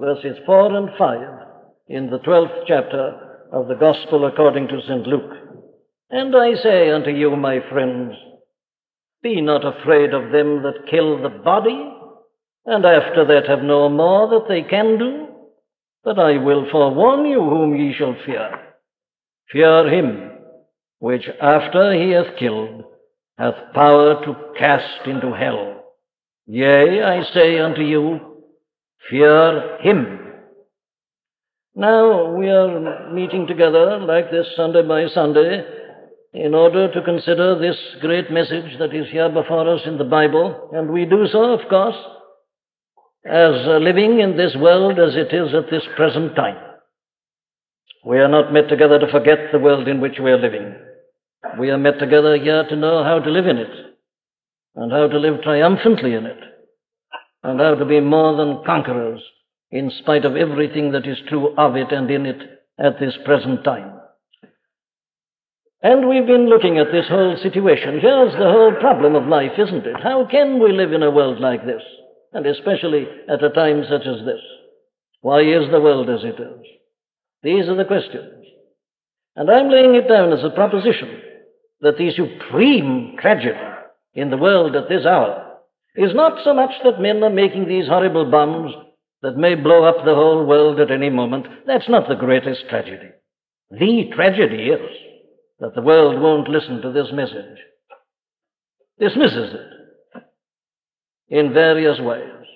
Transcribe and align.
verses 0.00 0.38
4 0.46 0.76
and 0.76 0.88
5 0.96 1.20
in 1.88 2.08
the 2.08 2.18
12th 2.20 2.64
chapter 2.66 3.44
of 3.52 3.68
the 3.68 3.74
Gospel 3.74 4.26
according 4.26 4.68
to 4.68 4.80
St. 4.82 5.06
Luke. 5.06 5.32
And 6.08 6.34
I 6.34 6.54
say 6.54 6.90
unto 6.90 7.10
you, 7.10 7.36
my 7.36 7.60
friends, 7.70 8.14
be 9.22 9.42
not 9.42 9.64
afraid 9.64 10.14
of 10.14 10.32
them 10.32 10.62
that 10.62 10.88
kill 10.90 11.20
the 11.22 11.28
body, 11.28 11.92
and 12.64 12.84
after 12.84 13.26
that 13.26 13.46
have 13.46 13.62
no 13.62 13.88
more 13.90 14.28
that 14.30 14.46
they 14.48 14.62
can 14.62 14.98
do, 14.98 15.26
but 16.02 16.18
I 16.18 16.38
will 16.38 16.66
forewarn 16.72 17.26
you 17.26 17.40
whom 17.40 17.76
ye 17.76 17.94
shall 17.96 18.16
fear. 18.24 18.50
Fear 19.52 19.88
him 19.90 20.30
which 21.00 21.24
after 21.40 21.92
he 21.94 22.12
hath 22.12 22.38
killed 22.38 22.84
hath 23.36 23.72
power 23.74 24.22
to 24.24 24.36
cast 24.58 25.06
into 25.06 25.34
hell. 25.34 25.82
Yea, 26.46 27.02
I 27.02 27.22
say 27.32 27.58
unto 27.58 27.80
you, 27.80 28.29
fear 29.08 29.78
him. 29.80 30.18
Now 31.74 32.34
we 32.34 32.48
are 32.48 33.12
meeting 33.12 33.46
together 33.46 33.98
like 34.00 34.30
this 34.30 34.46
Sunday 34.56 34.82
by 34.82 35.06
Sunday 35.08 35.64
in 36.32 36.54
order 36.54 36.92
to 36.92 37.02
consider 37.02 37.58
this 37.58 37.76
great 38.00 38.30
message 38.30 38.78
that 38.78 38.94
is 38.94 39.10
here 39.10 39.28
before 39.28 39.68
us 39.72 39.80
in 39.86 39.98
the 39.98 40.04
Bible, 40.04 40.70
and 40.72 40.90
we 40.90 41.04
do 41.04 41.26
so, 41.30 41.52
of 41.52 41.68
course, 41.68 41.96
as 43.24 43.66
living 43.82 44.20
in 44.20 44.36
this 44.36 44.54
world 44.56 44.98
as 44.98 45.14
it 45.16 45.34
is 45.34 45.54
at 45.54 45.70
this 45.70 45.82
present 45.96 46.36
time. 46.36 46.56
We 48.04 48.18
are 48.18 48.28
not 48.28 48.52
met 48.52 48.68
together 48.68 48.98
to 48.98 49.10
forget 49.10 49.38
the 49.52 49.58
world 49.58 49.88
in 49.88 50.00
which 50.00 50.18
we 50.22 50.30
are 50.30 50.38
living. 50.38 50.74
We 51.58 51.70
are 51.70 51.78
met 51.78 51.98
together 51.98 52.36
here 52.36 52.64
to 52.68 52.76
know 52.76 53.02
how 53.02 53.18
to 53.18 53.30
live 53.30 53.46
in 53.46 53.58
it, 53.58 53.96
and 54.76 54.92
how 54.92 55.08
to 55.08 55.18
live 55.18 55.42
triumphantly 55.42 56.14
in 56.14 56.26
it, 56.26 56.38
and 57.42 57.60
how 57.60 57.74
to 57.74 57.84
be 57.84 58.00
more 58.00 58.36
than 58.36 58.64
conquerors 58.64 59.22
in 59.70 59.90
spite 60.00 60.24
of 60.24 60.36
everything 60.36 60.92
that 60.92 61.06
is 61.06 61.18
true 61.28 61.54
of 61.56 61.76
it 61.76 61.92
and 61.92 62.10
in 62.10 62.26
it 62.26 62.40
at 62.78 62.98
this 62.98 63.14
present 63.24 63.64
time. 63.64 64.00
And 65.82 66.08
we've 66.08 66.26
been 66.26 66.48
looking 66.48 66.78
at 66.78 66.92
this 66.92 67.08
whole 67.08 67.38
situation. 67.42 68.00
Here's 68.00 68.32
the 68.32 68.50
whole 68.50 68.74
problem 68.80 69.14
of 69.14 69.26
life, 69.26 69.52
isn't 69.58 69.86
it? 69.86 69.96
How 70.02 70.26
can 70.30 70.62
we 70.62 70.72
live 70.72 70.92
in 70.92 71.02
a 71.02 71.10
world 71.10 71.40
like 71.40 71.64
this? 71.64 71.82
And 72.32 72.46
especially 72.46 73.06
at 73.28 73.42
a 73.42 73.50
time 73.50 73.84
such 73.88 74.06
as 74.06 74.24
this. 74.24 74.40
Why 75.22 75.40
is 75.40 75.70
the 75.70 75.80
world 75.80 76.10
as 76.10 76.22
it 76.22 76.40
is? 76.40 76.66
These 77.42 77.68
are 77.68 77.76
the 77.76 77.84
questions. 77.84 78.44
And 79.36 79.50
I'm 79.50 79.70
laying 79.70 79.94
it 79.94 80.08
down 80.08 80.32
as 80.32 80.44
a 80.44 80.50
proposition 80.50 81.22
that 81.80 81.96
the 81.96 82.10
supreme 82.10 83.16
tragedy 83.18 83.58
in 84.14 84.30
the 84.30 84.36
world 84.36 84.76
at 84.76 84.88
this 84.88 85.06
hour 85.06 85.49
is 85.96 86.14
not 86.14 86.44
so 86.44 86.54
much 86.54 86.70
that 86.84 87.00
men 87.00 87.22
are 87.22 87.30
making 87.30 87.66
these 87.66 87.88
horrible 87.88 88.30
bombs 88.30 88.72
that 89.22 89.36
may 89.36 89.54
blow 89.54 89.84
up 89.84 90.04
the 90.04 90.14
whole 90.14 90.46
world 90.46 90.80
at 90.80 90.90
any 90.90 91.10
moment. 91.10 91.46
That's 91.66 91.88
not 91.88 92.08
the 92.08 92.14
greatest 92.14 92.68
tragedy. 92.68 93.10
The 93.70 94.10
tragedy 94.14 94.68
is 94.68 94.80
that 95.60 95.74
the 95.74 95.82
world 95.82 96.20
won't 96.20 96.48
listen 96.48 96.80
to 96.82 96.92
this 96.92 97.08
message, 97.12 97.58
dismisses 98.98 99.54
it 99.54 100.22
in 101.28 101.52
various 101.52 102.00
ways. 102.00 102.46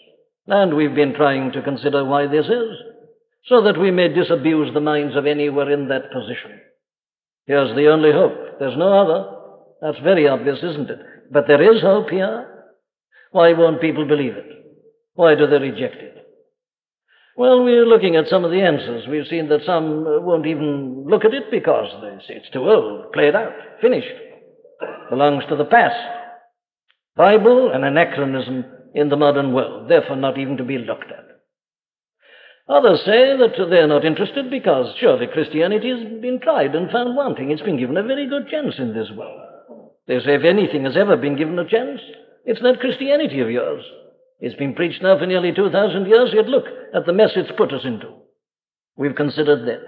And 0.47 0.77
we've 0.77 0.95
been 0.95 1.15
trying 1.15 1.53
to 1.53 1.63
consider 1.63 2.05
why 2.05 2.27
this 2.27 2.47
is, 2.47 2.71
so 3.47 3.63
that 3.63 3.79
we 3.79 3.91
may 3.91 4.09
disabuse 4.09 4.73
the 4.73 4.81
minds 4.81 5.17
of 5.17 5.27
any 5.27 5.47
who 5.47 5.59
are 5.61 5.71
in 5.71 5.89
that 5.89 6.11
position. 6.13 6.61
Here's 7.47 7.75
the 7.77 7.89
only 7.89 8.11
hope. 8.11 8.59
There's 8.59 8.77
no 8.77 8.93
other. 8.93 9.37
That's 9.83 10.03
very 10.03 10.27
obvious, 10.27 10.59
isn't 10.63 10.91
it? 10.91 10.99
But 11.31 11.45
there 11.47 11.63
is 11.75 11.83
hope 11.83 12.09
here. 12.09 12.54
Why 13.35 13.53
won't 13.53 13.81
people 13.81 14.07
believe 14.07 14.37
it? 14.37 14.47
Why 15.15 15.35
do 15.35 15.49
they 15.49 15.59
reject 15.59 15.97
it? 15.97 16.25
Well, 17.37 17.65
we're 17.65 17.85
looking 17.85 18.15
at 18.15 18.29
some 18.29 18.45
of 18.45 18.53
the 18.53 18.61
answers. 18.61 19.09
We've 19.09 19.27
seen 19.27 19.49
that 19.49 19.67
some 19.67 20.07
uh, 20.07 20.21
won't 20.21 20.47
even 20.47 21.05
look 21.09 21.25
at 21.25 21.35
it 21.35 21.51
because 21.51 21.91
they 22.01 22.17
say 22.29 22.39
it's 22.39 22.51
too 22.53 22.71
old, 22.71 23.13
played 23.13 23.35
out, 23.35 23.51
finished, 23.81 24.07
belongs 25.11 25.43
to 25.49 25.57
the 25.57 25.65
past. 25.65 25.97
Bible, 27.17 27.73
an 27.75 27.83
anachronism 27.83 28.67
in 28.95 29.09
the 29.09 29.17
modern 29.17 29.53
world, 29.53 29.91
therefore 29.91 30.15
not 30.15 30.39
even 30.39 30.57
to 30.59 30.65
be 30.65 30.79
looked 30.79 31.11
at. 31.11 31.27
Others 32.69 33.01
say 33.05 33.37
that 33.37 33.67
they're 33.69 33.89
not 33.89 34.05
interested 34.05 34.49
because 34.49 34.95
surely 35.01 35.27
Christianity 35.27 35.91
has 35.91 36.23
been 36.23 36.39
tried 36.41 36.77
and 36.77 36.89
found 36.89 37.17
wanting. 37.17 37.51
It's 37.51 37.63
been 37.63 37.81
given 37.81 37.97
a 37.97 38.05
very 38.05 38.29
good 38.29 38.49
chance 38.49 38.77
in 38.79 38.95
this 38.95 39.11
world. 39.17 39.41
They 40.07 40.21
say 40.21 40.37
if 40.37 40.45
anything 40.45 40.85
has 40.85 40.97
ever 40.97 41.17
been 41.17 41.37
given 41.37 41.59
a 41.59 41.69
chance, 41.69 41.99
it's 42.45 42.61
that 42.63 42.81
Christianity 42.81 43.41
of 43.41 43.51
yours. 43.51 43.85
It's 44.41 44.57
been 44.57 44.75
preached 44.75 45.03
now 45.03 45.19
for 45.19 45.27
nearly 45.27 45.53
2,000 45.53 46.07
years, 46.07 46.31
yet 46.35 46.47
look 46.47 46.65
at 46.95 47.07
the 47.07 47.13
mess 47.13 47.31
it's 47.37 47.53
put 47.57 47.73
us 47.73 47.85
into. 47.85 48.09
We've 48.97 49.15
considered 49.15 49.67
that. 49.67 49.81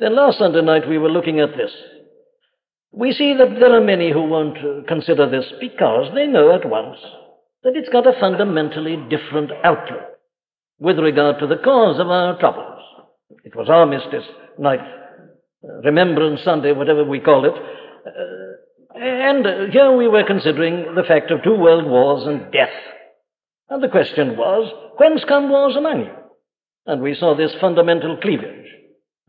Then 0.00 0.16
last 0.16 0.38
Sunday 0.38 0.62
night 0.62 0.88
we 0.88 0.98
were 0.98 1.10
looking 1.10 1.40
at 1.40 1.56
this. 1.56 1.72
We 2.92 3.12
see 3.12 3.34
that 3.36 3.58
there 3.58 3.74
are 3.74 3.84
many 3.84 4.12
who 4.12 4.24
won't 4.24 4.58
uh, 4.58 4.86
consider 4.86 5.28
this 5.28 5.46
because 5.60 6.12
they 6.14 6.26
know 6.26 6.54
at 6.54 6.68
once 6.68 6.98
that 7.64 7.76
it's 7.76 7.88
got 7.88 8.06
a 8.06 8.18
fundamentally 8.20 8.96
different 9.08 9.50
outlook 9.64 10.02
with 10.78 10.98
regard 10.98 11.38
to 11.38 11.46
the 11.46 11.56
cause 11.56 11.98
of 11.98 12.08
our 12.08 12.38
troubles. 12.38 12.80
It 13.44 13.56
was 13.56 13.68
Armistice 13.68 14.28
Night, 14.58 14.80
uh, 14.80 15.80
Remembrance 15.84 16.42
Sunday, 16.44 16.72
whatever 16.72 17.04
we 17.04 17.20
call 17.20 17.44
it. 17.44 17.54
Uh, 18.06 18.52
and 18.94 19.72
here 19.72 19.96
we 19.96 20.08
were 20.08 20.24
considering 20.26 20.94
the 20.94 21.04
fact 21.06 21.30
of 21.30 21.42
two 21.42 21.54
world 21.54 21.86
wars 21.86 22.26
and 22.26 22.52
death. 22.52 22.74
And 23.68 23.82
the 23.82 23.88
question 23.88 24.36
was, 24.36 24.72
whence 24.98 25.22
come 25.26 25.48
wars 25.48 25.76
among 25.76 26.00
you? 26.00 26.12
And 26.86 27.00
we 27.00 27.14
saw 27.14 27.36
this 27.36 27.52
fundamental 27.60 28.18
cleavage. 28.20 28.66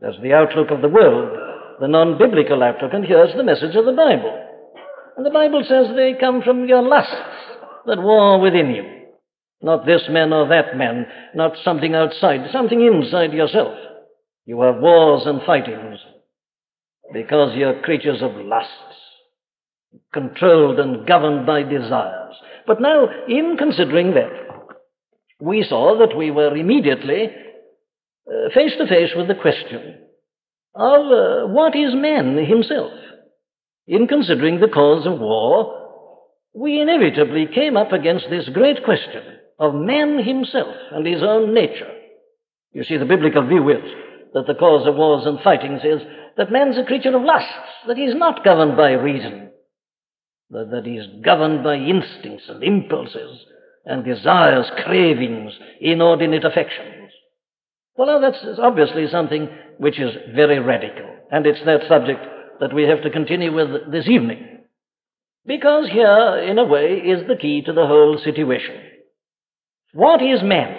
There's 0.00 0.20
the 0.22 0.32
outlook 0.32 0.70
of 0.70 0.82
the 0.82 0.88
world, 0.88 1.38
the 1.80 1.88
non 1.88 2.18
biblical 2.18 2.62
outlook, 2.62 2.92
and 2.92 3.04
here's 3.04 3.34
the 3.34 3.44
message 3.44 3.74
of 3.76 3.84
the 3.86 3.92
Bible. 3.92 4.40
And 5.16 5.24
the 5.24 5.30
Bible 5.30 5.64
says 5.66 5.86
they 5.94 6.14
come 6.18 6.42
from 6.42 6.66
your 6.66 6.82
lusts 6.82 7.14
that 7.86 8.02
war 8.02 8.40
within 8.40 8.70
you. 8.70 8.84
Not 9.62 9.86
this 9.86 10.02
man 10.10 10.32
or 10.32 10.48
that 10.48 10.76
man, 10.76 11.06
not 11.34 11.52
something 11.64 11.94
outside, 11.94 12.50
something 12.52 12.80
inside 12.82 13.32
yourself. 13.32 13.74
You 14.44 14.60
have 14.62 14.80
wars 14.80 15.22
and 15.24 15.40
fightings 15.46 16.00
because 17.12 17.56
you're 17.56 17.80
creatures 17.80 18.20
of 18.20 18.32
lusts, 18.34 18.70
controlled 20.12 20.78
and 20.78 21.06
governed 21.06 21.46
by 21.46 21.62
desires. 21.62 22.34
But 22.66 22.80
now, 22.80 23.08
in 23.28 23.56
considering 23.58 24.14
that, 24.14 24.30
we 25.40 25.64
saw 25.68 25.98
that 25.98 26.16
we 26.16 26.30
were 26.30 26.56
immediately 26.56 27.28
face 28.54 28.72
to 28.78 28.86
face 28.86 29.10
with 29.16 29.28
the 29.28 29.34
question 29.34 29.98
of 30.74 31.00
uh, 31.06 31.46
what 31.48 31.76
is 31.76 31.94
man 31.94 32.36
himself. 32.36 32.92
In 33.86 34.08
considering 34.08 34.60
the 34.60 34.68
cause 34.68 35.06
of 35.06 35.20
war, 35.20 35.82
we 36.54 36.80
inevitably 36.80 37.48
came 37.54 37.76
up 37.76 37.92
against 37.92 38.26
this 38.30 38.48
great 38.52 38.84
question 38.84 39.22
of 39.58 39.74
man 39.74 40.24
himself 40.24 40.74
and 40.92 41.06
his 41.06 41.22
own 41.22 41.52
nature. 41.52 41.90
You 42.72 42.82
see, 42.84 42.96
the 42.96 43.04
biblical 43.04 43.46
view 43.46 43.68
is 43.70 43.84
that 44.32 44.46
the 44.46 44.54
cause 44.54 44.86
of 44.86 44.96
wars 44.96 45.26
and 45.26 45.38
fightings 45.40 45.82
is 45.84 46.00
that 46.36 46.50
man's 46.50 46.78
a 46.78 46.84
creature 46.84 47.14
of 47.14 47.22
lusts, 47.22 47.52
that 47.86 47.96
he's 47.96 48.14
not 48.14 48.44
governed 48.44 48.76
by 48.76 48.92
reason, 48.92 49.50
that, 50.50 50.70
that 50.70 50.86
is 50.86 51.06
governed 51.24 51.64
by 51.64 51.76
instincts 51.76 52.44
and 52.48 52.62
impulses 52.62 53.44
and 53.84 54.04
desires, 54.04 54.70
cravings, 54.84 55.52
inordinate 55.80 56.44
affections. 56.44 57.10
Well, 57.96 58.20
that's 58.20 58.58
obviously 58.58 59.06
something 59.08 59.48
which 59.78 60.00
is 60.00 60.14
very 60.34 60.58
radical, 60.58 61.08
and 61.30 61.46
it's 61.46 61.64
that 61.64 61.88
subject 61.88 62.20
that 62.60 62.74
we 62.74 62.84
have 62.84 63.02
to 63.02 63.10
continue 63.10 63.54
with 63.54 63.90
this 63.92 64.08
evening. 64.08 64.58
Because 65.46 65.88
here, 65.90 66.38
in 66.38 66.58
a 66.58 66.64
way, 66.64 66.94
is 66.94 67.26
the 67.28 67.36
key 67.36 67.62
to 67.62 67.72
the 67.72 67.86
whole 67.86 68.18
situation. 68.24 68.76
What 69.92 70.22
is 70.22 70.42
man? 70.42 70.78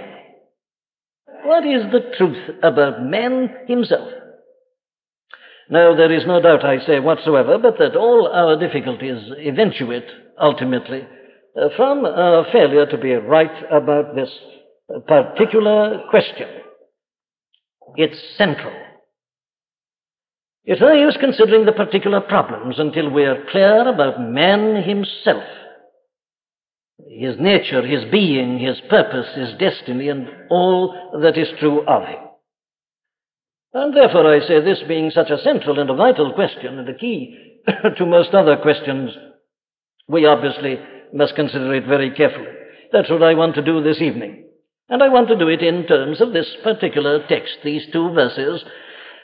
What 1.43 1.65
is 1.65 1.83
the 1.91 2.11
truth 2.17 2.57
about 2.63 3.03
man 3.03 3.49
himself? 3.67 4.09
Now, 5.69 5.95
there 5.95 6.11
is 6.11 6.27
no 6.27 6.39
doubt, 6.41 6.63
I 6.63 6.85
say, 6.85 6.99
whatsoever, 6.99 7.57
but 7.57 7.77
that 7.79 7.95
all 7.95 8.27
our 8.31 8.59
difficulties 8.59 9.31
eventuate, 9.37 10.05
ultimately, 10.39 11.01
uh, 11.59 11.69
from 11.75 12.05
our 12.05 12.45
failure 12.51 12.85
to 12.85 12.97
be 12.97 13.13
right 13.13 13.63
about 13.71 14.15
this 14.15 14.29
particular 15.07 16.03
question. 16.09 16.47
It's 17.95 18.19
central. 18.37 18.73
It's 20.65 20.81
no 20.81 20.93
use 20.93 21.17
considering 21.19 21.65
the 21.65 21.71
particular 21.71 22.21
problems 22.21 22.79
until 22.79 23.09
we 23.09 23.23
are 23.23 23.45
clear 23.51 23.87
about 23.87 24.21
man 24.21 24.83
himself, 24.83 25.43
his 27.07 27.35
nature, 27.39 27.85
his 27.85 28.03
being, 28.11 28.59
his 28.59 28.81
purpose, 28.89 29.27
his 29.35 29.53
destiny, 29.59 30.09
and 30.09 30.27
all 30.49 31.19
that 31.21 31.37
is 31.37 31.47
true 31.59 31.85
of 31.87 32.03
him. 32.03 32.24
And 33.75 33.93
therefore 33.93 34.33
I 34.33 34.39
say 34.39 34.61
this 34.61 34.81
being 34.87 35.11
such 35.11 35.29
a 35.29 35.41
central 35.43 35.79
and 35.79 35.89
a 35.89 35.95
vital 35.95 36.31
question 36.31 36.79
and 36.79 36.87
a 36.87 36.93
key 36.93 37.37
to 37.97 38.05
most 38.05 38.33
other 38.33 38.55
questions, 38.55 39.11
we 40.07 40.25
obviously 40.25 40.79
must 41.13 41.35
consider 41.35 41.75
it 41.75 41.85
very 41.85 42.09
carefully. 42.11 42.53
That's 42.93 43.09
what 43.09 43.21
I 43.21 43.33
want 43.33 43.55
to 43.55 43.61
do 43.61 43.83
this 43.83 44.01
evening. 44.01 44.45
And 44.87 45.03
I 45.03 45.09
want 45.09 45.27
to 45.27 45.37
do 45.37 45.49
it 45.49 45.61
in 45.61 45.85
terms 45.87 46.21
of 46.21 46.31
this 46.31 46.47
particular 46.63 47.27
text, 47.27 47.51
these 47.65 47.81
two 47.91 48.13
verses 48.13 48.63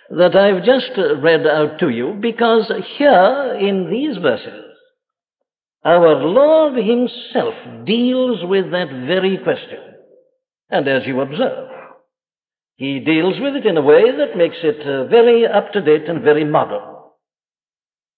that 0.09 0.35
I've 0.35 0.65
just 0.65 0.91
read 0.97 1.47
out 1.47 1.79
to 1.79 1.87
you, 1.87 2.17
because 2.19 2.69
here 2.97 3.57
in 3.57 3.89
these 3.89 4.17
verses, 4.21 4.65
our 5.85 6.13
Lord 6.15 6.75
Himself 6.75 7.85
deals 7.85 8.39
with 8.43 8.69
that 8.71 8.89
very 9.07 9.37
question. 9.41 9.79
And 10.69 10.89
as 10.89 11.07
you 11.07 11.21
observe, 11.21 11.70
He 12.81 12.99
deals 12.99 13.35
with 13.39 13.55
it 13.55 13.67
in 13.67 13.77
a 13.77 13.81
way 13.83 14.09
that 14.09 14.35
makes 14.35 14.57
it 14.63 14.81
uh, 14.81 15.05
very 15.05 15.45
up 15.45 15.71
to 15.73 15.81
date 15.81 16.09
and 16.09 16.23
very 16.23 16.43
modern. 16.43 16.81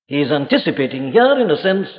He 0.05 0.21
is 0.21 0.31
anticipating 0.31 1.11
here, 1.11 1.37
in 1.37 1.51
a 1.51 1.61
sense, 1.61 1.89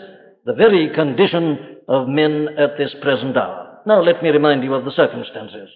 the 0.46 0.55
very 0.55 0.88
condition 0.94 1.58
of 1.87 2.08
men 2.08 2.49
at 2.56 2.78
this 2.78 2.94
present 3.02 3.37
hour. 3.37 3.81
Now, 3.84 4.00
let 4.00 4.22
me 4.22 4.31
remind 4.31 4.64
you 4.64 4.72
of 4.72 4.87
the 4.87 4.96
circumstances. 4.96 5.69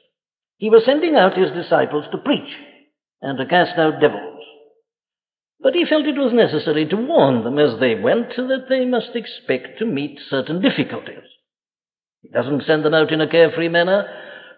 He 0.56 0.70
was 0.70 0.82
sending 0.86 1.14
out 1.14 1.36
his 1.36 1.50
disciples 1.50 2.06
to 2.10 2.24
preach 2.24 2.56
and 3.20 3.36
to 3.36 3.44
cast 3.44 3.78
out 3.78 4.00
devils. 4.00 4.42
But 5.60 5.74
he 5.74 5.84
felt 5.84 6.06
it 6.06 6.16
was 6.16 6.32
necessary 6.32 6.86
to 6.88 6.96
warn 6.96 7.44
them 7.44 7.58
as 7.58 7.78
they 7.78 7.96
went 7.96 8.30
that 8.34 8.64
they 8.70 8.86
must 8.86 9.14
expect 9.14 9.78
to 9.80 9.84
meet 9.84 10.18
certain 10.30 10.62
difficulties. 10.62 11.28
He 12.22 12.30
doesn't 12.30 12.64
send 12.64 12.82
them 12.82 12.94
out 12.94 13.12
in 13.12 13.20
a 13.20 13.28
carefree 13.28 13.68
manner. 13.68 14.08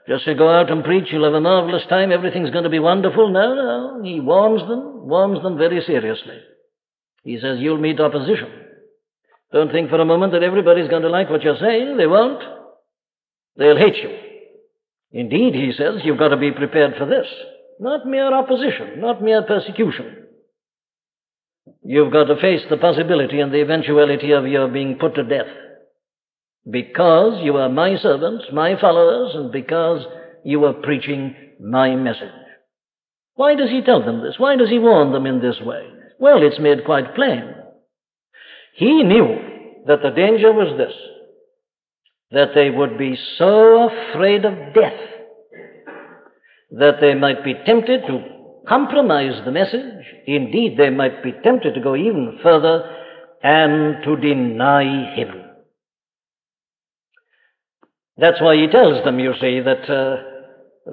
Just 0.09 0.25
to 0.25 0.35
go 0.35 0.49
out 0.49 0.71
and 0.71 0.83
preach, 0.83 1.09
you'll 1.11 1.25
have 1.25 1.35
a 1.35 1.41
marvelous 1.41 1.85
time, 1.89 2.11
everything's 2.11 2.51
going 2.51 2.65
to 2.65 2.71
be 2.71 2.79
wonderful. 2.79 3.31
No, 3.31 3.55
no. 3.55 4.03
He 4.03 4.21
warns 4.21 4.63
them, 4.69 5.07
warns 5.09 5.43
them 5.43 5.57
very 5.57 5.83
seriously. 5.87 6.39
He 7.23 7.39
says, 7.39 7.59
You'll 7.61 7.79
meet 7.79 8.01
opposition. 8.01 8.49
Don't 9.53 9.73
think 9.73 9.91
for 9.91 10.01
a 10.01 10.05
moment 10.05 10.33
that 10.33 10.43
everybody's 10.43 10.89
going 10.89 11.03
to 11.03 11.09
like 11.09 11.29
what 11.29 11.43
you're 11.43 11.59
saying. 11.59 11.97
They 11.97 12.07
won't. 12.07 12.43
They'll 13.57 13.77
hate 13.77 13.97
you. 13.97 14.11
Indeed, 15.13 15.55
he 15.55 15.73
says, 15.77 16.03
you've 16.05 16.19
got 16.19 16.29
to 16.29 16.37
be 16.37 16.53
prepared 16.53 16.95
for 16.97 17.07
this. 17.07 17.27
Not 17.81 18.07
mere 18.07 18.33
opposition, 18.33 19.01
not 19.01 19.23
mere 19.23 19.43
persecution. 19.43 20.27
You've 21.83 22.13
got 22.13 22.25
to 22.25 22.41
face 22.41 22.61
the 22.71 22.77
possibility 22.77 23.41
and 23.41 23.53
the 23.53 23.63
eventuality 23.63 24.33
of 24.33 24.47
your 24.47 24.69
being 24.69 24.99
put 25.01 25.17
to 25.17 25.25
death. 25.25 25.47
Because 26.69 27.43
you 27.43 27.57
are 27.57 27.69
my 27.69 27.97
servants, 27.97 28.45
my 28.53 28.79
followers, 28.81 29.35
and 29.35 29.53
because 29.53 30.05
you 30.45 30.65
are 30.65 30.75
preaching 30.75 31.35
my 31.61 31.95
message. 31.95 32.29
Why 33.35 33.55
does 33.55 33.71
he 33.71 33.83
tell 33.83 34.05
them 34.05 34.23
this? 34.23 34.35
Why 34.39 34.57
does 34.57 34.69
he 34.69 34.79
warn 34.79 35.13
them 35.13 35.27
in 35.27 35.41
this 35.41 35.61
way? 35.61 35.89
Well, 36.19 36.43
it's 36.43 36.61
made 36.61 36.85
quite 36.85 37.15
plain. 37.15 37.55
He 38.75 39.03
knew 39.03 39.83
that 39.87 40.03
the 40.03 40.11
danger 40.11 40.53
was 40.53 40.77
this 40.77 40.93
that 42.33 42.51
they 42.55 42.71
would 42.71 42.97
be 42.97 43.19
so 43.39 43.89
afraid 43.89 44.45
of 44.45 44.55
death 44.73 45.01
that 46.71 47.01
they 47.01 47.15
might 47.15 47.45
be 47.45 47.55
tempted 47.67 48.03
to 48.07 48.25
compromise 48.69 49.43
the 49.45 49.51
message. 49.51 50.05
Indeed, 50.27 50.77
they 50.79 50.91
might 50.91 51.23
be 51.25 51.33
tempted 51.43 51.75
to 51.75 51.81
go 51.81 51.97
even 51.97 52.39
further 52.43 52.89
and 53.43 54.05
to 54.05 54.17
deny 54.17 55.15
him. 55.15 55.40
That's 58.21 58.41
why 58.41 58.57
he 58.57 58.67
tells 58.67 59.03
them, 59.03 59.19
you 59.19 59.33
see, 59.41 59.61
that 59.61 59.89
uh, 59.89 60.17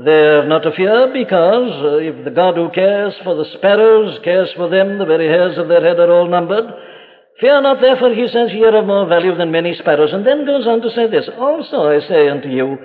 they're 0.06 0.48
not 0.48 0.64
to 0.64 0.72
fear 0.72 1.12
because 1.12 1.72
uh, 1.84 1.98
if 1.98 2.24
the 2.24 2.32
God 2.32 2.56
who 2.56 2.70
cares 2.72 3.14
for 3.24 3.36
the 3.36 3.46
sparrows 3.58 4.20
cares 4.24 4.50
for 4.56 4.70
them, 4.70 4.98
the 4.98 5.06
very 5.06 5.28
hairs 5.28 5.58
of 5.58 5.68
their 5.68 5.84
head 5.84 6.00
are 6.00 6.12
all 6.12 6.30
numbered. 6.30 6.66
Fear 7.42 7.62
not, 7.62 7.82
therefore, 7.82 8.14
he 8.14 8.28
says, 8.28 8.52
ye 8.54 8.64
are 8.64 8.78
of 8.78 8.88
more 8.88 9.08
value 9.08 9.36
than 9.36 9.52
many 9.52 9.76
sparrows. 9.76 10.14
And 10.14 10.26
then 10.26 10.46
goes 10.46 10.66
on 10.66 10.82
to 10.82 10.90
say 10.92 11.08
this, 11.12 11.30
Also 11.38 11.84
I 11.84 12.00
say 12.08 12.30
unto 12.30 12.48
you, 12.48 12.78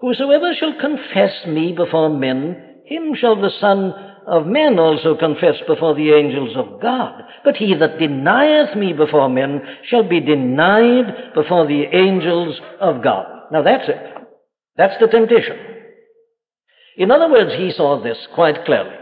whosoever 0.00 0.54
shall 0.58 0.80
confess 0.80 1.46
me 1.46 1.72
before 1.76 2.08
men, 2.08 2.56
him 2.86 3.14
shall 3.14 3.36
the 3.36 3.52
Son 3.60 3.92
of 4.26 4.46
Man 4.46 4.78
also 4.78 5.14
confess 5.14 5.56
before 5.66 5.94
the 5.94 6.12
angels 6.12 6.56
of 6.56 6.80
God. 6.80 7.22
But 7.44 7.56
he 7.56 7.74
that 7.74 7.98
denieth 7.98 8.76
me 8.76 8.94
before 8.94 9.28
men 9.28 9.60
shall 9.88 10.08
be 10.08 10.20
denied 10.20 11.34
before 11.34 11.66
the 11.66 11.84
angels 11.92 12.58
of 12.80 13.02
God. 13.02 13.39
Now 13.50 13.62
that's 13.62 13.88
it. 13.88 14.28
That's 14.76 14.98
the 15.00 15.08
temptation. 15.08 15.56
In 16.96 17.10
other 17.10 17.30
words, 17.30 17.52
he 17.56 17.72
saw 17.72 18.02
this 18.02 18.18
quite 18.34 18.64
clearly. 18.64 18.96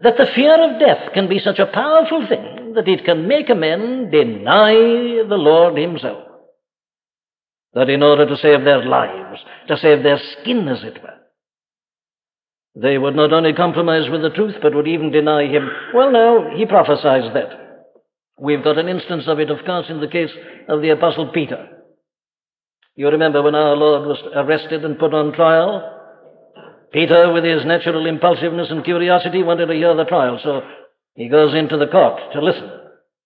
That 0.00 0.16
the 0.16 0.26
fear 0.34 0.54
of 0.54 0.80
death 0.80 1.12
can 1.12 1.28
be 1.28 1.38
such 1.38 1.58
a 1.58 1.66
powerful 1.66 2.26
thing 2.28 2.72
that 2.74 2.88
it 2.88 3.04
can 3.04 3.28
make 3.28 3.50
a 3.50 3.54
man 3.54 4.10
deny 4.10 4.72
the 4.72 5.36
Lord 5.36 5.76
himself. 5.76 6.24
That 7.74 7.90
in 7.90 8.02
order 8.02 8.26
to 8.26 8.36
save 8.36 8.64
their 8.64 8.84
lives, 8.84 9.40
to 9.68 9.76
save 9.76 10.02
their 10.02 10.18
skin, 10.18 10.66
as 10.68 10.82
it 10.82 11.02
were, 11.02 11.20
they 12.74 12.98
would 12.98 13.14
not 13.14 13.32
only 13.32 13.52
compromise 13.52 14.08
with 14.10 14.22
the 14.22 14.30
truth, 14.30 14.54
but 14.62 14.74
would 14.74 14.88
even 14.88 15.10
deny 15.10 15.46
him. 15.46 15.68
Well, 15.92 16.10
now, 16.10 16.56
he 16.56 16.66
prophesies 16.66 17.32
that. 17.34 17.86
We've 18.38 18.64
got 18.64 18.78
an 18.78 18.88
instance 18.88 19.24
of 19.26 19.38
it, 19.38 19.50
of 19.50 19.64
course, 19.66 19.86
in 19.88 20.00
the 20.00 20.08
case 20.08 20.30
of 20.68 20.80
the 20.80 20.90
Apostle 20.90 21.30
Peter. 21.32 21.68
You 22.96 23.08
remember 23.08 23.42
when 23.42 23.54
our 23.54 23.76
Lord 23.76 24.06
was 24.06 24.18
arrested 24.34 24.84
and 24.84 24.98
put 24.98 25.14
on 25.14 25.32
trial? 25.32 25.98
Peter, 26.92 27.32
with 27.32 27.44
his 27.44 27.64
natural 27.64 28.06
impulsiveness 28.06 28.68
and 28.70 28.84
curiosity, 28.84 29.42
wanted 29.42 29.66
to 29.66 29.74
hear 29.74 29.94
the 29.94 30.04
trial, 30.04 30.40
so 30.42 30.62
he 31.14 31.28
goes 31.28 31.54
into 31.54 31.76
the 31.76 31.86
court 31.86 32.20
to 32.32 32.42
listen. 32.42 32.70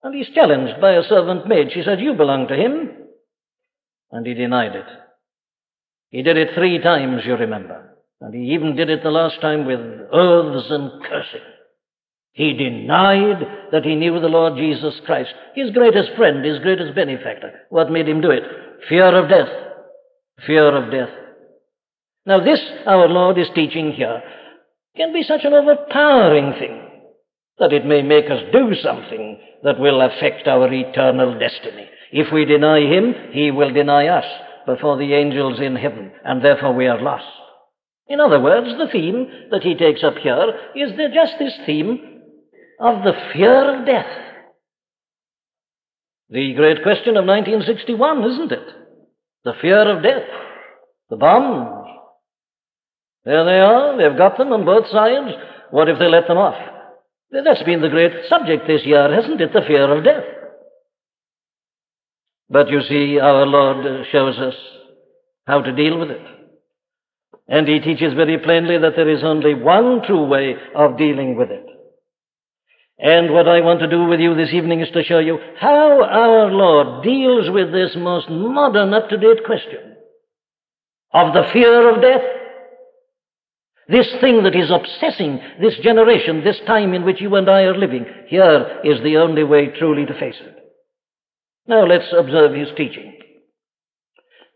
And 0.02 0.14
he's 0.14 0.34
challenged 0.34 0.81
by 0.81 0.93
a 0.93 1.02
servant 1.08 1.49
maid. 1.49 1.69
She 1.72 1.82
says, 1.82 1.99
You 1.99 2.14
belong 2.14 2.49
to 2.49 2.55
him. 2.55 2.90
And 4.12 4.26
he 4.26 4.34
denied 4.34 4.76
it. 4.76 4.87
He 6.11 6.22
did 6.22 6.37
it 6.37 6.55
three 6.55 6.78
times, 6.78 7.22
you 7.25 7.34
remember. 7.34 7.96
And 8.20 8.34
he 8.34 8.52
even 8.55 8.76
did 8.76 8.90
it 8.90 9.02
the 9.02 9.11
last 9.11 9.40
time 9.40 9.66
with 9.66 9.81
oaths 10.12 10.66
and 10.70 11.02
cursing. 11.02 11.40
He 12.32 12.52
denied 12.52 13.46
that 13.72 13.84
he 13.84 13.94
knew 13.94 14.20
the 14.20 14.28
Lord 14.28 14.56
Jesus 14.56 15.00
Christ, 15.06 15.32
his 15.55 15.70
greatest 15.70 16.11
friend, 16.16 16.44
his 16.44 16.58
greatest 16.58 16.94
benefactor. 16.94 17.52
What 17.70 17.90
made 17.90 18.08
him 18.08 18.20
do 18.20 18.31
it? 18.31 18.43
Fear 18.88 19.19
of 19.19 19.28
death. 19.28 19.48
Fear 20.46 20.76
of 20.76 20.90
death. 20.90 21.10
Now, 22.26 22.42
this, 22.42 22.60
our 22.86 23.08
Lord 23.08 23.38
is 23.38 23.48
teaching 23.54 23.92
here, 23.92 24.22
can 24.96 25.12
be 25.12 25.22
such 25.22 25.44
an 25.44 25.52
overpowering 25.52 26.52
thing 26.58 26.81
that 27.58 27.72
it 27.72 27.84
may 27.84 28.02
make 28.02 28.26
us 28.26 28.42
do 28.52 28.75
something 28.82 29.38
that 29.62 29.78
will 29.78 30.00
affect 30.00 30.48
our 30.48 30.72
eternal 30.72 31.38
destiny. 31.38 31.88
If 32.12 32.32
we 32.32 32.44
deny 32.44 32.81
Him, 32.81 33.14
He 33.32 33.50
will 33.50 33.72
deny 33.72 34.08
us 34.08 34.25
before 34.66 34.96
the 34.98 35.14
angels 35.14 35.60
in 35.60 35.76
heaven, 35.76 36.12
and 36.25 36.44
therefore 36.44 36.75
we 36.75 36.87
are 36.87 37.00
lost. 37.00 37.25
In 38.06 38.20
other 38.20 38.40
words, 38.40 38.69
the 38.78 38.88
theme 38.92 39.26
that 39.50 39.62
he 39.62 39.75
takes 39.75 40.04
up 40.04 40.16
here 40.16 40.52
is 40.75 40.92
just 41.14 41.35
this 41.38 41.54
theme 41.64 42.20
of 42.80 43.02
the 43.02 43.14
fear 43.32 43.78
of 43.78 43.87
death. 43.87 44.24
The 46.31 46.54
great 46.54 46.83
question 46.83 47.16
of 47.16 47.26
1961, 47.26 48.25
isn't 48.25 48.52
it? 48.52 48.69
The 49.45 49.52
fear 49.61 49.88
of 49.97 50.02
death. 50.02 50.28
The 51.11 51.16
bombs, 51.16 51.85
there 53.25 53.45
they 53.45 53.59
are. 53.59 53.97
They've 53.97 54.19
got 54.19 54.37
them 54.37 54.52
on 54.52 54.64
both 54.64 54.87
sides. 54.88 55.35
What 55.71 55.88
if 55.88 55.99
they 55.99 56.09
let 56.09 56.28
them 56.28 56.37
off? 56.37 56.57
That's 57.31 57.62
been 57.62 57.81
the 57.81 57.88
great 57.88 58.12
subject 58.28 58.66
this 58.66 58.83
year, 58.85 59.12
hasn't 59.12 59.40
it? 59.40 59.52
The 59.52 59.62
fear 59.66 59.97
of 59.97 60.04
death. 60.04 60.25
But 62.49 62.69
you 62.69 62.81
see, 62.83 63.19
our 63.19 63.47
Lord 63.47 64.07
shows 64.12 64.38
us 64.38 64.54
how 65.47 65.62
to 65.62 65.73
deal 65.75 65.99
with 65.99 66.11
it. 66.11 66.21
And 67.49 67.66
He 67.66 67.81
teaches 67.81 68.14
very 68.14 68.38
plainly 68.38 68.78
that 68.78 68.93
there 68.97 69.09
is 69.09 69.25
only 69.25 69.54
one 69.54 70.02
true 70.07 70.26
way 70.26 70.54
of 70.75 70.99
dealing 70.99 71.37
with 71.37 71.50
it. 71.50 71.63
And 72.98 73.32
what 73.32 73.48
I 73.48 73.60
want 73.60 73.80
to 73.80 73.88
do 73.90 74.04
with 74.04 74.20
you 74.20 74.34
this 74.34 74.52
evening 74.52 74.80
is 74.80 74.90
to 74.92 75.02
show 75.02 75.18
you 75.18 75.38
how 75.58 76.04
our 76.04 76.50
Lord 76.50 77.02
deals 77.02 77.50
with 77.50 77.72
this 77.72 77.96
most 77.96 78.30
modern, 78.30 78.94
up 78.94 79.08
to 79.08 79.16
date 79.16 79.44
question 79.44 79.96
of 81.12 81.32
the 81.32 81.48
fear 81.52 81.90
of 81.90 82.02
death. 82.02 82.22
This 83.88 84.08
thing 84.20 84.42
that 84.44 84.56
is 84.56 84.70
obsessing 84.70 85.40
this 85.60 85.76
generation, 85.82 86.42
this 86.42 86.60
time 86.66 86.94
in 86.94 87.04
which 87.04 87.20
you 87.20 87.34
and 87.36 87.48
I 87.50 87.62
are 87.62 87.76
living, 87.76 88.06
here 88.28 88.80
is 88.82 89.02
the 89.02 89.18
only 89.18 89.44
way 89.44 89.68
truly 89.78 90.06
to 90.06 90.18
face 90.18 90.40
it. 90.40 90.56
Now 91.66 91.86
let's 91.86 92.12
observe 92.16 92.54
his 92.54 92.68
teaching. 92.76 93.18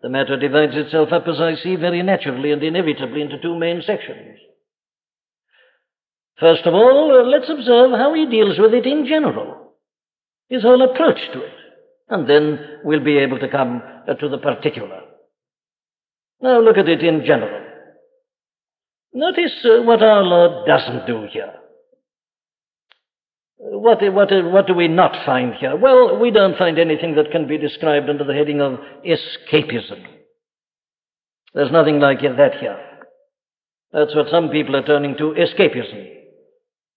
The 0.02 0.08
matter 0.08 0.38
divides 0.38 0.76
itself 0.76 1.12
up, 1.12 1.26
as 1.26 1.40
I 1.40 1.56
see, 1.56 1.76
very 1.76 2.02
naturally 2.02 2.52
and 2.52 2.62
inevitably 2.62 3.20
into 3.20 3.40
two 3.40 3.58
main 3.58 3.82
sections. 3.82 4.38
First 6.40 6.66
of 6.66 6.74
all, 6.74 7.10
uh, 7.10 7.24
let's 7.28 7.50
observe 7.50 7.90
how 7.92 8.14
he 8.14 8.26
deals 8.26 8.58
with 8.58 8.72
it 8.72 8.86
in 8.86 9.06
general, 9.06 9.72
his 10.48 10.62
whole 10.62 10.82
approach 10.82 11.18
to 11.32 11.42
it, 11.42 11.52
and 12.08 12.28
then 12.28 12.58
we'll 12.84 13.02
be 13.02 13.18
able 13.18 13.40
to 13.40 13.48
come 13.48 13.82
uh, 14.08 14.14
to 14.14 14.28
the 14.28 14.38
particular. 14.38 15.00
Now 16.40 16.60
look 16.60 16.78
at 16.78 16.88
it 16.88 17.02
in 17.02 17.24
general. 17.24 17.64
Notice 19.12 19.52
uh, 19.64 19.82
what 19.82 20.02
our 20.02 20.22
Lord 20.22 20.66
doesn't 20.66 21.06
do 21.06 21.26
here. 21.32 21.54
What, 23.56 24.00
what, 24.12 24.30
what 24.30 24.66
do 24.68 24.74
we 24.74 24.86
not 24.86 25.26
find 25.26 25.54
here? 25.54 25.76
Well, 25.76 26.20
we 26.20 26.30
don't 26.30 26.56
find 26.56 26.78
anything 26.78 27.16
that 27.16 27.32
can 27.32 27.48
be 27.48 27.58
described 27.58 28.08
under 28.08 28.22
the 28.22 28.34
heading 28.34 28.60
of 28.60 28.78
escapism. 29.04 30.04
There's 31.52 31.72
nothing 31.72 31.98
like 31.98 32.20
that 32.20 32.60
here. 32.60 32.78
That's 33.92 34.14
what 34.14 34.28
some 34.30 34.50
people 34.50 34.76
are 34.76 34.86
turning 34.86 35.16
to 35.16 35.34
escapism. 35.34 36.17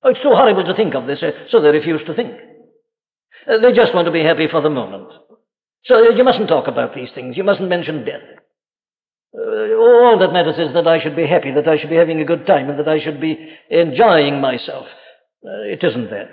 Oh, 0.03 0.09
it's 0.09 0.21
too 0.21 0.33
horrible 0.33 0.63
to 0.63 0.73
think 0.75 0.95
of 0.95 1.05
this, 1.05 1.21
uh, 1.21 1.31
so 1.49 1.61
they 1.61 1.69
refuse 1.69 2.01
to 2.07 2.15
think. 2.15 2.33
Uh, 3.47 3.59
they 3.59 3.71
just 3.73 3.93
want 3.93 4.05
to 4.05 4.11
be 4.11 4.23
happy 4.23 4.47
for 4.49 4.61
the 4.61 4.69
moment. 4.69 5.09
So 5.85 5.95
uh, 5.95 6.15
you 6.15 6.23
mustn't 6.23 6.47
talk 6.49 6.67
about 6.67 6.95
these 6.95 7.09
things. 7.13 7.37
You 7.37 7.43
mustn't 7.43 7.69
mention 7.69 8.05
death. 8.05 8.21
All 9.33 10.17
that 10.19 10.33
matters 10.33 10.57
is 10.57 10.73
that 10.73 10.87
I 10.87 11.01
should 11.01 11.15
be 11.15 11.25
happy, 11.25 11.51
that 11.51 11.67
I 11.67 11.77
should 11.79 11.89
be 11.89 11.95
having 11.95 12.19
a 12.19 12.25
good 12.25 12.45
time, 12.45 12.69
and 12.69 12.77
that 12.77 12.87
I 12.87 13.01
should 13.01 13.21
be 13.21 13.37
enjoying 13.69 14.41
myself. 14.41 14.87
It 15.43 15.83
isn't 15.83 16.09
that. 16.09 16.29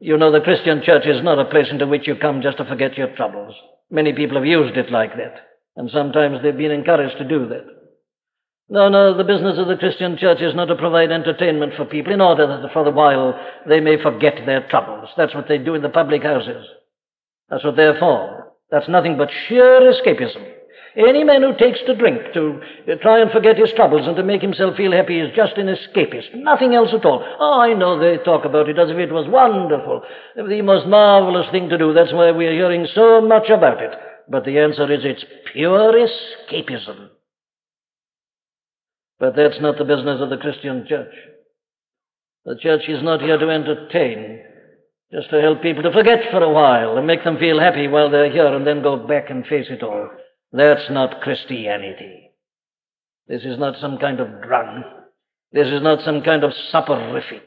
You 0.00 0.18
know, 0.18 0.32
the 0.32 0.40
Christian 0.40 0.82
church 0.84 1.06
is 1.06 1.22
not 1.22 1.38
a 1.38 1.48
place 1.48 1.68
into 1.70 1.86
which 1.86 2.06
you 2.06 2.16
come 2.16 2.42
just 2.42 2.58
to 2.58 2.64
forget 2.64 2.98
your 2.98 3.14
troubles. 3.14 3.54
Many 3.90 4.12
people 4.12 4.36
have 4.36 4.44
used 4.44 4.76
it 4.76 4.90
like 4.90 5.16
that, 5.16 5.46
and 5.76 5.90
sometimes 5.90 6.38
they've 6.42 6.56
been 6.56 6.72
encouraged 6.72 7.18
to 7.18 7.28
do 7.28 7.46
that. 7.48 7.64
No, 8.68 8.88
no, 8.88 9.16
the 9.16 9.22
business 9.22 9.58
of 9.58 9.68
the 9.68 9.76
Christian 9.76 10.16
church 10.18 10.40
is 10.40 10.54
not 10.54 10.64
to 10.66 10.74
provide 10.74 11.12
entertainment 11.12 11.74
for 11.76 11.84
people 11.84 12.12
in 12.12 12.20
order 12.20 12.48
that 12.48 12.72
for 12.72 12.82
the 12.84 12.90
while 12.90 13.38
they 13.68 13.78
may 13.78 14.02
forget 14.02 14.34
their 14.44 14.66
troubles. 14.68 15.08
That's 15.16 15.34
what 15.36 15.46
they 15.46 15.58
do 15.58 15.74
in 15.76 15.82
the 15.82 15.88
public 15.88 16.24
houses. 16.24 16.66
That's 17.48 17.64
what 17.64 17.76
they're 17.76 17.98
for. 17.98 18.52
That's 18.72 18.88
nothing 18.88 19.16
but 19.16 19.30
sheer 19.46 19.80
escapism. 19.80 20.44
Any 20.96 21.22
man 21.22 21.42
who 21.42 21.54
takes 21.56 21.78
to 21.86 21.94
drink 21.94 22.32
to 22.34 22.60
uh, 22.90 22.96
try 23.02 23.20
and 23.20 23.30
forget 23.30 23.58
his 23.58 23.70
troubles 23.76 24.06
and 24.06 24.16
to 24.16 24.24
make 24.24 24.40
himself 24.40 24.76
feel 24.76 24.92
happy 24.92 25.20
is 25.20 25.30
just 25.36 25.56
an 25.58 25.66
escapist. 25.66 26.34
Nothing 26.34 26.74
else 26.74 26.88
at 26.92 27.04
all. 27.04 27.22
Oh, 27.38 27.60
I 27.60 27.74
know 27.74 27.98
they 27.98 28.16
talk 28.24 28.46
about 28.46 28.68
it 28.68 28.78
as 28.78 28.90
if 28.90 28.96
it 28.96 29.12
was 29.12 29.28
wonderful, 29.28 30.02
the 30.34 30.62
most 30.62 30.86
marvelous 30.86 31.46
thing 31.52 31.68
to 31.68 31.78
do. 31.78 31.92
That's 31.92 32.14
why 32.14 32.30
we're 32.32 32.52
hearing 32.52 32.88
so 32.94 33.20
much 33.20 33.50
about 33.50 33.80
it. 33.82 33.92
But 34.28 34.44
the 34.44 34.58
answer 34.58 34.90
is 34.90 35.00
it's 35.04 35.24
pure 35.52 35.92
escapism. 35.92 37.10
But 39.18 39.36
that's 39.36 39.60
not 39.60 39.78
the 39.78 39.84
business 39.84 40.20
of 40.20 40.30
the 40.30 40.36
Christian 40.36 40.86
church. 40.88 41.14
The 42.44 42.56
church 42.60 42.82
is 42.88 43.02
not 43.02 43.20
here 43.20 43.38
to 43.38 43.50
entertain, 43.50 44.40
just 45.12 45.30
to 45.30 45.40
help 45.40 45.62
people 45.62 45.82
to 45.82 45.92
forget 45.92 46.30
for 46.30 46.42
a 46.42 46.52
while 46.52 46.96
and 46.96 47.06
make 47.06 47.24
them 47.24 47.38
feel 47.38 47.58
happy 47.58 47.88
while 47.88 48.10
they're 48.10 48.30
here 48.30 48.54
and 48.54 48.66
then 48.66 48.82
go 48.82 48.96
back 48.96 49.30
and 49.30 49.46
face 49.46 49.66
it 49.70 49.82
all. 49.82 50.10
That's 50.52 50.90
not 50.90 51.22
Christianity. 51.22 52.30
This 53.26 53.42
is 53.42 53.58
not 53.58 53.80
some 53.80 53.98
kind 53.98 54.20
of 54.20 54.42
drug. 54.42 54.84
This 55.52 55.66
is 55.68 55.82
not 55.82 56.04
some 56.04 56.22
kind 56.22 56.44
of 56.44 56.52
soporific. 56.70 57.42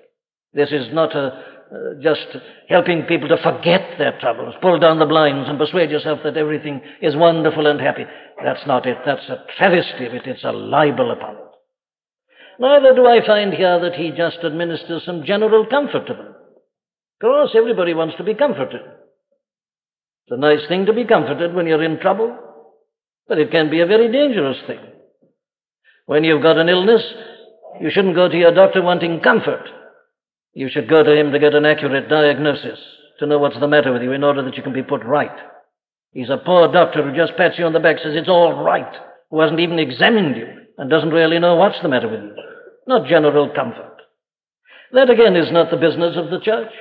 This 0.53 0.71
is 0.71 0.88
not 0.91 1.15
a, 1.15 1.43
uh, 1.71 2.01
just 2.01 2.25
helping 2.67 3.03
people 3.03 3.29
to 3.29 3.38
forget 3.38 3.97
their 3.97 4.19
troubles, 4.19 4.55
pull 4.61 4.79
down 4.79 4.99
the 4.99 5.05
blinds 5.05 5.47
and 5.47 5.59
persuade 5.59 5.91
yourself 5.91 6.19
that 6.23 6.35
everything 6.35 6.81
is 7.01 7.15
wonderful 7.15 7.67
and 7.67 7.79
happy. 7.79 8.05
That's 8.43 8.65
not 8.65 8.85
it. 8.85 8.97
That's 9.05 9.29
a 9.29 9.45
travesty 9.57 10.07
of 10.07 10.13
it. 10.13 10.25
It's 10.25 10.43
a 10.43 10.51
libel 10.51 11.11
upon 11.11 11.35
it. 11.35 11.49
Neither 12.60 12.94
do 12.94 13.08
I 13.08 13.25
find 13.25 13.54
here 13.54 13.80
that 13.80 13.96
he 13.96 14.12
just 14.12 14.39
administers 14.44 15.04
some 15.06 15.24
general 15.24 15.66
comfort 15.66 16.08
to 16.08 16.13
them. 16.13 16.28
Of 16.28 17.22
course, 17.22 17.51
everybody 17.56 17.94
wants 17.94 18.16
to 18.18 18.24
be 18.24 18.34
comforted. 18.34 18.82
It's 18.82 20.32
a 20.32 20.38
nice 20.38 20.68
thing 20.68 20.86
to 20.86 20.94
be 20.94 21.06
comforted 21.06 21.54
when 21.54 21.68
you're 21.68 21.84
in 21.84 22.00
trouble. 22.00 22.38
But 23.30 23.39
it 23.39 23.51
can 23.51 23.70
be 23.70 23.80
a 23.80 23.86
very 23.86 24.12
dangerous 24.12 24.58
thing. 24.68 24.80
When 26.06 26.24
you've 26.24 26.42
got 26.42 26.58
an 26.58 26.68
illness, 26.68 27.04
you 27.80 27.89
shouldn't 27.92 28.16
go 28.16 28.28
to 28.28 28.38
your 28.38 28.54
doctor 28.54 28.82
wanting 28.82 29.22
comfort. 29.22 29.70
You 30.54 30.68
should 30.70 30.89
go 30.89 31.04
to 31.04 31.16
him 31.16 31.32
to 31.32 31.39
get 31.39 31.54
an 31.54 31.66
accurate 31.66 32.10
diagnosis, 32.10 32.80
to 33.20 33.28
know 33.28 33.38
what's 33.38 33.60
the 33.60 33.68
matter 33.68 33.94
with 33.94 34.01
you 34.01 34.12
in 34.12 34.24
order 34.24 34.44
that 34.44 34.58
you 34.58 34.63
can 34.63 34.74
be 34.74 34.84
put 34.84 35.06
right. 35.06 35.36
He's 36.12 36.30
a 36.30 36.42
poor 36.44 36.72
doctor 36.72 37.04
who 37.04 37.16
just 37.16 37.38
pats 37.38 37.60
you 37.60 37.66
on 37.66 37.74
the 37.74 37.80
back, 37.80 37.98
says 37.98 38.16
it's 38.16 38.28
all 38.28 38.63
right, 38.63 38.92
who 39.30 39.39
hasn't 39.39 39.60
even 39.60 39.78
examined 39.78 40.36
you 40.36 40.48
and 40.78 40.89
doesn't 40.89 41.12
really 41.12 41.39
know 41.39 41.56
what's 41.56 41.82
the 41.82 41.88
matter 41.88 42.10
with 42.10 42.22
you. 42.22 42.49
Not 42.89 43.08
general 43.08 43.53
comfort. 43.55 44.01
That 44.91 45.10
again 45.10 45.38
is 45.38 45.51
not 45.51 45.72
the 45.72 45.77
business 45.77 46.17
of 46.17 46.29
the 46.29 46.39
church. 46.43 46.74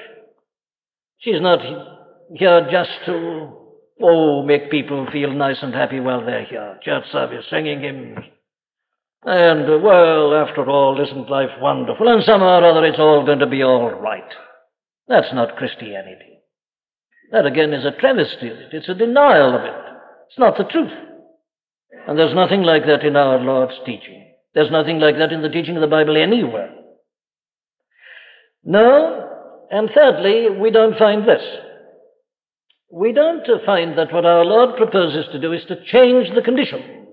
She's 1.18 1.40
not 1.40 1.60
here 2.34 2.66
just 2.72 2.90
to 3.06 3.58
Oh, 4.00 4.42
make 4.44 4.70
people 4.70 5.06
feel 5.10 5.32
nice 5.32 5.58
and 5.60 5.74
happy 5.74 5.98
while 5.98 6.24
they're 6.24 6.44
here. 6.44 6.78
Church 6.82 7.04
service, 7.10 7.44
singing 7.50 7.80
hymns. 7.80 8.18
And, 9.24 9.82
well, 9.82 10.34
after 10.34 10.68
all, 10.70 11.00
isn't 11.00 11.28
life 11.28 11.50
wonderful? 11.60 12.06
And 12.06 12.22
somehow 12.22 12.60
or 12.60 12.66
other 12.66 12.84
it's 12.84 13.00
all 13.00 13.26
going 13.26 13.40
to 13.40 13.46
be 13.46 13.64
all 13.64 13.90
right. 13.90 14.30
That's 15.08 15.32
not 15.32 15.56
Christianity. 15.56 16.38
That 17.32 17.46
again 17.46 17.72
is 17.72 17.84
a 17.84 17.90
travesty 17.90 18.48
of 18.48 18.58
it. 18.58 18.68
It's 18.72 18.88
a 18.88 18.94
denial 18.94 19.56
of 19.56 19.62
it. 19.62 19.74
It's 20.28 20.38
not 20.38 20.56
the 20.56 20.64
truth. 20.64 20.92
And 22.06 22.16
there's 22.16 22.34
nothing 22.34 22.62
like 22.62 22.86
that 22.86 23.04
in 23.04 23.16
our 23.16 23.40
Lord's 23.40 23.74
teaching. 23.84 24.27
There's 24.58 24.72
nothing 24.72 24.98
like 24.98 25.18
that 25.18 25.30
in 25.30 25.42
the 25.42 25.48
teaching 25.48 25.76
of 25.76 25.82
the 25.82 25.86
Bible 25.86 26.16
anywhere. 26.16 26.74
No, 28.64 29.30
and 29.70 29.88
thirdly, 29.94 30.48
we 30.50 30.72
don't 30.72 30.98
find 30.98 31.22
this 31.22 31.44
we 32.90 33.12
don't 33.12 33.46
find 33.64 33.96
that 33.98 34.12
what 34.12 34.24
our 34.24 34.44
Lord 34.44 34.76
proposes 34.76 35.26
to 35.30 35.40
do 35.40 35.52
is 35.52 35.62
to 35.68 35.84
change 35.84 36.34
the 36.34 36.42
conditions. 36.42 37.06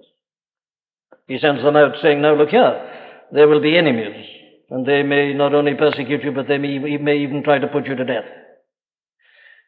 He 1.27 1.37
sends 1.37 1.61
them 1.61 1.75
out 1.75 1.95
saying, 2.01 2.19
Now 2.21 2.33
look 2.35 2.49
here, 2.49 2.89
there 3.31 3.47
will 3.47 3.61
be 3.61 3.77
enemies, 3.77 4.25
and 4.71 4.83
they 4.83 5.03
may 5.03 5.33
not 5.33 5.53
only 5.53 5.75
persecute 5.75 6.23
you, 6.23 6.31
but 6.31 6.47
they 6.47 6.57
may, 6.57 6.79
may 6.79 7.17
even 7.17 7.43
try 7.43 7.59
to 7.59 7.67
put 7.67 7.85
you 7.85 7.95
to 7.95 8.05
death. 8.05 8.25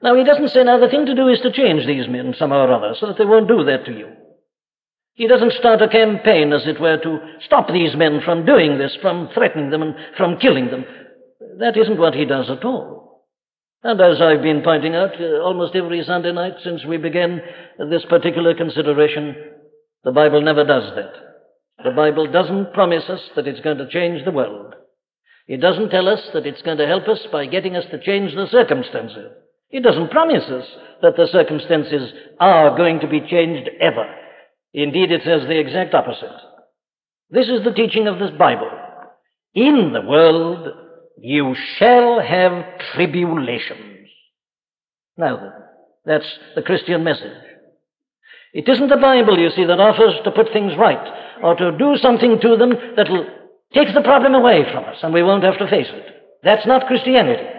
Now, 0.02 0.16
he 0.16 0.24
doesn't 0.24 0.50
say, 0.50 0.64
now 0.64 0.80
the 0.80 0.90
thing 0.90 1.06
to 1.06 1.16
do 1.16 1.28
is 1.28 1.42
to 1.42 1.52
change 1.52 1.86
these 1.86 2.08
men 2.08 2.34
somehow 2.40 2.68
or 2.68 2.74
other 2.74 2.96
so 3.00 3.06
that 3.08 3.20
they 3.20 3.26
won't 3.26 3.48
do 3.48 3.66
that 3.66 3.86
to 3.86 3.92
you. 3.92 4.08
He 5.18 5.28
doesn't 5.28 5.54
start 5.54 5.82
a 5.82 5.88
campaign, 5.88 6.54
as 6.54 6.68
it 6.68 6.80
were, 6.80 6.98
to 6.98 7.20
stop 7.44 7.70
these 7.70 7.96
men 7.96 8.22
from 8.24 8.46
doing 8.46 8.78
this, 8.78 8.96
from 9.02 9.30
threatening 9.34 9.72
them, 9.72 9.82
and 9.82 9.96
from 10.16 10.38
killing 10.38 10.68
them. 10.68 10.86
That 11.58 11.76
isn't 11.76 11.98
what 11.98 12.14
he 12.14 12.26
does 12.26 12.52
at 12.52 12.64
all. 12.64 13.26
And 13.82 14.00
as 14.00 14.22
I've 14.22 14.44
been 14.44 14.62
pointing 14.62 14.94
out 14.94 15.20
uh, 15.20 15.42
almost 15.42 15.76
every 15.76 16.04
Sunday 16.04 16.32
night 16.32 16.54
since 16.64 16.86
we 16.86 16.98
began 16.98 17.42
this 17.90 18.06
particular 18.08 18.54
consideration, 18.54 19.36
the 20.04 20.12
Bible 20.12 20.42
never 20.42 20.64
does 20.64 20.94
that. 20.96 21.14
The 21.84 21.96
Bible 21.96 22.32
doesn't 22.32 22.74
promise 22.74 23.10
us 23.10 23.22
that 23.36 23.48
it's 23.48 23.62
going 23.62 23.80
to 23.80 23.90
change 23.90 24.24
the 24.24 24.32
world. 24.32 24.76
It 25.48 25.62
doesn't 25.62 25.90
tell 25.90 26.08
us 26.10 26.22
that 26.36 26.46
it's 26.46 26.62
going 26.62 26.78
to 26.78 26.86
help 26.86 27.08
us 27.08 27.26
by 27.32 27.48
getting 27.48 27.76
us 27.76 27.86
to 27.90 28.04
change 28.04 28.36
the 28.36 28.48
circumstances. 28.52 29.32
It 29.72 29.82
doesn't 29.82 30.12
promise 30.12 30.44
us 30.44 30.68
that 31.02 31.16
the 31.18 31.28
circumstances 31.32 32.12
are 32.40 32.78
going 32.78 33.00
to 33.00 33.08
be 33.08 33.22
changed 33.22 33.68
ever. 33.82 34.06
Indeed, 34.78 35.12
it 35.12 35.24
says 35.26 35.42
the 35.48 35.60
exact 35.60 35.96
opposite. 35.96 36.38
This 37.32 37.48
is 37.48 37.64
the 37.64 37.74
teaching 37.74 38.08
of 38.08 38.20
this 38.20 38.30
Bible. 38.38 38.70
In 39.56 39.92
the 39.92 40.02
world, 40.02 40.68
you 41.18 41.56
shall 41.78 42.20
have 42.20 42.78
tribulations. 42.94 44.08
Now 45.18 45.38
then, 45.38 45.52
that's 46.06 46.32
the 46.56 46.62
Christian 46.62 47.04
message. 47.04 47.42
It 48.54 48.70
isn't 48.70 48.90
the 48.90 48.98
Bible, 48.98 49.40
you 49.40 49.50
see, 49.50 49.66
that 49.66 49.80
offers 49.80 50.14
to 50.24 50.30
put 50.32 50.54
things 50.54 50.74
right 50.78 51.42
or 51.42 51.56
to 51.56 51.76
do 51.76 51.98
something 51.98 52.40
to 52.40 52.56
them 52.56 52.74
that'll 52.96 53.26
take 53.74 53.96
the 53.96 54.02
problem 54.02 54.36
away 54.36 54.64
from 54.72 54.84
us 54.84 54.98
and 55.02 55.12
we 55.12 55.24
won't 55.24 55.44
have 55.44 55.58
to 55.58 55.68
face 55.68 55.90
it. 55.90 56.06
That's 56.44 56.68
not 56.68 56.86
Christianity. 56.86 57.57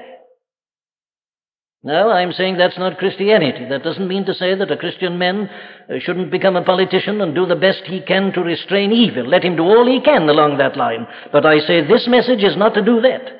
No, 1.84 2.10
I'm 2.10 2.32
saying 2.32 2.56
that's 2.56 2.78
not 2.78 2.98
Christianity. 2.98 3.66
That 3.68 3.84
doesn't 3.84 4.08
mean 4.08 4.24
to 4.26 4.34
say 4.34 4.54
that 4.54 4.70
a 4.70 4.76
Christian 4.76 5.16
man 5.16 5.48
uh, 5.88 5.94
shouldn't 6.00 6.30
become 6.30 6.56
a 6.56 6.64
politician 6.64 7.20
and 7.20 7.34
do 7.34 7.46
the 7.46 7.54
best 7.54 7.82
he 7.84 8.00
can 8.00 8.32
to 8.32 8.40
restrain 8.40 8.92
evil. 8.92 9.28
Let 9.28 9.44
him 9.44 9.54
do 9.54 9.62
all 9.62 9.86
he 9.86 10.00
can 10.00 10.28
along 10.28 10.58
that 10.58 10.76
line. 10.76 11.06
But 11.30 11.46
I 11.46 11.60
say 11.60 11.86
this 11.86 12.08
message 12.08 12.42
is 12.42 12.56
not 12.56 12.74
to 12.74 12.84
do 12.84 13.00
that. 13.02 13.38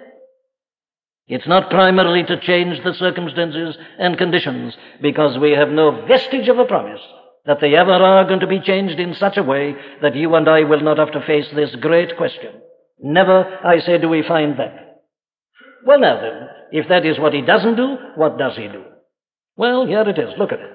It's 1.27 1.49
not 1.49 1.69
primarily 1.69 2.23
to 2.25 2.41
change 2.41 2.83
the 2.85 2.95
circumstances 2.95 3.77
and 3.99 4.17
conditions, 4.17 4.75
because 5.03 5.37
we 5.39 5.51
have 5.51 5.69
no 5.69 6.07
vestige 6.07 6.49
of 6.49 6.59
a 6.59 6.65
promise 6.65 7.03
that 7.45 7.59
they 7.61 7.75
ever 7.75 7.93
are 7.93 8.25
going 8.25 8.41
to 8.41 8.47
be 8.47 8.61
changed 8.61 8.99
in 8.99 9.15
such 9.15 9.37
a 9.37 9.43
way 9.43 9.75
that 10.01 10.15
you 10.15 10.35
and 10.37 10.49
I 10.49 10.63
will 10.63 10.81
not 10.81 10.99
have 10.99 11.13
to 11.13 11.27
face 11.27 11.47
this 11.55 11.75
great 11.81 12.17
question. 12.17 12.53
Never, 13.01 13.59
I 13.65 13.81
say, 13.81 13.99
do 13.99 14.09
we 14.09 14.23
find 14.27 14.59
that. 14.59 15.03
Well, 15.85 16.01
now 16.01 16.21
then, 16.21 16.49
if 16.73 16.89
that 16.89 17.07
is 17.07 17.19
what 17.19 17.35
he 17.35 17.43
doesn't 17.43 17.77
do, 17.77 17.97
what 18.17 18.39
does 18.39 18.57
he 18.57 18.69
do? 18.69 18.85
Well, 19.57 19.87
here 19.87 20.09
it 20.09 20.19
is. 20.19 20.35
Look 20.39 20.53
at 20.53 20.61
it. 20.61 20.73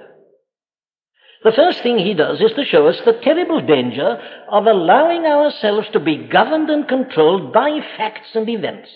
The 1.43 1.51
first 1.51 1.83
thing 1.83 1.97
he 1.97 2.13
does 2.13 2.39
is 2.39 2.53
to 2.55 2.63
show 2.63 2.87
us 2.87 2.95
the 3.03 3.19
terrible 3.21 3.65
danger 3.65 4.17
of 4.49 4.65
allowing 4.65 5.25
ourselves 5.25 5.87
to 5.91 5.99
be 5.99 6.27
governed 6.31 6.69
and 6.69 6.87
controlled 6.87 7.51
by 7.51 7.79
facts 7.97 8.29
and 8.33 8.47
events. 8.47 8.89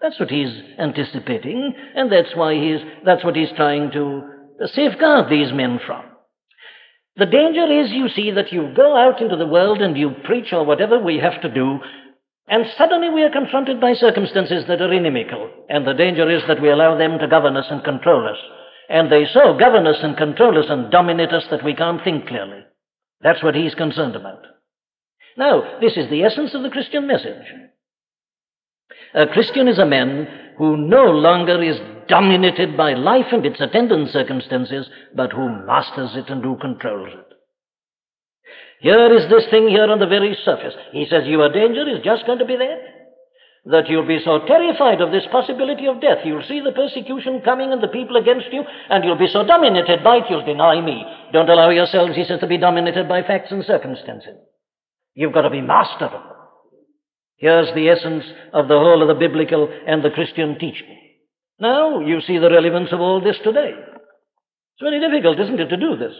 That's 0.00 0.18
what 0.20 0.30
he's 0.30 0.54
anticipating, 0.78 1.74
and 1.94 2.10
that's 2.10 2.34
why 2.34 2.54
he's, 2.54 2.80
that's 3.04 3.24
what 3.24 3.36
he's 3.36 3.50
trying 3.56 3.90
to 3.90 4.22
safeguard 4.66 5.30
these 5.30 5.52
men 5.52 5.80
from. 5.84 6.04
The 7.16 7.26
danger 7.26 7.70
is, 7.70 7.90
you 7.90 8.08
see, 8.08 8.30
that 8.30 8.52
you 8.52 8.72
go 8.74 8.96
out 8.96 9.20
into 9.20 9.36
the 9.36 9.46
world 9.46 9.82
and 9.82 9.96
you 9.96 10.12
preach 10.24 10.52
or 10.52 10.64
whatever 10.64 10.98
we 10.98 11.18
have 11.18 11.42
to 11.42 11.52
do, 11.52 11.80
and 12.50 12.66
suddenly 12.76 13.08
we 13.08 13.22
are 13.22 13.30
confronted 13.30 13.80
by 13.80 13.94
circumstances 13.94 14.64
that 14.66 14.82
are 14.82 14.92
inimical, 14.92 15.48
and 15.68 15.86
the 15.86 15.94
danger 15.94 16.28
is 16.28 16.42
that 16.48 16.60
we 16.60 16.68
allow 16.68 16.98
them 16.98 17.18
to 17.20 17.28
govern 17.28 17.56
us 17.56 17.66
and 17.70 17.84
control 17.84 18.28
us. 18.28 18.38
And 18.88 19.10
they 19.10 19.24
so 19.32 19.56
govern 19.56 19.86
us 19.86 19.98
and 20.02 20.16
control 20.16 20.58
us 20.58 20.66
and 20.68 20.90
dominate 20.90 21.30
us 21.30 21.44
that 21.52 21.64
we 21.64 21.76
can't 21.76 22.02
think 22.02 22.26
clearly. 22.26 22.64
That's 23.20 23.42
what 23.44 23.54
he's 23.54 23.76
concerned 23.76 24.16
about. 24.16 24.42
Now, 25.36 25.78
this 25.80 25.96
is 25.96 26.10
the 26.10 26.24
essence 26.24 26.52
of 26.54 26.62
the 26.64 26.70
Christian 26.70 27.06
message. 27.06 27.46
A 29.14 29.28
Christian 29.28 29.68
is 29.68 29.78
a 29.78 29.86
man 29.86 30.26
who 30.58 30.76
no 30.76 31.04
longer 31.04 31.62
is 31.62 31.78
dominated 32.08 32.76
by 32.76 32.94
life 32.94 33.26
and 33.30 33.46
its 33.46 33.60
attendant 33.60 34.10
circumstances, 34.10 34.88
but 35.14 35.32
who 35.32 35.64
masters 35.66 36.10
it 36.16 36.28
and 36.28 36.42
who 36.42 36.56
controls 36.58 37.10
it. 37.12 37.29
Here 38.80 39.12
is 39.14 39.28
this 39.28 39.44
thing 39.50 39.68
here 39.68 39.84
on 39.84 39.98
the 39.98 40.06
very 40.06 40.36
surface. 40.42 40.74
He 40.92 41.06
says 41.08 41.26
your 41.26 41.52
danger 41.52 41.86
is 41.88 42.02
just 42.02 42.24
going 42.24 42.38
to 42.38 42.46
be 42.46 42.56
that. 42.56 42.80
That 43.66 43.88
you'll 43.90 44.08
be 44.08 44.24
so 44.24 44.40
terrified 44.46 45.02
of 45.02 45.12
this 45.12 45.28
possibility 45.30 45.86
of 45.86 46.00
death. 46.00 46.24
You'll 46.24 46.48
see 46.48 46.60
the 46.64 46.72
persecution 46.72 47.42
coming 47.44 47.72
and 47.72 47.82
the 47.82 47.92
people 47.92 48.16
against 48.16 48.48
you, 48.50 48.64
and 48.88 49.04
you'll 49.04 49.18
be 49.20 49.28
so 49.30 49.44
dominated 49.44 50.02
by 50.02 50.16
it, 50.16 50.24
you'll 50.30 50.46
deny 50.46 50.80
me. 50.80 51.04
Don't 51.30 51.50
allow 51.50 51.68
yourselves, 51.68 52.16
he 52.16 52.24
says, 52.24 52.40
to 52.40 52.46
be 52.46 52.56
dominated 52.56 53.06
by 53.06 53.20
facts 53.22 53.52
and 53.52 53.62
circumstances. 53.64 54.40
You've 55.14 55.34
got 55.34 55.42
to 55.42 55.50
be 55.50 55.60
master 55.60 56.06
of 56.06 56.12
them. 56.12 56.22
Here's 57.36 57.74
the 57.74 57.88
essence 57.90 58.24
of 58.54 58.68
the 58.68 58.78
whole 58.78 59.02
of 59.02 59.08
the 59.08 59.14
biblical 59.14 59.68
and 59.86 60.02
the 60.02 60.10
Christian 60.10 60.58
teaching. 60.58 60.96
Now, 61.58 62.00
you 62.00 62.22
see 62.22 62.38
the 62.38 62.50
relevance 62.50 62.88
of 62.92 63.00
all 63.00 63.20
this 63.20 63.36
today. 63.44 63.74
It's 63.76 64.82
very 64.82 65.00
difficult, 65.00 65.38
isn't 65.38 65.60
it, 65.60 65.68
to 65.68 65.76
do 65.76 65.96
this? 65.96 66.14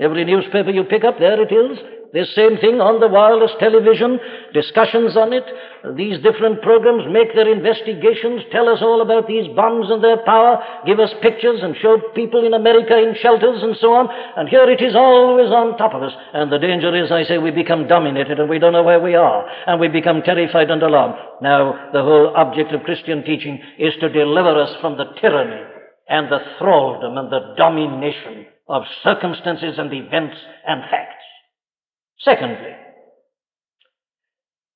Every 0.00 0.24
newspaper 0.24 0.70
you 0.70 0.84
pick 0.84 1.04
up, 1.04 1.18
there 1.18 1.40
it 1.40 1.52
is. 1.52 1.78
The 2.12 2.26
same 2.34 2.58
thing 2.58 2.82
on 2.82 2.98
the 2.98 3.06
wireless 3.06 3.54
television, 3.62 4.18
discussions 4.52 5.14
on 5.14 5.30
it. 5.30 5.46
These 5.94 6.18
different 6.26 6.58
programs 6.60 7.06
make 7.06 7.30
their 7.38 7.46
investigations, 7.46 8.42
tell 8.50 8.66
us 8.66 8.82
all 8.82 8.98
about 8.98 9.30
these 9.30 9.46
bombs 9.54 9.92
and 9.94 10.02
their 10.02 10.18
power, 10.26 10.58
give 10.86 10.98
us 10.98 11.14
pictures 11.22 11.62
and 11.62 11.76
show 11.78 12.02
people 12.18 12.42
in 12.44 12.54
America 12.54 12.98
in 12.98 13.14
shelters 13.22 13.62
and 13.62 13.76
so 13.78 13.94
on. 13.94 14.10
And 14.10 14.48
here 14.48 14.66
it 14.66 14.82
is 14.82 14.96
always 14.96 15.54
on 15.54 15.78
top 15.78 15.94
of 15.94 16.02
us. 16.02 16.12
And 16.34 16.50
the 16.50 16.58
danger 16.58 16.90
is, 16.90 17.12
I 17.12 17.22
say, 17.22 17.38
we 17.38 17.52
become 17.52 17.86
dominated 17.86 18.40
and 18.40 18.50
we 18.50 18.58
don't 18.58 18.74
know 18.74 18.82
where 18.82 19.00
we 19.00 19.14
are. 19.14 19.46
And 19.68 19.78
we 19.78 19.86
become 19.86 20.22
terrified 20.22 20.70
and 20.70 20.82
alarmed. 20.82 21.14
Now, 21.40 21.92
the 21.92 22.02
whole 22.02 22.34
object 22.34 22.74
of 22.74 22.82
Christian 22.82 23.22
teaching 23.22 23.62
is 23.78 23.94
to 24.00 24.10
deliver 24.10 24.58
us 24.60 24.74
from 24.80 24.98
the 24.98 25.14
tyranny 25.20 25.62
and 26.08 26.26
the 26.26 26.42
thraldom 26.58 27.22
and 27.22 27.30
the 27.30 27.54
domination 27.54 28.49
of 28.70 28.84
circumstances 29.02 29.78
and 29.78 29.92
events 29.92 30.36
and 30.64 30.82
facts. 30.82 31.24
Secondly, 32.20 32.70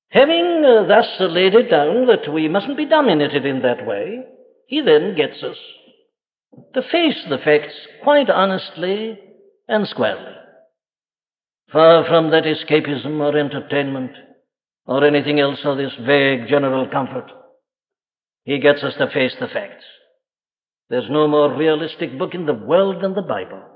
having 0.09 0.63
uh, 0.65 0.85
thus 0.85 1.07
laid 1.19 1.55
it 1.55 1.71
down 1.71 2.05
that 2.07 2.31
we 2.31 2.49
mustn't 2.49 2.75
be 2.75 2.85
dominated 2.85 3.45
in 3.45 3.61
that 3.61 3.85
way, 3.87 4.21
he 4.67 4.81
then 4.81 5.15
gets 5.15 5.41
us 5.41 5.55
to 6.73 6.81
face 6.91 7.23
the 7.29 7.37
facts 7.37 7.73
quite 8.03 8.29
honestly 8.29 9.17
and 9.69 9.87
squarely. 9.87 10.35
Far 11.71 12.05
from 12.05 12.31
that 12.31 12.43
escapism 12.43 13.21
or 13.21 13.37
entertainment 13.37 14.11
or 14.85 15.05
anything 15.05 15.39
else 15.39 15.59
or 15.63 15.77
this 15.77 15.93
vague 16.05 16.49
general 16.49 16.89
comfort, 16.89 17.31
he 18.43 18.59
gets 18.59 18.83
us 18.83 18.93
to 18.97 19.09
face 19.09 19.33
the 19.39 19.47
facts. 19.47 19.85
There's 20.89 21.09
no 21.09 21.29
more 21.29 21.55
realistic 21.55 22.19
book 22.19 22.33
in 22.33 22.45
the 22.45 22.53
world 22.53 23.01
than 23.01 23.15
the 23.15 23.21
Bible. 23.21 23.74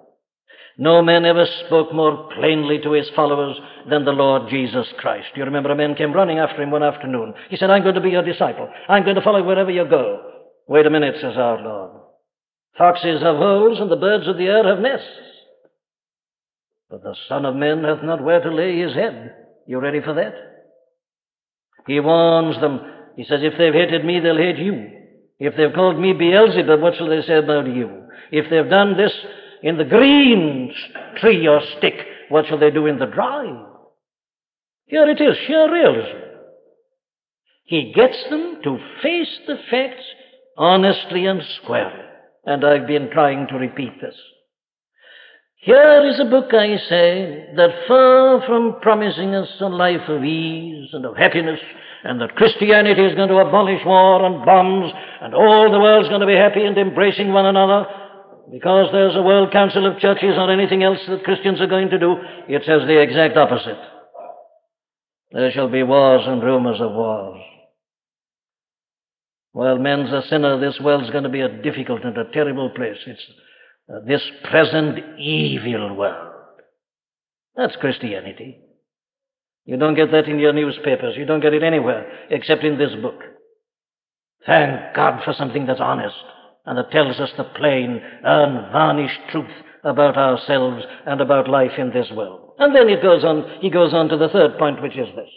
No 0.81 1.01
man 1.01 1.25
ever 1.25 1.45
spoke 1.65 1.93
more 1.93 2.29
plainly 2.33 2.79
to 2.83 2.93
his 2.93 3.09
followers 3.13 3.57
than 3.89 4.05
the 4.05 4.12
Lord 4.12 4.50
Jesus 4.50 4.88
Christ. 4.98 5.27
You 5.36 5.43
remember 5.43 5.71
a 5.71 5.75
man 5.75 5.93
came 5.93 6.13
running 6.13 6.39
after 6.39 6.63
him 6.63 6.71
one 6.71 6.83
afternoon. 6.83 7.33
He 7.50 7.57
said, 7.57 7.69
I'm 7.69 7.83
going 7.83 7.95
to 7.95 8.01
be 8.01 8.12
your 8.12 8.24
disciple. 8.24 8.69
I'm 8.88 9.03
going 9.03 9.17
to 9.17 9.21
follow 9.21 9.43
wherever 9.43 9.69
you 9.69 9.83
go. 9.89 10.21
Wait 10.69 10.86
a 10.86 10.89
minute, 10.89 11.15
says 11.19 11.36
our 11.36 11.62
Lord. 11.62 11.91
Foxes 12.77 13.21
have 13.21 13.36
holes 13.36 13.81
and 13.81 13.91
the 13.91 13.98
birds 13.98 14.25
of 14.29 14.38
the 14.38 14.45
air 14.45 14.63
have 14.63 14.79
nests. 14.79 15.05
But 16.89 17.03
the 17.03 17.15
Son 17.27 17.43
of 17.43 17.57
Man 17.57 17.83
hath 17.83 18.01
not 18.01 18.24
where 18.24 18.39
to 18.41 18.50
lay 18.50 18.79
his 18.79 18.93
head. 18.93 19.36
You 19.67 19.81
ready 19.81 20.00
for 20.00 20.13
that? 20.13 20.33
He 21.88 22.00
warns 22.00 22.55
them. 22.62 22.79
He 23.17 23.25
says, 23.25 23.41
if 23.43 23.57
they've 23.57 23.74
hated 23.74 24.06
me, 24.06 24.21
they'll 24.21 24.38
hate 24.38 24.60
you. 24.60 24.91
If 25.39 25.58
they've 25.58 25.73
called 25.75 25.99
me 25.99 26.13
Beelzebub, 26.13 26.80
what 26.80 26.95
shall 26.95 27.10
they 27.10 27.21
say 27.23 27.36
about 27.36 27.67
you? 27.67 28.04
If 28.32 28.49
they've 28.49 28.69
done 28.69 28.95
this 28.95 29.12
in 29.63 29.78
the 29.78 29.86
green 29.86 30.74
tree 31.17 31.48
or 31.48 31.62
stick, 31.78 31.95
what 32.30 32.45
shall 32.48 32.60
they 32.60 32.72
do 32.72 32.86
in 32.86 33.00
the 33.00 33.06
dry? 33.06 33.65
Here 34.86 35.10
it 35.10 35.22
is, 35.22 35.38
sheer 35.45 35.72
realism. 35.72 36.17
He 37.65 37.93
gets 37.93 38.17
them 38.30 38.60
to 38.63 38.80
face 39.04 39.39
the 39.45 39.58
facts 39.69 40.04
honestly 40.58 41.26
and 41.26 41.41
squarely. 41.62 42.04
And 42.45 42.65
I've 42.65 42.88
been 42.88 43.10
trying 43.12 43.48
to 43.48 43.56
repeat 43.56 44.02
this. 44.02 44.15
Here 45.62 46.10
is 46.10 46.19
a 46.19 46.26
book, 46.26 46.54
I 46.54 46.78
say, 46.89 47.50
that 47.56 47.86
far 47.88 48.45
from 48.48 48.80
promising 48.82 49.36
us 49.36 49.50
a 49.60 49.65
life 49.65 50.08
of 50.08 50.24
ease 50.24 50.89
and 50.93 51.06
of 51.06 51.17
happiness, 51.17 51.60
and 52.06 52.22
that 52.22 52.36
Christianity 52.38 53.04
is 53.04 53.15
going 53.15 53.28
to 53.28 53.38
abolish 53.39 53.82
war 53.86 54.26
and 54.26 54.45
bombs, 54.45 54.91
and 55.22 55.34
all 55.36 55.69
the 55.69 55.80
world's 55.80 56.08
going 56.08 56.22
to 56.22 56.28
be 56.28 56.36
happy 56.36 56.63
and 56.63 56.78
embracing 56.78 57.34
one 57.34 57.45
another, 57.45 57.86
because 58.51 58.89
there's 58.91 59.15
a 59.15 59.21
World 59.21 59.51
Council 59.51 59.85
of 59.85 59.99
Churches 59.99 60.35
or 60.38 60.51
anything 60.51 60.83
else 60.83 60.99
that 61.07 61.23
Christians 61.23 61.62
are 61.62 61.67
going 61.67 61.89
to 61.89 61.99
do, 61.99 62.15
it 62.47 62.63
says 62.65 62.81
the 62.88 62.99
exact 62.99 63.38
opposite. 63.38 63.77
There 65.31 65.51
shall 65.51 65.69
be 65.69 65.83
wars 65.83 66.23
and 66.25 66.41
rumors 66.41 66.81
of 66.81 66.91
wars. 66.91 67.41
While 69.51 69.77
man's 69.77 70.12
a 70.12 70.23
sinner, 70.29 70.59
this 70.59 70.79
world's 70.81 71.12
going 71.12 71.25
to 71.25 71.29
be 71.29 71.41
a 71.41 71.62
difficult 71.62 72.03
and 72.03 72.17
a 72.17 72.31
terrible 72.31 72.69
place. 72.71 72.97
It's 73.05 73.21
uh, 73.91 73.99
this 74.07 74.21
present 74.49 75.19
evil 75.19 75.95
world. 75.95 76.33
That's 77.55 77.75
Christianity. 77.75 78.59
You 79.65 79.77
don't 79.77 79.95
get 79.95 80.12
that 80.12 80.27
in 80.27 80.39
your 80.39 80.53
newspapers. 80.53 81.15
You 81.17 81.25
don't 81.25 81.41
get 81.41 81.53
it 81.53 81.62
anywhere 81.62 82.12
except 82.31 82.63
in 82.63 82.77
this 82.77 82.95
book. 83.01 83.19
Thank 84.45 84.95
God 84.95 85.21
for 85.23 85.33
something 85.33 85.67
that's 85.67 85.81
honest 85.81 86.15
and 86.69 86.77
that 86.77 86.91
tells 86.91 87.19
us 87.19 87.32
the 87.36 87.45
plain, 87.45 87.99
unvarnished 88.23 89.19
truth 89.32 89.49
about 89.84 90.15
ourselves 90.15 90.84
and 91.08 91.19
about 91.19 91.49
life 91.49 91.71
in 91.79 91.89
this 91.89 92.12
world. 92.12 92.53
And 92.60 92.75
then 92.75 92.88
it 92.89 93.01
goes 93.01 93.23
on, 93.23 93.58
he 93.60 93.71
goes 93.71 93.91
on 93.91 94.08
to 94.10 94.17
the 94.17 94.29
third 94.29 94.60
point, 94.60 94.79
which 94.79 94.95
is 94.95 95.08
this. 95.15 95.29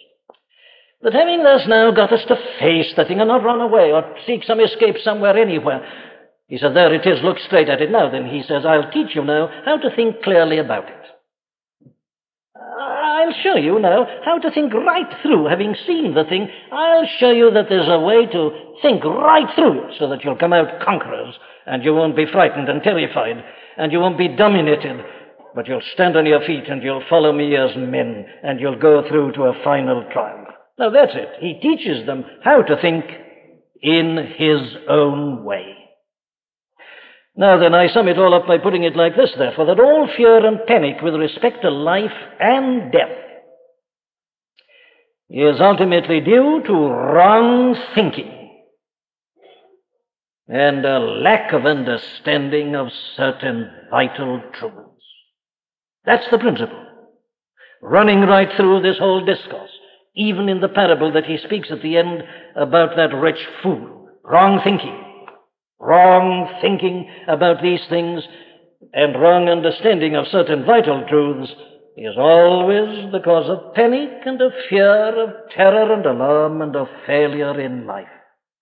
That 1.01 1.15
having 1.15 1.43
thus 1.43 1.63
now 1.67 1.91
got 1.91 2.13
us 2.13 2.21
to 2.29 2.37
face 2.61 2.93
the 2.95 3.07
thing 3.07 3.19
and 3.21 3.29
not 3.29 3.45
run 3.45 3.63
away 3.63 3.93
or 3.93 4.15
seek 4.27 4.45
some 4.45 4.61
escape 4.61 4.97
somewhere, 5.03 5.39
anywhere, 5.39 5.83
he 6.49 6.59
said, 6.59 6.77
there 6.77 6.93
it 6.93 7.07
is, 7.07 7.25
look 7.25 7.39
straight 7.39 7.71
at 7.71 7.81
it 7.81 7.91
now. 7.91 8.11
Then 8.11 8.27
he 8.27 8.43
says, 8.43 8.67
I'll 8.67 8.91
teach 8.91 9.15
you 9.17 9.25
now 9.25 9.49
how 9.65 9.79
to 9.79 9.97
think 9.97 10.23
clearly 10.23 10.59
about 10.59 10.85
it. 10.85 11.03
Show 13.43 13.57
you 13.57 13.81
now 13.81 14.07
how 14.25 14.39
to 14.39 14.51
think 14.51 14.73
right 14.73 15.07
through, 15.23 15.47
having 15.47 15.75
seen 15.87 16.15
the 16.15 16.25
thing. 16.25 16.49
I'll 16.71 17.07
show 17.19 17.31
you 17.31 17.51
that 17.51 17.67
there's 17.69 17.89
a 17.89 17.99
way 17.99 18.27
to 18.27 18.75
think 18.83 19.05
right 19.05 19.49
through 19.55 19.89
it 19.89 19.95
so 19.99 20.09
that 20.11 20.23
you'll 20.23 20.37
come 20.37 20.53
out 20.53 20.81
conquerors 20.85 21.35
and 21.67 21.83
you 21.83 21.95
won't 21.95 22.17
be 22.17 22.27
frightened 22.31 22.69
and 22.69 22.83
terrified 22.83 23.43
and 23.77 23.91
you 23.91 23.99
won't 23.99 24.19
be 24.19 24.29
dominated, 24.29 25.05
but 25.55 25.67
you'll 25.67 25.83
stand 25.95 26.17
on 26.17 26.27
your 26.27 26.45
feet 26.47 26.69
and 26.69 26.83
you'll 26.83 27.05
follow 27.09 27.33
me 27.33 27.57
as 27.57 27.75
men 27.77 28.27
and 28.45 28.61
you'll 28.61 28.79
go 28.79 29.07
through 29.09 29.33
to 29.33 29.45
a 29.45 29.65
final 29.65 30.05
triumph. 30.13 30.49
Now 30.79 30.91
that's 30.91 31.15
it. 31.15 31.29
He 31.41 31.59
teaches 31.61 32.07
them 32.07 32.25
how 32.45 32.63
to 32.63 32.81
think 32.81 33.05
in 33.83 34.35
his 34.37 34.61
own 34.89 35.45
way. 35.45 35.75
Now 37.35 37.59
then, 37.59 37.75
I 37.75 37.89
sum 37.89 38.09
it 38.09 38.19
all 38.19 38.35
up 38.35 38.47
by 38.47 38.59
putting 38.59 38.85
it 38.85 38.95
like 38.95 39.17
this, 39.17 39.31
therefore, 39.39 39.65
that 39.67 39.81
all 39.81 40.07
fear 40.17 40.47
and 40.47 40.67
panic 40.67 41.01
with 41.03 41.15
respect 41.15 41.63
to 41.63 41.71
life 41.71 42.11
and 42.39 42.93
death 42.93 43.09
is 45.33 45.61
ultimately 45.61 46.21
due 46.21 46.63
to 46.67 46.73
wrong 46.73 47.77
thinking 47.95 48.39
and 50.49 50.85
a 50.85 50.99
lack 50.99 51.53
of 51.53 51.65
understanding 51.65 52.75
of 52.75 52.89
certain 53.17 53.71
vital 53.91 54.43
truths. 54.59 55.05
That's 56.05 56.29
the 56.31 56.39
principle. 56.39 56.87
Running 57.81 58.21
right 58.21 58.49
through 58.57 58.83
this 58.83 58.99
whole 58.99 59.25
discourse, 59.25 59.71
even 60.15 60.49
in 60.49 60.61
the 60.61 60.69
parable 60.69 61.13
that 61.13 61.25
he 61.25 61.39
speaks 61.39 61.71
at 61.71 61.83
the 61.83 61.97
end 61.97 62.23
about 62.55 62.97
that 62.97 63.15
rich 63.15 63.47
fool. 63.63 64.09
Wrong 64.25 64.61
thinking 64.63 65.03
wrong 65.83 66.49
thinking 66.61 67.11
about 67.27 67.61
these 67.61 67.81
things 67.91 68.23
and 68.93 69.21
wrong 69.21 69.49
understanding 69.49 70.15
of 70.15 70.29
certain 70.29 70.65
vital 70.65 71.05
truths 71.09 71.53
is 71.97 72.15
always 72.17 73.13
the 73.13 73.21
cause 73.21 73.49
of 73.49 73.75
panic 73.75 74.11
and 74.25 74.41
of 74.41 74.53
fear, 74.71 75.23
of 75.23 75.31
terror 75.55 75.93
and 75.93 76.07
alarm 76.07 76.63
and 76.63 76.75
of 76.75 76.89
failure 77.07 77.61
in 77.61 77.87
life. 77.87 78.09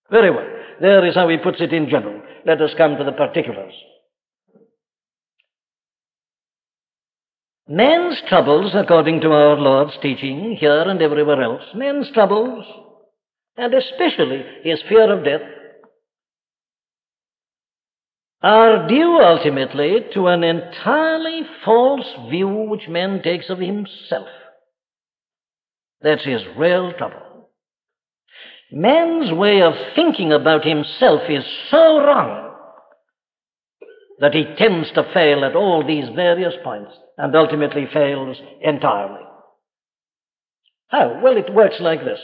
Very 0.09 0.29
well. 0.29 0.47
There 0.81 1.05
is 1.05 1.15
how 1.15 1.29
he 1.29 1.37
puts 1.37 1.61
it 1.61 1.71
in 1.71 1.89
general. 1.89 2.21
Let 2.45 2.61
us 2.61 2.71
come 2.77 2.97
to 2.97 3.03
the 3.03 3.13
particulars. 3.13 3.73
Man's 7.67 8.21
troubles, 8.27 8.73
according 8.75 9.21
to 9.21 9.31
our 9.31 9.55
Lord's 9.55 9.97
teaching 10.01 10.57
here 10.59 10.81
and 10.81 11.01
everywhere 11.01 11.41
else, 11.41 11.63
man's 11.73 12.11
troubles, 12.13 12.65
and 13.55 13.73
especially 13.73 14.43
his 14.63 14.81
fear 14.89 15.09
of 15.09 15.23
death, 15.23 15.41
are 18.41 18.87
due 18.87 19.19
ultimately 19.21 19.99
to 20.13 20.27
an 20.27 20.43
entirely 20.43 21.43
false 21.63 22.07
view 22.29 22.47
which 22.47 22.87
man 22.87 23.21
takes 23.21 23.49
of 23.49 23.59
himself. 23.59 24.27
That's 26.01 26.25
his 26.25 26.41
real 26.57 26.93
trouble. 26.93 27.49
Man's 28.71 29.31
way 29.31 29.61
of 29.61 29.73
thinking 29.95 30.31
about 30.31 30.65
himself 30.65 31.21
is 31.29 31.43
so 31.69 31.99
wrong 31.99 32.55
that 34.19 34.33
he 34.33 34.45
tends 34.57 34.91
to 34.93 35.11
fail 35.13 35.43
at 35.43 35.55
all 35.55 35.85
these 35.85 36.07
various 36.15 36.53
points 36.63 36.91
and 37.17 37.35
ultimately 37.35 37.87
fails 37.91 38.37
entirely. 38.61 39.23
How? 40.87 41.19
Well, 41.21 41.37
it 41.37 41.53
works 41.53 41.77
like 41.79 42.03
this. 42.03 42.19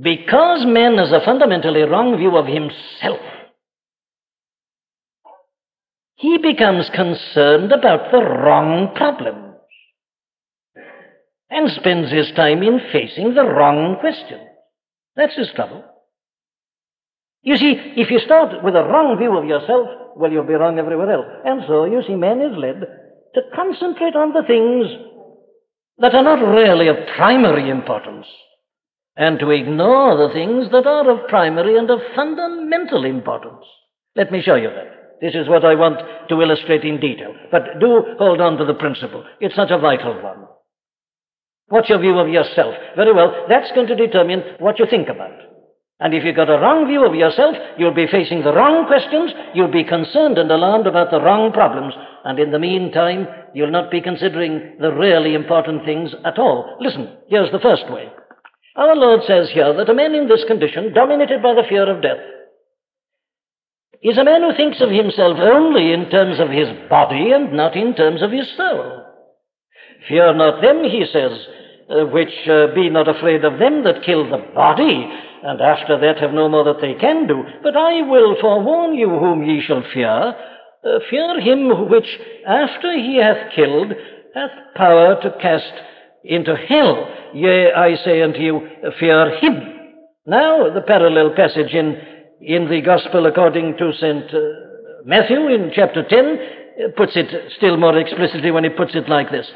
Because 0.00 0.64
man 0.64 0.96
has 0.98 1.10
a 1.10 1.24
fundamentally 1.24 1.82
wrong 1.82 2.16
view 2.16 2.36
of 2.36 2.46
himself, 2.46 3.20
he 6.18 6.36
becomes 6.38 6.90
concerned 6.94 7.70
about 7.70 8.10
the 8.10 8.18
wrong 8.18 8.92
problems 8.96 9.54
and 11.48 11.70
spends 11.70 12.10
his 12.10 12.32
time 12.34 12.62
in 12.62 12.80
facing 12.92 13.34
the 13.34 13.44
wrong 13.44 13.96
questions. 14.00 14.42
That's 15.14 15.36
his 15.36 15.48
trouble. 15.54 15.84
You 17.42 17.56
see, 17.56 17.72
if 17.96 18.10
you 18.10 18.18
start 18.18 18.64
with 18.64 18.74
a 18.74 18.82
wrong 18.82 19.16
view 19.16 19.38
of 19.38 19.44
yourself, 19.44 19.86
well, 20.16 20.32
you'll 20.32 20.44
be 20.44 20.54
wrong 20.54 20.80
everywhere 20.80 21.12
else. 21.12 21.26
And 21.44 21.62
so, 21.68 21.84
you 21.84 22.02
see, 22.04 22.16
man 22.16 22.40
is 22.40 22.56
led 22.56 22.80
to 23.34 23.40
concentrate 23.54 24.16
on 24.16 24.32
the 24.32 24.42
things 24.42 24.86
that 25.98 26.14
are 26.16 26.24
not 26.24 26.42
really 26.42 26.88
of 26.88 26.96
primary 27.14 27.70
importance 27.70 28.26
and 29.16 29.38
to 29.38 29.50
ignore 29.50 30.16
the 30.16 30.34
things 30.34 30.70
that 30.72 30.86
are 30.86 31.08
of 31.08 31.28
primary 31.28 31.78
and 31.78 31.88
of 31.90 32.00
fundamental 32.16 33.04
importance. 33.04 33.64
Let 34.16 34.32
me 34.32 34.42
show 34.42 34.56
you 34.56 34.70
that. 34.70 34.97
This 35.20 35.34
is 35.34 35.48
what 35.48 35.64
I 35.64 35.74
want 35.74 35.98
to 36.28 36.40
illustrate 36.40 36.84
in 36.84 37.00
detail. 37.00 37.34
But 37.50 37.80
do 37.80 38.04
hold 38.18 38.40
on 38.40 38.56
to 38.58 38.64
the 38.64 38.74
principle. 38.74 39.24
It's 39.40 39.56
such 39.56 39.70
a 39.70 39.78
vital 39.78 40.22
one. 40.22 40.46
What's 41.68 41.88
your 41.88 41.98
view 41.98 42.18
of 42.18 42.28
yourself? 42.28 42.74
Very 42.96 43.12
well, 43.12 43.46
that's 43.48 43.72
going 43.74 43.88
to 43.88 43.96
determine 43.96 44.42
what 44.58 44.78
you 44.78 44.86
think 44.88 45.08
about. 45.08 45.34
And 46.00 46.14
if 46.14 46.24
you've 46.24 46.36
got 46.36 46.48
a 46.48 46.60
wrong 46.60 46.86
view 46.86 47.04
of 47.04 47.14
yourself, 47.14 47.56
you'll 47.76 47.92
be 47.92 48.06
facing 48.06 48.42
the 48.42 48.54
wrong 48.54 48.86
questions, 48.86 49.32
you'll 49.52 49.72
be 49.72 49.82
concerned 49.82 50.38
and 50.38 50.50
alarmed 50.50 50.86
about 50.86 51.10
the 51.10 51.20
wrong 51.20 51.52
problems, 51.52 51.92
and 52.24 52.38
in 52.38 52.52
the 52.52 52.58
meantime, 52.58 53.26
you'll 53.52 53.72
not 53.72 53.90
be 53.90 54.00
considering 54.00 54.76
the 54.80 54.92
really 54.92 55.34
important 55.34 55.84
things 55.84 56.12
at 56.24 56.38
all. 56.38 56.76
Listen, 56.80 57.16
here's 57.28 57.50
the 57.50 57.58
first 57.58 57.90
way. 57.90 58.08
Our 58.76 58.94
Lord 58.94 59.22
says 59.26 59.50
here 59.52 59.74
that 59.74 59.90
a 59.90 59.94
man 59.94 60.14
in 60.14 60.28
this 60.28 60.44
condition, 60.46 60.94
dominated 60.94 61.42
by 61.42 61.54
the 61.54 61.66
fear 61.68 61.90
of 61.90 62.00
death, 62.00 62.18
is 64.02 64.16
a 64.16 64.24
man 64.24 64.42
who 64.42 64.56
thinks 64.56 64.80
of 64.80 64.90
himself 64.90 65.38
only 65.40 65.92
in 65.92 66.08
terms 66.10 66.38
of 66.38 66.48
his 66.50 66.68
body 66.88 67.32
and 67.32 67.52
not 67.52 67.76
in 67.76 67.94
terms 67.94 68.22
of 68.22 68.30
his 68.30 68.48
soul. 68.56 69.04
Fear 70.08 70.34
not 70.34 70.62
them, 70.62 70.84
he 70.84 71.04
says, 71.12 71.32
uh, 71.90 72.04
which 72.06 72.32
uh, 72.48 72.74
be 72.74 72.88
not 72.90 73.08
afraid 73.08 73.44
of 73.44 73.58
them 73.58 73.82
that 73.84 74.04
kill 74.04 74.28
the 74.30 74.44
body, 74.54 75.10
and 75.42 75.60
after 75.60 75.98
that 75.98 76.18
have 76.18 76.32
no 76.32 76.48
more 76.48 76.64
that 76.64 76.80
they 76.80 76.94
can 76.94 77.26
do. 77.26 77.42
But 77.62 77.76
I 77.76 78.02
will 78.02 78.36
forewarn 78.40 78.94
you 78.94 79.08
whom 79.08 79.42
ye 79.42 79.62
shall 79.66 79.82
fear. 79.92 80.08
Uh, 80.84 80.98
fear 81.10 81.40
him 81.40 81.88
which, 81.90 82.08
after 82.46 82.92
he 82.92 83.16
hath 83.16 83.52
killed, 83.54 83.92
hath 84.34 84.50
power 84.76 85.20
to 85.22 85.30
cast 85.42 85.72
into 86.24 86.54
hell. 86.54 87.08
Yea, 87.34 87.72
I 87.72 87.96
say 88.04 88.22
unto 88.22 88.38
you, 88.38 88.68
fear 89.00 89.38
him. 89.38 89.60
Now, 90.26 90.72
the 90.72 90.82
parallel 90.82 91.34
passage 91.34 91.72
in, 91.72 91.96
in 92.40 92.68
the 92.68 92.80
Gospel 92.80 93.26
according 93.26 93.76
to 93.78 93.92
St. 93.92 94.24
Uh, 94.32 94.38
Matthew 95.04 95.48
in 95.48 95.70
chapter 95.74 96.02
10 96.02 96.24
uh, 96.24 96.88
puts 96.96 97.12
it 97.16 97.52
still 97.56 97.76
more 97.76 97.96
explicitly 97.98 98.50
when 98.50 98.64
he 98.64 98.70
puts 98.70 98.94
it 98.94 99.08
like 99.08 99.30
this. 99.30 99.50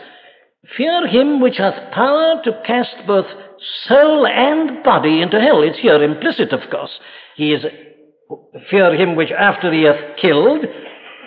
Fear 0.77 1.09
him 1.09 1.41
which 1.41 1.57
hath 1.57 1.93
power 1.93 2.41
to 2.45 2.63
cast 2.65 2.95
both 3.07 3.27
soul 3.89 4.27
and 4.27 4.83
body 4.85 5.21
into 5.21 5.41
hell. 5.41 5.63
It's 5.63 5.79
here 5.79 6.03
implicit, 6.03 6.53
of 6.53 6.71
course. 6.71 6.93
He 7.37 7.53
is, 7.53 7.65
fear 8.71 8.95
him 8.95 9.17
which 9.17 9.31
after 9.31 9.73
he 9.73 9.83
hath 9.83 10.17
killed 10.21 10.65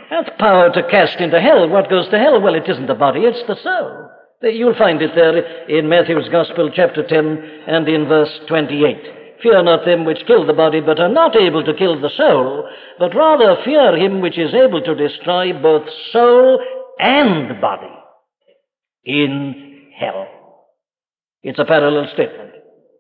hath 0.10 0.38
power 0.38 0.72
to 0.72 0.84
cast 0.90 1.20
into 1.20 1.42
hell. 1.42 1.68
What 1.68 1.90
goes 1.90 2.08
to 2.10 2.20
hell? 2.20 2.40
Well, 2.40 2.56
it 2.56 2.70
isn't 2.70 2.88
the 2.88 2.96
body, 2.96 3.22
it's 3.22 3.46
the 3.48 3.56
soul. 3.62 4.10
You'll 4.42 4.78
find 4.78 5.02
it 5.02 5.12
there 5.16 5.68
in 5.68 5.90
Matthew's 5.90 6.30
Gospel, 6.30 6.70
chapter 6.74 7.06
10, 7.06 7.64
and 7.68 7.88
in 7.88 8.08
verse 8.08 8.30
28. 8.48 9.25
Fear 9.42 9.64
not 9.64 9.86
them 9.86 10.06
which 10.06 10.26
kill 10.28 10.46
the 10.46 10.54
body, 10.54 10.82
but 10.82 11.00
are 11.00 11.10
not 11.10 11.36
able 11.36 11.64
to 11.64 11.74
kill 11.74 12.00
the 12.00 12.10
soul, 12.16 12.70
but 13.00 13.16
rather 13.16 13.62
fear 13.64 13.96
him 13.98 14.22
which 14.22 14.38
is 14.38 14.54
able 14.54 14.82
to 14.82 14.96
destroy 14.96 15.54
both 15.54 15.88
soul 16.12 16.60
and 17.00 17.60
body 17.60 17.94
in 19.04 19.92
hell. 19.98 20.28
It's 21.44 21.60
a 21.60 21.66
parallel 21.66 22.10
statement. 22.14 22.52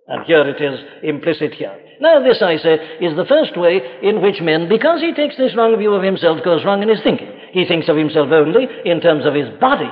And 0.07 0.25
here 0.25 0.47
it 0.47 0.61
is 0.61 0.79
implicit 1.03 1.53
here. 1.53 1.75
Now, 1.99 2.21
this, 2.21 2.41
I 2.41 2.57
say, 2.57 2.75
is 3.01 3.15
the 3.15 3.25
first 3.27 3.57
way 3.57 3.81
in 4.03 4.21
which 4.21 4.41
men, 4.41 4.69
because 4.69 5.01
he 5.01 5.13
takes 5.13 5.37
this 5.37 5.55
wrong 5.55 5.77
view 5.77 5.93
of 5.93 6.03
himself, 6.03 6.43
goes 6.43 6.63
wrong 6.63 6.83
in 6.83 6.89
his 6.89 7.01
thinking. 7.01 7.31
He 7.53 7.65
thinks 7.65 7.87
of 7.87 7.97
himself 7.97 8.29
only 8.31 8.67
in 8.83 9.01
terms 9.01 9.25
of 9.25 9.33
his 9.33 9.49
body 9.59 9.89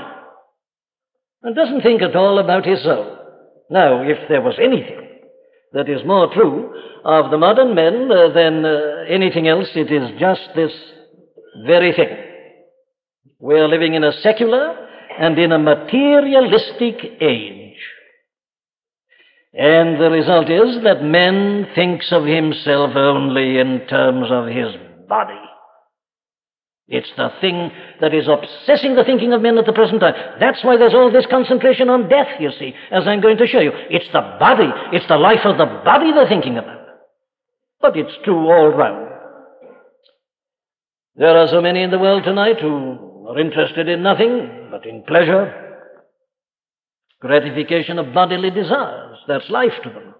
and 1.41 1.55
doesn't 1.55 1.81
think 1.81 2.01
at 2.01 2.15
all 2.15 2.39
about 2.39 2.65
his 2.65 2.83
soul. 2.83 3.17
Now, 3.69 4.03
if 4.03 4.17
there 4.29 4.41
was 4.41 4.55
anything 4.61 5.02
that 5.73 5.89
is 5.89 6.05
more 6.05 6.31
true 6.33 6.73
of 7.03 7.31
the 7.31 7.37
modern 7.37 7.75
men 7.75 8.09
uh, 8.11 8.31
than 8.33 8.63
uh, 8.63 9.03
anything 9.09 9.47
else, 9.47 9.67
it 9.75 9.91
is 9.91 10.19
just 10.19 10.41
this 10.55 10.71
very 11.65 11.91
thing. 11.93 12.15
We 13.39 13.55
are 13.55 13.67
living 13.67 13.93
in 13.93 14.03
a 14.03 14.13
secular 14.21 14.87
and 15.19 15.37
in 15.37 15.51
a 15.51 15.59
materialistic 15.59 16.95
age. 17.21 17.77
And 19.53 19.99
the 20.01 20.09
result 20.09 20.49
is 20.49 20.83
that 20.83 21.03
man 21.03 21.67
thinks 21.75 22.11
of 22.11 22.25
himself 22.25 22.95
only 22.95 23.59
in 23.59 23.85
terms 23.87 24.27
of 24.31 24.47
his 24.47 24.73
body. 25.07 25.42
It's 26.87 27.09
the 27.15 27.29
thing 27.39 27.71
that 28.01 28.13
is 28.13 28.27
obsessing 28.27 28.95
the 28.95 29.05
thinking 29.05 29.31
of 29.31 29.41
men 29.41 29.57
at 29.57 29.65
the 29.65 29.73
present 29.73 30.01
time. 30.01 30.15
That's 30.39 30.63
why 30.63 30.77
there's 30.77 30.93
all 30.93 31.11
this 31.11 31.25
concentration 31.29 31.89
on 31.89 32.09
death, 32.09 32.39
you 32.39 32.51
see, 32.59 32.73
as 32.91 33.07
I'm 33.07 33.21
going 33.21 33.37
to 33.37 33.47
show 33.47 33.59
you. 33.59 33.71
It's 33.89 34.11
the 34.11 34.35
body, 34.39 34.67
it's 34.91 35.07
the 35.07 35.17
life 35.17 35.45
of 35.45 35.57
the 35.57 35.65
body 35.65 36.11
they're 36.11 36.27
thinking 36.27 36.57
about. 36.57 36.85
But 37.79 37.95
it's 37.97 38.13
true 38.25 38.51
all 38.51 38.69
round. 38.69 39.09
There 41.15 41.37
are 41.37 41.47
so 41.47 41.61
many 41.61 41.83
in 41.83 41.91
the 41.91 41.99
world 41.99 42.23
tonight 42.23 42.59
who 42.59 43.27
are 43.29 43.39
interested 43.39 43.87
in 43.87 44.03
nothing 44.03 44.67
but 44.69 44.85
in 44.85 45.03
pleasure, 45.03 45.53
gratification 47.21 47.97
of 47.97 48.13
bodily 48.13 48.49
desires. 48.49 49.19
That's 49.27 49.49
life 49.49 49.73
to 49.83 49.89
them. 49.89 50.15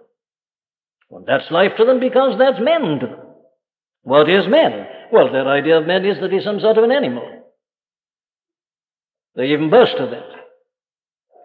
Well, 1.10 1.24
that's 1.26 1.50
life 1.50 1.72
to 1.76 1.84
them 1.84 2.00
because 2.00 2.38
that's 2.38 2.58
men 2.58 3.00
to 3.00 3.06
them. 3.06 3.20
What 4.02 4.30
is 4.30 4.46
man? 4.48 4.86
Well, 5.14 5.30
their 5.30 5.46
idea 5.46 5.78
of 5.78 5.86
man 5.86 6.04
is 6.04 6.18
that 6.20 6.32
he's 6.32 6.42
some 6.42 6.58
sort 6.58 6.76
of 6.76 6.82
an 6.82 6.90
animal. 6.90 7.22
They 9.36 9.52
even 9.52 9.70
boast 9.70 9.94
of 9.94 10.10
that. 10.10 10.26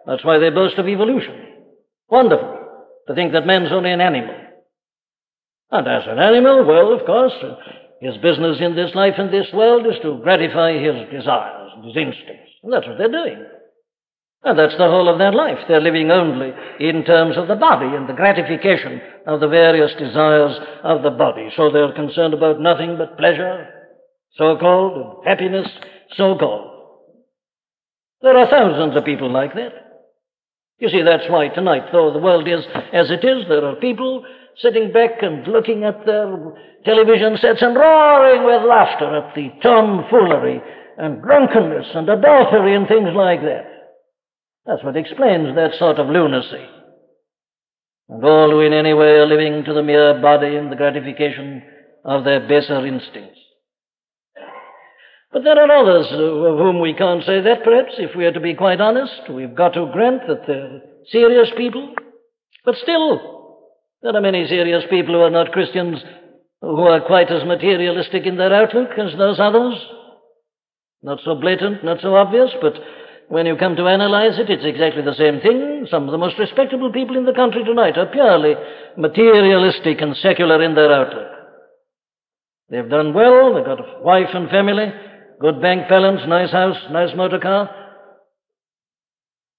That's 0.08 0.24
why 0.24 0.38
they 0.38 0.50
boast 0.50 0.76
of 0.78 0.88
evolution. 0.88 1.36
Wonderful 2.08 2.66
to 3.06 3.14
think 3.14 3.32
that 3.32 3.46
man's 3.46 3.70
only 3.70 3.92
an 3.92 4.00
animal. 4.00 4.34
And 5.70 5.86
as 5.86 6.02
an 6.08 6.18
animal, 6.18 6.66
well, 6.66 6.92
of 6.92 7.06
course, 7.06 7.32
his 8.00 8.16
business 8.16 8.58
in 8.60 8.74
this 8.74 8.90
life 8.96 9.14
and 9.18 9.32
this 9.32 9.46
world 9.54 9.86
is 9.86 10.02
to 10.02 10.18
gratify 10.20 10.72
his 10.72 11.08
desires 11.08 11.70
and 11.76 11.84
his 11.84 11.96
instincts. 11.96 12.50
And 12.64 12.72
that's 12.72 12.88
what 12.88 12.98
they're 12.98 13.06
doing. 13.06 13.46
And 14.42 14.58
that's 14.58 14.76
the 14.78 14.88
whole 14.88 15.08
of 15.08 15.18
their 15.18 15.32
life. 15.32 15.58
They're 15.68 15.82
living 15.82 16.10
only 16.10 16.52
in 16.80 17.04
terms 17.04 17.36
of 17.36 17.46
the 17.46 17.56
body 17.56 17.94
and 17.94 18.08
the 18.08 18.14
gratification 18.14 19.00
of 19.26 19.40
the 19.40 19.48
various 19.48 19.92
desires 19.98 20.58
of 20.82 21.02
the 21.02 21.10
body. 21.10 21.50
So 21.56 21.70
they're 21.70 21.92
concerned 21.92 22.32
about 22.32 22.60
nothing 22.60 22.96
but 22.96 23.18
pleasure, 23.18 23.68
so 24.36 24.56
called, 24.56 24.96
and 24.96 25.26
happiness, 25.26 25.68
so 26.16 26.38
called. 26.38 26.70
There 28.22 28.36
are 28.36 28.48
thousands 28.48 28.96
of 28.96 29.04
people 29.04 29.30
like 29.30 29.54
that. 29.54 29.72
You 30.78 30.88
see, 30.88 31.02
that's 31.02 31.28
why 31.28 31.48
tonight, 31.48 31.92
though 31.92 32.10
the 32.10 32.18
world 32.18 32.48
is 32.48 32.64
as 32.94 33.10
it 33.10 33.22
is, 33.22 33.44
there 33.46 33.66
are 33.66 33.76
people 33.76 34.24
sitting 34.56 34.90
back 34.90 35.22
and 35.22 35.46
looking 35.46 35.84
at 35.84 36.06
their 36.06 36.34
television 36.86 37.36
sets 37.36 37.60
and 37.60 37.76
roaring 37.76 38.44
with 38.44 38.62
laughter 38.66 39.18
at 39.18 39.34
the 39.34 39.50
tomfoolery 39.62 40.62
and 40.96 41.22
drunkenness 41.22 41.86
and 41.94 42.08
adultery 42.08 42.74
and 42.74 42.88
things 42.88 43.10
like 43.14 43.42
that. 43.42 43.69
That's 44.66 44.84
what 44.84 44.96
explains 44.96 45.54
that 45.54 45.74
sort 45.78 45.98
of 45.98 46.08
lunacy. 46.08 46.66
And 48.08 48.24
all 48.24 48.50
who 48.50 48.60
in 48.60 48.72
any 48.72 48.92
way 48.92 49.16
are 49.16 49.26
living 49.26 49.64
to 49.64 49.72
the 49.72 49.82
mere 49.82 50.20
body 50.20 50.56
and 50.56 50.70
the 50.70 50.76
gratification 50.76 51.62
of 52.04 52.24
their 52.24 52.46
baser 52.46 52.84
instincts. 52.86 53.38
But 55.32 55.44
there 55.44 55.58
are 55.58 55.70
others 55.70 56.06
of 56.10 56.58
whom 56.58 56.80
we 56.80 56.92
can't 56.92 57.22
say 57.24 57.40
that, 57.40 57.62
perhaps, 57.62 57.94
if 57.98 58.16
we 58.16 58.24
are 58.24 58.32
to 58.32 58.40
be 58.40 58.54
quite 58.54 58.80
honest. 58.80 59.30
We've 59.30 59.54
got 59.54 59.74
to 59.74 59.90
grant 59.92 60.22
that 60.26 60.42
they're 60.46 60.80
serious 61.10 61.48
people. 61.56 61.94
But 62.64 62.74
still, 62.82 63.60
there 64.02 64.14
are 64.14 64.20
many 64.20 64.46
serious 64.48 64.84
people 64.90 65.14
who 65.14 65.20
are 65.20 65.30
not 65.30 65.52
Christians 65.52 66.02
who 66.60 66.82
are 66.82 67.00
quite 67.00 67.30
as 67.30 67.44
materialistic 67.44 68.26
in 68.26 68.36
their 68.36 68.52
outlook 68.52 68.90
as 68.98 69.16
those 69.16 69.38
others. 69.38 69.74
Not 71.02 71.20
so 71.24 71.34
blatant, 71.36 71.84
not 71.84 72.00
so 72.02 72.14
obvious, 72.16 72.50
but 72.60 72.74
when 73.30 73.46
you 73.46 73.54
come 73.54 73.76
to 73.76 73.86
analyze 73.86 74.40
it, 74.40 74.50
it's 74.50 74.66
exactly 74.66 75.02
the 75.02 75.14
same 75.14 75.38
thing. 75.38 75.86
Some 75.88 76.06
of 76.06 76.10
the 76.10 76.18
most 76.18 76.36
respectable 76.36 76.90
people 76.90 77.16
in 77.16 77.24
the 77.24 77.32
country 77.32 77.62
tonight 77.62 77.96
are 77.96 78.10
purely 78.10 78.54
materialistic 78.96 80.00
and 80.00 80.16
secular 80.16 80.60
in 80.60 80.74
their 80.74 80.92
outlook. 80.92 81.30
They've 82.70 82.90
done 82.90 83.14
well, 83.14 83.54
they've 83.54 83.64
got 83.64 83.78
a 83.78 84.02
wife 84.02 84.34
and 84.34 84.50
family, 84.50 84.86
good 85.40 85.62
bank 85.62 85.88
balance, 85.88 86.22
nice 86.26 86.50
house, 86.50 86.76
nice 86.90 87.14
motor 87.16 87.38
car. 87.38 87.70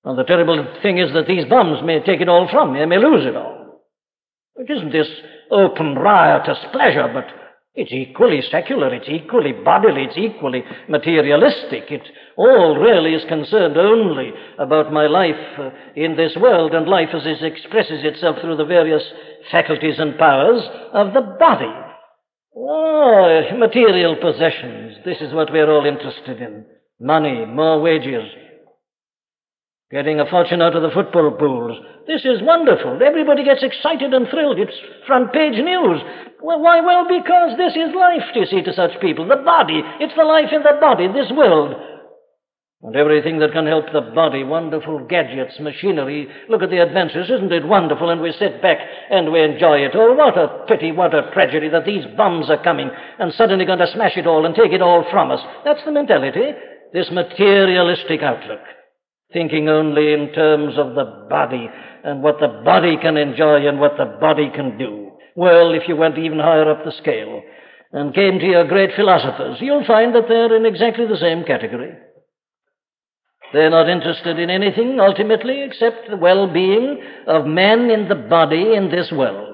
And 0.03 0.19
the 0.19 0.23
terrible 0.23 0.67
thing 0.81 0.97
is 0.97 1.13
that 1.13 1.27
these 1.27 1.45
bums 1.45 1.79
may 1.81 2.03
take 2.03 2.19
it 2.19 2.27
all 2.27 2.49
from 2.51 2.75
you, 2.75 2.85
may 2.87 2.97
lose 2.97 3.25
it 3.25 3.37
all. 3.37 3.85
It 4.57 4.69
isn't 4.69 4.91
this 4.91 5.07
open, 5.49 5.95
riotous 5.95 6.59
pleasure, 6.73 7.09
but 7.13 7.23
it's 7.73 7.91
equally 7.93 8.41
secular, 8.51 8.93
it's 8.93 9.07
equally 9.07 9.53
bodily, 9.53 10.03
it's 10.03 10.17
equally 10.17 10.63
materialistic. 10.89 11.89
It 11.89 12.01
all 12.35 12.77
really 12.77 13.13
is 13.13 13.23
concerned 13.29 13.77
only 13.77 14.33
about 14.59 14.91
my 14.91 15.07
life 15.07 15.57
uh, 15.57 15.69
in 15.95 16.17
this 16.17 16.35
world 16.35 16.73
and 16.73 16.85
life 16.87 17.09
as 17.13 17.25
it 17.25 17.41
expresses 17.41 18.03
itself 18.03 18.37
through 18.41 18.57
the 18.57 18.65
various 18.65 19.03
faculties 19.51 19.99
and 19.99 20.17
powers 20.17 20.61
of 20.93 21.13
the 21.13 21.21
body. 21.39 21.71
Oh, 22.57 23.41
material 23.57 24.17
possessions. 24.21 24.97
This 25.05 25.21
is 25.21 25.33
what 25.33 25.51
we're 25.51 25.71
all 25.71 25.85
interested 25.85 26.41
in. 26.41 26.65
Money, 26.99 27.45
more 27.45 27.81
wages, 27.81 28.29
Getting 29.91 30.21
a 30.21 30.29
fortune 30.29 30.61
out 30.61 30.73
of 30.73 30.83
the 30.83 30.95
football 30.95 31.31
pools. 31.31 31.75
This 32.07 32.23
is 32.23 32.41
wonderful. 32.41 33.03
Everybody 33.03 33.43
gets 33.43 33.61
excited 33.61 34.13
and 34.13 34.25
thrilled. 34.29 34.57
It's 34.57 34.79
front 35.05 35.33
page 35.33 35.59
news. 35.59 35.99
Well, 36.41 36.61
why? 36.61 36.79
Well, 36.79 37.03
because 37.03 37.57
this 37.57 37.75
is 37.75 37.93
life, 37.93 38.23
you 38.33 38.45
see, 38.45 38.63
to 38.63 38.71
such 38.73 39.01
people. 39.01 39.27
The 39.27 39.43
body. 39.43 39.83
It's 39.99 40.15
the 40.15 40.23
life 40.23 40.47
in 40.55 40.63
the 40.63 40.79
body, 40.79 41.11
this 41.11 41.29
world. 41.35 41.75
And 42.83 42.95
everything 42.95 43.39
that 43.39 43.51
can 43.51 43.67
help 43.67 43.91
the 43.91 44.15
body, 44.15 44.45
wonderful 44.45 45.05
gadgets, 45.05 45.59
machinery. 45.59 46.29
Look 46.47 46.63
at 46.63 46.69
the 46.69 46.81
advances, 46.81 47.29
isn't 47.29 47.51
it 47.51 47.67
wonderful? 47.67 48.09
And 48.09 48.21
we 48.21 48.31
sit 48.31 48.61
back 48.61 48.79
and 49.11 49.29
we 49.29 49.43
enjoy 49.43 49.79
it. 49.79 49.91
Oh, 49.93 50.13
what 50.13 50.37
a 50.37 50.65
pity, 50.69 50.93
what 50.93 51.13
a 51.13 51.29
tragedy 51.33 51.67
that 51.67 51.85
these 51.85 52.05
bums 52.15 52.49
are 52.49 52.63
coming 52.63 52.89
and 53.19 53.33
suddenly 53.33 53.65
going 53.65 53.79
to 53.79 53.91
smash 53.91 54.15
it 54.15 54.25
all 54.25 54.45
and 54.45 54.55
take 54.55 54.71
it 54.71 54.81
all 54.81 55.05
from 55.11 55.31
us. 55.31 55.41
That's 55.65 55.83
the 55.83 55.91
mentality, 55.91 56.55
this 56.93 57.11
materialistic 57.11 58.23
outlook 58.23 58.61
thinking 59.33 59.69
only 59.69 60.13
in 60.13 60.31
terms 60.33 60.77
of 60.77 60.95
the 60.95 61.27
body 61.29 61.69
and 62.03 62.21
what 62.21 62.39
the 62.39 62.61
body 62.63 62.97
can 63.01 63.17
enjoy 63.17 63.67
and 63.67 63.79
what 63.79 63.97
the 63.97 64.17
body 64.19 64.49
can 64.53 64.77
do. 64.77 65.11
Well, 65.35 65.73
if 65.73 65.87
you 65.87 65.95
went 65.95 66.17
even 66.17 66.39
higher 66.39 66.69
up 66.69 66.83
the 66.83 66.91
scale 66.91 67.41
and 67.91 68.13
came 68.13 68.39
to 68.39 68.45
your 68.45 68.67
great 68.67 68.91
philosophers, 68.95 69.57
you'll 69.61 69.85
find 69.85 70.13
that 70.15 70.27
they're 70.27 70.55
in 70.55 70.65
exactly 70.65 71.05
the 71.07 71.17
same 71.17 71.43
category. 71.43 71.93
They're 73.53 73.69
not 73.69 73.89
interested 73.89 74.39
in 74.39 74.49
anything 74.49 74.99
ultimately 74.99 75.63
except 75.63 76.09
the 76.09 76.17
well-being 76.17 77.01
of 77.27 77.45
men 77.45 77.89
in 77.89 78.07
the 78.07 78.15
body 78.15 78.75
in 78.75 78.89
this 78.89 79.11
world. 79.11 79.50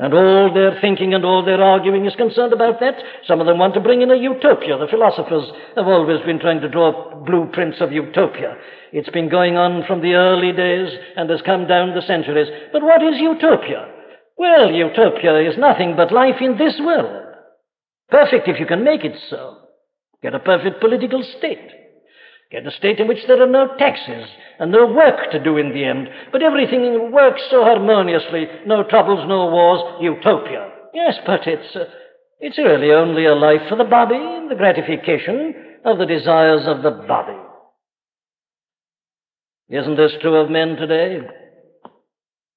And 0.00 0.14
all 0.14 0.52
their 0.54 0.80
thinking 0.80 1.12
and 1.12 1.26
all 1.26 1.44
their 1.44 1.62
arguing 1.62 2.06
is 2.06 2.16
concerned 2.16 2.54
about 2.54 2.80
that. 2.80 2.94
Some 3.28 3.38
of 3.38 3.46
them 3.46 3.58
want 3.58 3.74
to 3.74 3.80
bring 3.80 4.00
in 4.00 4.10
a 4.10 4.16
utopia. 4.16 4.78
The 4.78 4.88
philosophers 4.90 5.44
have 5.76 5.86
always 5.86 6.24
been 6.24 6.40
trying 6.40 6.62
to 6.62 6.70
draw 6.70 7.22
blueprints 7.26 7.82
of 7.82 7.92
utopia. 7.92 8.56
It's 8.94 9.10
been 9.10 9.28
going 9.28 9.58
on 9.58 9.84
from 9.86 10.00
the 10.00 10.14
early 10.14 10.52
days 10.52 10.90
and 11.16 11.28
has 11.28 11.42
come 11.44 11.68
down 11.68 11.94
the 11.94 12.00
centuries. 12.00 12.48
But 12.72 12.82
what 12.82 13.02
is 13.02 13.20
utopia? 13.20 13.92
Well, 14.38 14.70
utopia 14.72 15.46
is 15.46 15.58
nothing 15.58 15.96
but 15.96 16.10
life 16.10 16.40
in 16.40 16.56
this 16.56 16.80
world. 16.80 17.34
Perfect 18.08 18.48
if 18.48 18.58
you 18.58 18.64
can 18.64 18.82
make 18.82 19.04
it 19.04 19.16
so. 19.28 19.58
Get 20.22 20.34
a 20.34 20.38
perfect 20.38 20.80
political 20.80 21.22
state. 21.36 21.70
Get 22.50 22.66
a 22.66 22.72
state 22.72 22.98
in 22.98 23.06
which 23.06 23.24
there 23.28 23.40
are 23.40 23.46
no 23.46 23.76
taxes 23.78 24.28
and 24.58 24.72
no 24.72 24.86
work 24.86 25.30
to 25.30 25.42
do 25.42 25.56
in 25.56 25.72
the 25.72 25.84
end, 25.84 26.08
but 26.32 26.42
everything 26.42 27.12
works 27.12 27.42
so 27.48 27.62
harmoniously, 27.62 28.46
no 28.66 28.82
troubles, 28.82 29.26
no 29.28 29.46
wars, 29.50 30.02
utopia. 30.02 30.68
Yes, 30.92 31.14
but 31.24 31.46
it's, 31.46 31.76
uh, 31.76 31.84
it's 32.40 32.58
really 32.58 32.90
only 32.90 33.26
a 33.26 33.34
life 33.36 33.62
for 33.68 33.76
the 33.76 33.84
body 33.84 34.16
and 34.16 34.50
the 34.50 34.56
gratification 34.56 35.54
of 35.84 35.98
the 35.98 36.06
desires 36.06 36.62
of 36.66 36.82
the 36.82 36.90
body. 37.06 37.38
Isn't 39.68 39.96
this 39.96 40.12
true 40.20 40.36
of 40.36 40.50
men 40.50 40.74
today? 40.74 41.20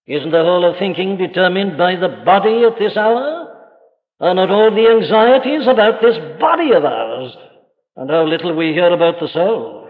Isn't 0.08 0.32
the 0.32 0.44
whole 0.44 0.66
of 0.66 0.80
thinking 0.80 1.18
determined 1.18 1.78
by 1.78 1.96
the 1.96 2.24
body 2.26 2.64
at 2.66 2.80
this 2.80 2.98
hour? 2.98 3.44
Are 4.20 4.34
not 4.34 4.50
all 4.50 4.72
the 4.72 4.90
anxieties 4.90 5.68
about 5.68 6.02
this 6.02 6.18
body 6.40 6.72
of 6.74 6.84
ours? 6.84 7.32
And 7.96 8.10
how 8.10 8.26
little 8.26 8.56
we 8.56 8.74
hear 8.74 8.92
about 8.92 9.20
the 9.20 9.28
soul. 9.28 9.83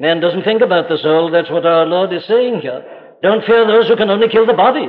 Man 0.00 0.18
doesn't 0.18 0.44
think 0.44 0.62
about 0.62 0.88
the 0.88 0.96
soul. 0.96 1.30
That's 1.30 1.50
what 1.50 1.66
our 1.66 1.84
Lord 1.84 2.10
is 2.14 2.24
saying 2.24 2.60
here. 2.62 2.82
Don't 3.22 3.44
fear 3.44 3.66
those 3.66 3.86
who 3.86 3.96
can 3.96 4.08
only 4.08 4.30
kill 4.30 4.46
the 4.46 4.54
body. 4.54 4.86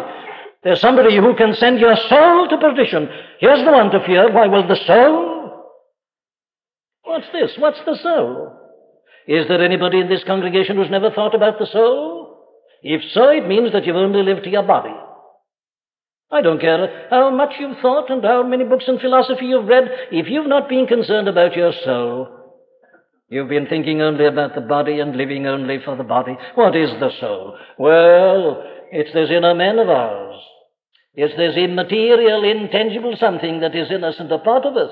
There's 0.64 0.80
somebody 0.80 1.18
who 1.18 1.36
can 1.36 1.54
send 1.54 1.82
your 1.82 1.98
soul 1.98 2.48
to 2.48 2.58
perdition. 2.58 3.10
Here's 3.42 3.66
the 3.66 3.74
one 3.74 3.92
to 3.92 4.00
fear. 4.06 4.32
Why 4.32 4.48
will 4.48 4.66
the 4.66 4.80
soul? 4.88 5.68
What's 7.04 7.28
this? 7.34 7.52
What's 7.58 7.82
the 7.86 7.98
soul? 8.02 8.58
Is 9.28 9.50
there 9.50 9.62
anybody 9.62 10.00
in 10.00 10.08
this 10.08 10.24
congregation 10.24 10.78
who's 10.78 10.90
never 10.90 11.12
thought 11.12 11.36
about 11.36 11.60
the 11.60 11.66
soul? 11.66 12.48
If 12.82 13.02
so, 13.12 13.32
it 13.32 13.50
means 13.50 13.74
that 13.74 13.86
you've 13.86 13.98
only 13.98 14.24
lived 14.24 14.46
to 14.46 14.50
your 14.50 14.64
body. 14.64 14.96
I 16.32 16.42
don't 16.42 16.62
care 16.62 17.08
how 17.10 17.32
much 17.32 17.56
you've 17.60 17.80
thought 17.82 18.10
and 18.10 18.24
how 18.24 18.44
many 18.44 18.64
books 18.64 18.86
in 18.88 18.98
philosophy 18.98 19.48
you've 19.48 19.68
read. 19.68 19.92
If 20.10 20.28
you've 20.30 20.48
not 20.48 20.70
been 20.70 20.88
concerned 20.88 21.28
about 21.28 21.58
your 21.58 21.74
soul, 21.84 22.41
You've 23.32 23.48
been 23.48 23.68
thinking 23.68 24.02
only 24.02 24.26
about 24.26 24.56
the 24.56 24.62
body 24.62 25.00
and 25.00 25.16
living 25.16 25.48
only 25.48 25.80
for 25.86 25.96
the 25.96 26.04
body. 26.04 26.38
What 26.56 26.76
is 26.76 26.90
the 27.00 27.12
soul? 27.22 27.58
Well, 27.80 28.62
it's 28.92 29.14
this 29.14 29.30
inner 29.30 29.56
man 29.56 29.80
of 29.80 29.88
ours. 29.88 30.36
It's 31.14 31.38
this 31.38 31.56
immaterial, 31.56 32.44
intangible 32.44 33.16
something 33.18 33.62
that 33.62 33.74
is 33.74 33.90
in 33.90 34.04
us 34.04 34.16
and 34.20 34.30
a 34.34 34.38
part 34.38 34.66
of 34.66 34.76
us. 34.76 34.92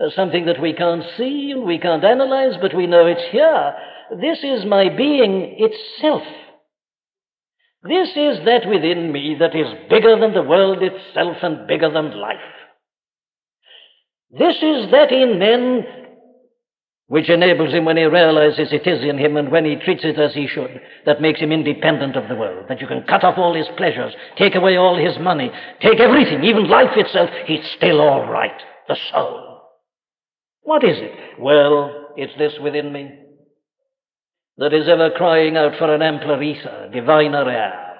Uh, 0.00 0.10
something 0.16 0.46
that 0.46 0.60
we 0.60 0.72
can't 0.72 1.04
see 1.16 1.52
and 1.52 1.62
we 1.62 1.78
can't 1.78 2.02
analyze, 2.02 2.54
but 2.60 2.74
we 2.74 2.88
know 2.88 3.06
it's 3.06 3.30
here. 3.30 3.74
This 4.20 4.38
is 4.42 4.66
my 4.66 4.88
being 4.88 5.54
itself. 5.58 6.22
This 7.84 8.08
is 8.08 8.44
that 8.44 8.68
within 8.68 9.12
me 9.12 9.36
that 9.38 9.54
is 9.54 9.88
bigger 9.88 10.18
than 10.18 10.34
the 10.34 10.42
world 10.42 10.82
itself 10.82 11.36
and 11.42 11.68
bigger 11.68 11.92
than 11.92 12.18
life. 12.18 12.36
This 14.32 14.56
is 14.56 14.90
that 14.90 15.12
in 15.12 15.38
men 15.38 15.86
which 17.08 17.30
enables 17.30 17.72
him 17.72 17.86
when 17.86 17.96
he 17.96 18.04
realizes 18.04 18.68
it 18.70 18.86
is 18.86 19.02
in 19.02 19.16
him 19.18 19.36
and 19.38 19.50
when 19.50 19.64
he 19.64 19.76
treats 19.76 20.04
it 20.04 20.18
as 20.18 20.34
he 20.34 20.46
should, 20.46 20.80
that 21.06 21.22
makes 21.22 21.40
him 21.40 21.50
independent 21.50 22.16
of 22.16 22.28
the 22.28 22.36
world, 22.36 22.66
that 22.68 22.82
you 22.82 22.86
can 22.86 23.02
cut 23.04 23.24
off 23.24 23.38
all 23.38 23.54
his 23.54 23.66
pleasures, 23.78 24.12
take 24.36 24.54
away 24.54 24.76
all 24.76 24.96
his 24.96 25.18
money, 25.18 25.50
take 25.80 26.00
everything, 26.00 26.44
even 26.44 26.68
life 26.68 26.96
itself, 26.96 27.30
he's 27.46 27.64
still 27.76 28.02
all 28.02 28.30
right, 28.30 28.60
the 28.88 28.96
soul. 29.10 29.62
What 30.62 30.84
is 30.84 30.98
it? 30.98 31.40
Well, 31.40 32.12
it's 32.16 32.36
this 32.36 32.52
within 32.62 32.92
me 32.92 33.10
that 34.58 34.74
is 34.74 34.86
ever 34.86 35.10
crying 35.16 35.56
out 35.56 35.78
for 35.78 35.94
an 35.94 36.02
ampler 36.02 36.42
ether, 36.42 36.90
diviner 36.92 37.48
air. 37.48 37.94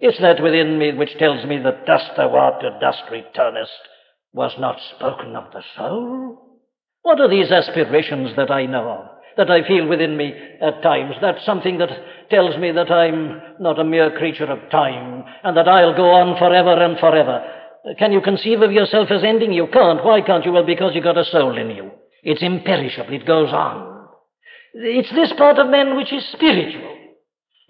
It's 0.00 0.18
that 0.20 0.42
within 0.42 0.78
me 0.78 0.94
which 0.94 1.16
tells 1.18 1.46
me 1.46 1.58
that 1.62 1.86
dust 1.86 2.10
thou 2.16 2.34
art, 2.34 2.60
to 2.62 2.76
dust 2.80 3.02
returnest, 3.12 3.68
was 4.32 4.52
not 4.58 4.78
spoken 4.96 5.36
of 5.36 5.52
the 5.52 5.62
soul. 5.76 6.47
What 7.08 7.22
are 7.22 7.28
these 7.30 7.50
aspirations 7.50 8.36
that 8.36 8.50
I 8.50 8.66
know 8.66 8.86
of, 8.86 9.06
that 9.38 9.50
I 9.50 9.66
feel 9.66 9.88
within 9.88 10.14
me 10.18 10.34
at 10.60 10.82
times? 10.82 11.14
That's 11.22 11.42
something 11.46 11.78
that 11.78 11.88
tells 12.28 12.58
me 12.58 12.70
that 12.72 12.90
I'm 12.90 13.40
not 13.58 13.78
a 13.78 13.84
mere 13.84 14.10
creature 14.18 14.44
of 14.44 14.70
time 14.70 15.24
and 15.42 15.56
that 15.56 15.66
I'll 15.66 15.96
go 15.96 16.10
on 16.10 16.36
forever 16.36 16.74
and 16.74 16.98
forever. 16.98 17.50
Can 17.98 18.12
you 18.12 18.20
conceive 18.20 18.60
of 18.60 18.72
yourself 18.72 19.10
as 19.10 19.24
ending? 19.24 19.54
You 19.54 19.68
can't. 19.72 20.04
Why 20.04 20.20
can't 20.20 20.44
you? 20.44 20.52
Well, 20.52 20.66
because 20.66 20.94
you've 20.94 21.02
got 21.02 21.16
a 21.16 21.24
soul 21.24 21.56
in 21.56 21.70
you. 21.70 21.92
It's 22.24 22.42
imperishable. 22.42 23.14
It 23.14 23.26
goes 23.26 23.54
on. 23.54 24.08
It's 24.74 25.10
this 25.14 25.32
part 25.38 25.58
of 25.58 25.70
man 25.70 25.96
which 25.96 26.12
is 26.12 26.28
spiritual. 26.32 26.94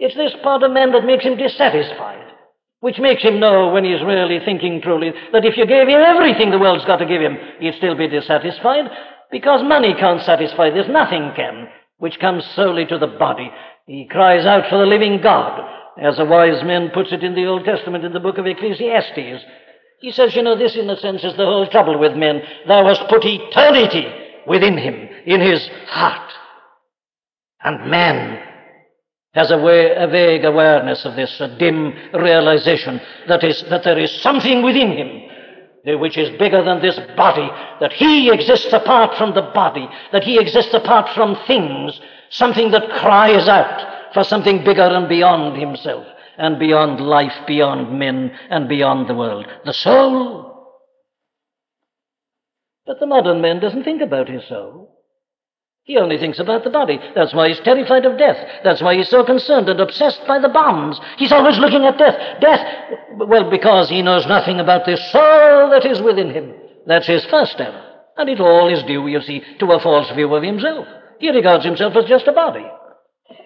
It's 0.01 0.17
this 0.17 0.33
part 0.43 0.65
of 0.65 0.73
man 0.73 0.91
that 0.91 1.07
makes 1.07 1.23
him 1.23 1.37
dissatisfied, 1.37 2.27
which 2.81 2.99
makes 2.99 3.23
him 3.23 3.39
know 3.39 3.69
when 3.69 3.85
he's 3.85 4.03
really 4.03 4.41
thinking 4.45 4.81
truly 4.83 5.13
that 5.33 5.45
if 5.45 5.57
you 5.57 5.65
gave 5.65 5.87
him 5.87 6.01
everything 6.01 6.51
the 6.51 6.59
world's 6.59 6.87
got 6.87 6.97
to 6.97 7.07
give 7.07 7.23
him, 7.23 7.39
he'd 7.61 7.75
still 7.75 7.95
be 7.95 8.09
dissatisfied. 8.09 8.91
Because 9.31 9.63
money 9.63 9.95
can't 9.95 10.23
satisfy 10.23 10.71
this, 10.71 10.87
nothing 10.89 11.33
can, 11.37 11.69
which 11.99 12.19
comes 12.19 12.45
solely 12.55 12.87
to 12.87 12.99
the 12.99 13.07
body. 13.07 13.51
He 13.87 14.07
cries 14.07 14.47
out 14.47 14.69
for 14.69 14.79
the 14.79 14.87
living 14.87 15.21
God, 15.23 15.61
as 16.01 16.19
a 16.19 16.25
wise 16.25 16.63
man 16.65 16.91
puts 16.95 17.13
it 17.13 17.23
in 17.23 17.35
the 17.35 17.47
Old 17.47 17.65
Testament 17.65 18.05
in 18.05 18.13
the 18.13 18.21
book 18.21 18.39
of 18.39 18.47
Ecclesiastes. 18.47 19.45
He 20.01 20.13
says, 20.13 20.35
you 20.35 20.43
know, 20.43 20.57
this 20.57 20.77
in 20.77 20.89
a 20.89 20.97
sense 20.97 21.25
is 21.25 21.37
the 21.37 21.45
whole 21.45 21.67
trouble 21.67 21.99
with 21.99 22.15
men. 22.15 22.41
Thou 22.67 22.87
hast 22.87 23.09
put 23.09 23.25
eternity 23.25 24.07
within 24.47 24.79
him, 24.79 24.95
in 25.27 25.41
his 25.41 25.69
heart. 25.87 26.33
And 27.65 27.91
man 27.91 28.41
has 29.35 29.51
a, 29.51 29.59
way, 29.59 29.95
a 29.95 30.07
vague 30.07 30.45
awareness 30.45 31.05
of 31.05 31.17
this, 31.17 31.41
a 31.41 31.49
dim 31.59 31.93
realization 32.15 33.01
that, 33.27 33.43
is, 33.45 33.63
that 33.69 33.85
there 33.85 33.99
is 33.99 34.23
something 34.23 34.63
within 34.63 34.93
him 34.93 35.28
which 35.97 36.19
is 36.19 36.37
bigger 36.39 36.63
than 36.63 36.83
this 36.83 36.99
body, 37.17 37.49
that 37.81 37.93
he 37.93 38.31
exists 38.31 38.73
apart 38.73 39.17
from 39.17 39.35
the 39.35 39.43
body, 39.55 39.89
that 40.13 40.25
he 40.25 40.39
exists 40.39 40.75
apart 40.75 41.09
from 41.15 41.37
things, 41.47 42.01
something 42.31 42.71
that 42.73 42.91
cries 43.01 43.49
out 43.49 44.13
for 44.13 44.25
something 44.25 44.65
bigger 44.65 44.83
and 44.83 45.09
beyond 45.09 45.57
himself, 45.61 46.07
and 46.37 46.59
beyond 46.59 47.01
life, 47.01 47.35
beyond 47.47 47.99
men, 47.99 48.37
and 48.51 48.69
beyond 48.69 49.09
the 49.09 49.15
world. 49.15 49.47
The 49.65 49.73
soul. 49.73 50.49
But 52.87 53.01
the 53.01 53.07
modern 53.07 53.41
man 53.41 53.61
doesn't 53.61 53.85
think 53.85 54.03
about 54.03 54.29
his 54.29 54.47
soul. 54.49 54.88
He 55.89 55.97
only 55.97 56.19
thinks 56.19 56.39
about 56.39 56.65
the 56.65 56.71
body. 56.71 57.01
That's 57.15 57.33
why 57.33 57.49
he's 57.49 57.61
terrified 57.61 58.05
of 58.05 58.19
death. 58.19 58.37
That's 58.63 58.83
why 58.83 58.95
he's 58.95 59.09
so 59.09 59.25
concerned 59.25 59.71
and 59.71 59.81
obsessed 59.81 60.21
by 60.29 60.39
the 60.39 60.51
bombs. 60.51 61.01
He's 61.17 61.33
always 61.33 61.59
looking 61.59 61.87
at 61.87 61.97
death. 61.97 62.43
Death, 62.43 62.61
well, 63.17 63.51
because 63.51 63.89
he 63.89 64.03
knows 64.03 64.27
nothing 64.27 64.61
about 64.61 64.85
the 64.85 64.99
soul 64.99 65.71
that 65.71 65.87
is 65.87 66.03
within 66.03 66.29
him. 66.29 66.53
That's 66.87 67.07
his 67.07 67.25
first 67.25 67.59
error. 67.59 67.83
And 68.19 68.29
it 68.29 68.39
all 68.39 68.69
is 68.69 68.83
due, 68.83 69.07
you 69.07 69.23
see, 69.23 69.43
to 69.61 69.73
a 69.73 69.81
false 69.81 70.11
view 70.11 70.35
of 70.35 70.43
himself. 70.43 70.87
He 71.21 71.31
regards 71.31 71.65
himself 71.65 71.97
as 71.97 72.05
just 72.05 72.29
a 72.29 72.33
body. 72.33 72.67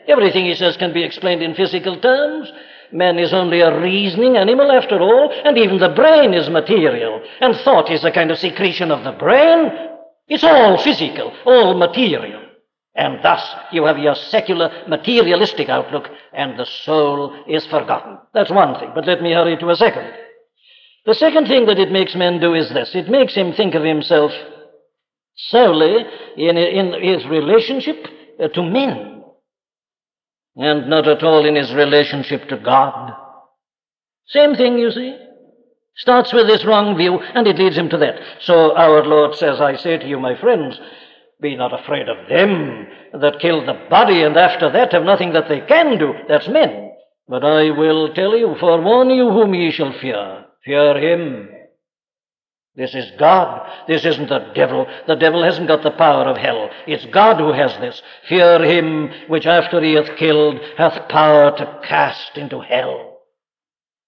Everything 0.09 0.47
he 0.47 0.57
says 0.57 0.77
can 0.77 0.93
be 0.93 1.05
explained 1.05 1.45
in 1.45 1.55
physical 1.55 2.01
terms. 2.01 2.51
Man 2.91 3.21
is 3.21 3.33
only 3.33 3.61
a 3.61 3.81
reasoning 3.81 4.37
animal 4.37 4.73
after 4.73 5.01
all, 5.01 5.33
and 5.45 5.57
even 5.57 5.79
the 5.79 5.91
brain 5.91 6.35
is 6.35 6.51
material, 6.51 7.23
and 7.41 7.55
thought 7.59 7.89
is 7.89 8.05
a 8.05 8.11
kind 8.11 8.33
of 8.33 8.39
secretion 8.39 8.91
of 8.91 9.05
the 9.05 9.13
brain, 9.13 9.92
it's 10.29 10.45
all 10.45 10.83
physical, 10.83 11.33
all 11.45 11.75
material. 11.75 12.43
And 12.95 13.23
thus 13.23 13.43
you 13.73 13.85
have 13.85 13.99
your 13.99 14.15
secular 14.15 14.85
materialistic 14.87 15.69
outlook, 15.69 16.09
and 16.33 16.59
the 16.59 16.67
soul 16.67 17.35
is 17.49 17.65
forgotten. 17.67 18.19
That's 18.35 18.51
one 18.51 18.79
thing, 18.79 18.91
but 18.95 19.07
let 19.07 19.23
me 19.23 19.33
hurry 19.33 19.57
to 19.57 19.71
a 19.71 19.77
second. 19.77 20.13
The 21.07 21.15
second 21.15 21.47
thing 21.47 21.67
that 21.67 21.79
it 21.79 21.91
makes 21.91 22.15
men 22.15 22.39
do 22.39 22.55
is 22.55 22.69
this 22.69 22.95
it 22.95 23.09
makes 23.09 23.35
him 23.35 23.53
think 23.53 23.75
of 23.75 23.83
himself 23.83 24.31
solely 25.35 26.05
in, 26.37 26.57
in 26.57 27.03
his 27.03 27.27
relationship 27.27 28.07
to 28.55 28.63
men, 28.63 29.25
and 30.57 30.89
not 30.89 31.09
at 31.09 31.23
all 31.23 31.47
in 31.47 31.57
his 31.57 31.73
relationship 31.73 32.49
to 32.49 32.59
God. 32.59 33.13
Same 34.27 34.55
thing, 34.55 34.79
you 34.79 34.91
see. 34.91 35.17
Starts 35.97 36.33
with 36.33 36.47
this 36.47 36.65
wrong 36.65 36.97
view, 36.97 37.19
and 37.21 37.47
it 37.47 37.59
leads 37.59 37.77
him 37.77 37.89
to 37.91 37.99
that. 37.99 38.19
So 38.41 38.75
our 38.77 39.05
Lord 39.05 39.35
says, 39.37 39.61
I 39.61 39.77
say 39.77 39.99
to 39.99 40.09
you, 40.09 40.19
my 40.19 40.39
friends, 40.41 40.81
be 41.41 41.55
not 41.57 41.79
afraid 41.79 42.09
of 42.09 42.29
them 42.29 42.87
that 43.21 43.41
kill 43.41 43.67
the 43.67 43.87
body, 43.91 44.23
and 44.23 44.37
after 44.37 44.71
that 44.71 44.93
have 44.93 45.05
nothing 45.05 45.33
that 45.35 45.49
they 45.49 45.61
can 45.61 45.99
do. 45.99 46.15
That's 46.29 46.49
men. 46.49 46.93
But 47.29 47.45
I 47.45 47.71
will 47.71 48.15
tell 48.15 48.37
you, 48.37 48.57
forewarn 48.59 49.11
you 49.11 49.31
whom 49.31 49.55
ye 49.55 49.71
shall 49.71 49.93
fear. 49.93 50.47
Fear 50.65 50.99
him. 50.99 51.49
This 52.75 52.95
is 52.95 53.11
God. 53.19 53.69
This 53.87 54.05
isn't 54.07 54.31
the 54.31 54.51
devil. 54.55 54.87
The 55.07 55.17
devil 55.17 55.43
hasn't 55.43 55.69
got 55.69 55.83
the 55.83 55.91
power 55.91 56.25
of 56.25 56.39
hell. 56.39 56.71
It's 56.87 57.05
God 57.07 57.39
who 57.39 57.53
has 57.53 57.77
this. 57.79 58.01
Fear 58.29 58.65
him 58.65 59.11
which 59.29 59.47
after 59.47 59.83
he 59.83 59.93
hath 59.93 60.17
killed 60.17 60.59
hath 60.79 61.09
power 61.11 61.55
to 61.57 61.81
cast 61.85 62.39
into 62.39 62.61
hell. 62.61 63.12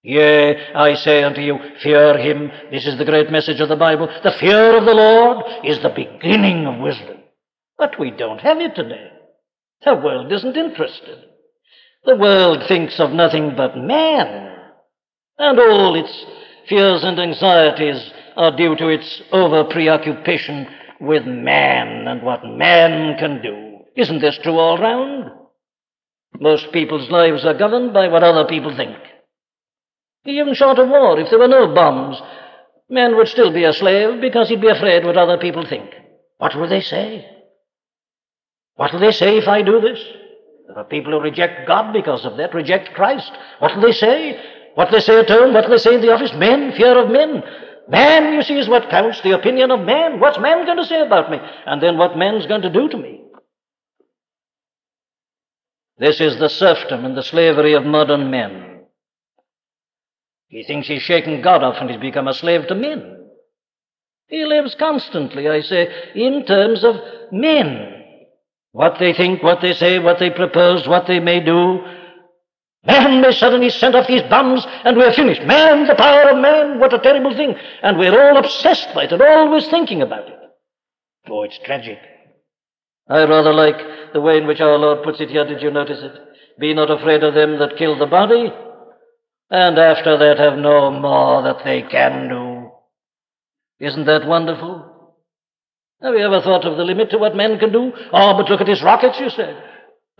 Yea, 0.05 0.55
I 0.75 0.93
say 0.93 1.23
unto 1.23 1.41
you, 1.41 1.57
fear 1.81 2.15
him. 2.15 2.51
This 2.69 2.85
is 2.85 2.95
the 2.99 3.05
great 3.05 3.31
message 3.31 3.59
of 3.59 3.69
the 3.69 3.75
Bible. 3.75 4.07
The 4.23 4.35
fear 4.39 4.77
of 4.77 4.85
the 4.85 4.93
Lord 4.93 5.43
is 5.63 5.81
the 5.81 5.89
beginning 5.89 6.67
of 6.67 6.79
wisdom. 6.79 7.17
But 7.79 7.99
we 7.99 8.11
don't 8.11 8.37
have 8.37 8.59
it 8.59 8.75
today. 8.75 9.09
The 9.83 9.95
world 9.95 10.31
isn't 10.31 10.55
interested. 10.55 11.25
The 12.05 12.17
world 12.17 12.67
thinks 12.67 12.99
of 12.99 13.13
nothing 13.13 13.55
but 13.57 13.77
man. 13.77 14.55
And 15.39 15.59
all 15.59 15.95
its 15.95 16.25
fears 16.69 17.03
and 17.03 17.19
anxieties 17.19 18.11
are 18.37 18.55
due 18.55 18.75
to 18.75 18.89
its 18.89 19.23
over 19.31 19.63
preoccupation 19.63 20.67
with 21.01 21.25
man 21.25 22.07
and 22.07 22.21
what 22.21 22.45
man 22.45 23.17
can 23.17 23.41
do. 23.41 23.79
Isn't 23.95 24.21
this 24.21 24.37
true 24.43 24.59
all 24.59 24.77
round? 24.77 25.31
Most 26.39 26.71
people's 26.71 27.09
lives 27.09 27.43
are 27.43 27.57
governed 27.57 27.91
by 27.91 28.07
what 28.07 28.21
other 28.21 28.47
people 28.47 28.75
think. 28.77 28.97
Even 30.25 30.53
short 30.55 30.79
of 30.79 30.89
war, 30.89 31.19
if 31.19 31.29
there 31.29 31.39
were 31.39 31.47
no 31.47 31.73
bombs, 31.73 32.19
man 32.89 33.15
would 33.15 33.27
still 33.27 33.53
be 33.53 33.63
a 33.63 33.73
slave 33.73 34.21
because 34.21 34.49
he'd 34.49 34.61
be 34.61 34.69
afraid 34.69 35.05
what 35.05 35.17
other 35.17 35.37
people 35.37 35.65
think. 35.65 35.91
What 36.37 36.55
will 36.55 36.67
they 36.67 36.81
say? 36.81 37.25
What 38.75 38.91
will 38.91 38.99
they 38.99 39.11
say 39.11 39.37
if 39.37 39.47
I 39.47 39.61
do 39.61 39.79
this? 39.79 39.99
There 40.67 40.77
are 40.77 40.83
people 40.83 41.11
who 41.11 41.21
reject 41.21 41.67
God 41.67 41.93
because 41.93 42.25
of 42.25 42.37
that, 42.37 42.53
reject 42.53 42.93
Christ. 42.93 43.31
What 43.59 43.75
will 43.75 43.83
they 43.83 43.91
say? 43.91 44.39
What 44.73 44.89
will 44.91 44.99
they 44.99 45.05
say 45.05 45.19
at 45.19 45.29
home? 45.29 45.53
What 45.53 45.65
will 45.65 45.77
they 45.77 45.83
say 45.83 45.95
in 45.95 46.01
the 46.01 46.11
office? 46.11 46.33
Men, 46.33 46.73
fear 46.73 46.97
of 46.97 47.11
men. 47.11 47.43
Man, 47.87 48.33
you 48.33 48.41
see, 48.41 48.57
is 48.57 48.67
what 48.67 48.89
counts, 48.89 49.21
the 49.21 49.37
opinion 49.37 49.69
of 49.69 49.81
man. 49.81 50.19
What's 50.19 50.39
man 50.39 50.65
going 50.65 50.77
to 50.77 50.85
say 50.85 51.01
about 51.01 51.29
me? 51.29 51.37
And 51.67 51.81
then 51.81 51.97
what 51.97 52.17
man's 52.17 52.47
going 52.47 52.63
to 52.63 52.69
do 52.69 52.89
to 52.89 52.97
me? 52.97 53.21
This 55.97 56.19
is 56.19 56.39
the 56.39 56.49
serfdom 56.49 57.05
and 57.05 57.15
the 57.15 57.23
slavery 57.23 57.73
of 57.73 57.85
modern 57.85 58.31
men. 58.31 58.74
He 60.47 60.63
thinks 60.63 60.87
he's 60.87 61.01
shaken 61.01 61.41
God 61.41 61.63
off 61.63 61.77
and 61.79 61.89
he's 61.89 61.99
become 61.99 62.27
a 62.27 62.33
slave 62.33 62.67
to 62.67 62.75
men. 62.75 63.29
He 64.27 64.45
lives 64.45 64.75
constantly, 64.75 65.47
I 65.47 65.61
say, 65.61 65.87
in 66.15 66.45
terms 66.45 66.83
of 66.83 66.95
men. 67.31 67.91
What 68.71 68.97
they 68.99 69.13
think, 69.13 69.41
what 69.43 69.61
they 69.61 69.73
say, 69.73 69.99
what 69.99 70.19
they 70.19 70.29
propose, 70.29 70.87
what 70.87 71.07
they 71.07 71.19
may 71.19 71.39
do. 71.39 71.79
Man 72.85 73.21
may 73.21 73.31
suddenly 73.31 73.69
send 73.69 73.95
off 73.95 74.07
these 74.07 74.21
bombs 74.23 74.65
and 74.83 74.97
we're 74.97 75.13
finished. 75.13 75.41
Man, 75.43 75.87
the 75.87 75.95
power 75.95 76.29
of 76.29 76.37
man, 76.37 76.79
what 76.79 76.93
a 76.93 76.99
terrible 76.99 77.35
thing. 77.35 77.55
And 77.81 77.97
we're 77.97 78.19
all 78.19 78.37
obsessed 78.37 78.93
by 78.93 79.05
it 79.05 79.11
and 79.11 79.21
always 79.21 79.67
thinking 79.67 80.01
about 80.01 80.27
it. 80.27 80.35
Oh, 81.29 81.43
it's 81.43 81.59
tragic. 81.65 81.97
I 83.07 83.23
rather 83.23 83.53
like 83.53 83.77
the 84.13 84.21
way 84.21 84.37
in 84.37 84.47
which 84.47 84.61
our 84.61 84.77
Lord 84.77 85.03
puts 85.03 85.19
it 85.19 85.29
here. 85.29 85.45
Did 85.47 85.61
you 85.61 85.71
notice 85.71 85.99
it? 86.01 86.13
Be 86.59 86.73
not 86.73 86.91
afraid 86.91 87.23
of 87.23 87.33
them 87.33 87.59
that 87.59 87.77
kill 87.77 87.97
the 87.97 88.05
body, 88.05 88.51
and 89.49 89.77
after 89.77 90.17
that 90.17 90.39
have 90.39 90.57
no 90.57 90.91
more 90.91 91.43
that 91.43 91.63
they 91.63 91.81
can 91.83 92.29
do. 92.29 92.71
Isn't 93.79 94.05
that 94.05 94.27
wonderful? 94.27 95.13
Have 96.01 96.13
you 96.13 96.25
ever 96.25 96.41
thought 96.41 96.65
of 96.65 96.77
the 96.77 96.83
limit 96.83 97.09
to 97.11 97.17
what 97.17 97.35
men 97.35 97.57
can 97.59 97.71
do? 97.71 97.91
Oh, 98.11 98.33
but 98.37 98.49
look 98.49 98.61
at 98.61 98.67
his 98.67 98.83
rockets, 98.83 99.19
you 99.19 99.29
said. 99.29 99.61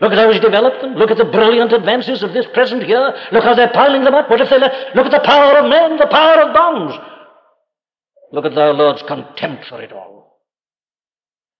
Look 0.00 0.12
at 0.12 0.18
how 0.18 0.30
he's 0.30 0.40
developed 0.40 0.82
them. 0.82 0.94
Look 0.94 1.10
at 1.10 1.16
the 1.16 1.24
brilliant 1.24 1.72
advances 1.72 2.22
of 2.22 2.34
this 2.34 2.46
present 2.52 2.86
year. 2.86 3.14
Look 3.32 3.44
how 3.44 3.54
they're 3.54 3.72
piling 3.72 4.04
them 4.04 4.14
up. 4.14 4.28
What 4.28 4.40
if 4.40 4.50
they 4.50 4.58
let... 4.58 4.94
Look 4.94 5.06
at 5.06 5.12
the 5.12 5.26
power 5.26 5.58
of 5.58 5.70
men, 5.70 5.96
the 5.96 6.06
power 6.06 6.42
of 6.42 6.54
bombs. 6.54 6.94
Look 8.32 8.44
at 8.44 8.58
our 8.58 8.74
Lord's 8.74 9.02
contempt 9.02 9.66
for 9.66 9.80
it 9.80 9.92
all. 9.92 10.42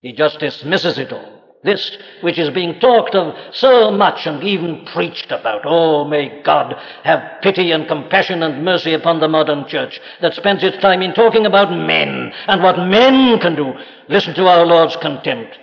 He 0.02 0.12
just 0.12 0.38
dismisses 0.38 0.98
it 0.98 1.12
all. 1.12 1.35
This 1.66 1.98
which 2.20 2.38
is 2.38 2.50
being 2.50 2.78
talked 2.78 3.16
of 3.16 3.34
so 3.52 3.90
much 3.90 4.24
and 4.24 4.42
even 4.44 4.86
preached 4.86 5.32
about. 5.32 5.62
Oh, 5.64 6.04
may 6.04 6.40
God 6.42 6.76
have 7.02 7.42
pity 7.42 7.72
and 7.72 7.88
compassion 7.88 8.44
and 8.44 8.64
mercy 8.64 8.94
upon 8.94 9.18
the 9.18 9.28
modern 9.28 9.66
church 9.66 10.00
that 10.22 10.34
spends 10.34 10.62
its 10.62 10.78
time 10.78 11.02
in 11.02 11.12
talking 11.12 11.44
about 11.44 11.72
men 11.72 12.32
and 12.46 12.62
what 12.62 12.78
men 12.78 13.40
can 13.40 13.56
do. 13.56 13.72
Listen 14.08 14.32
to 14.34 14.46
our 14.46 14.64
Lord's 14.64 14.96
contempt. 15.02 15.58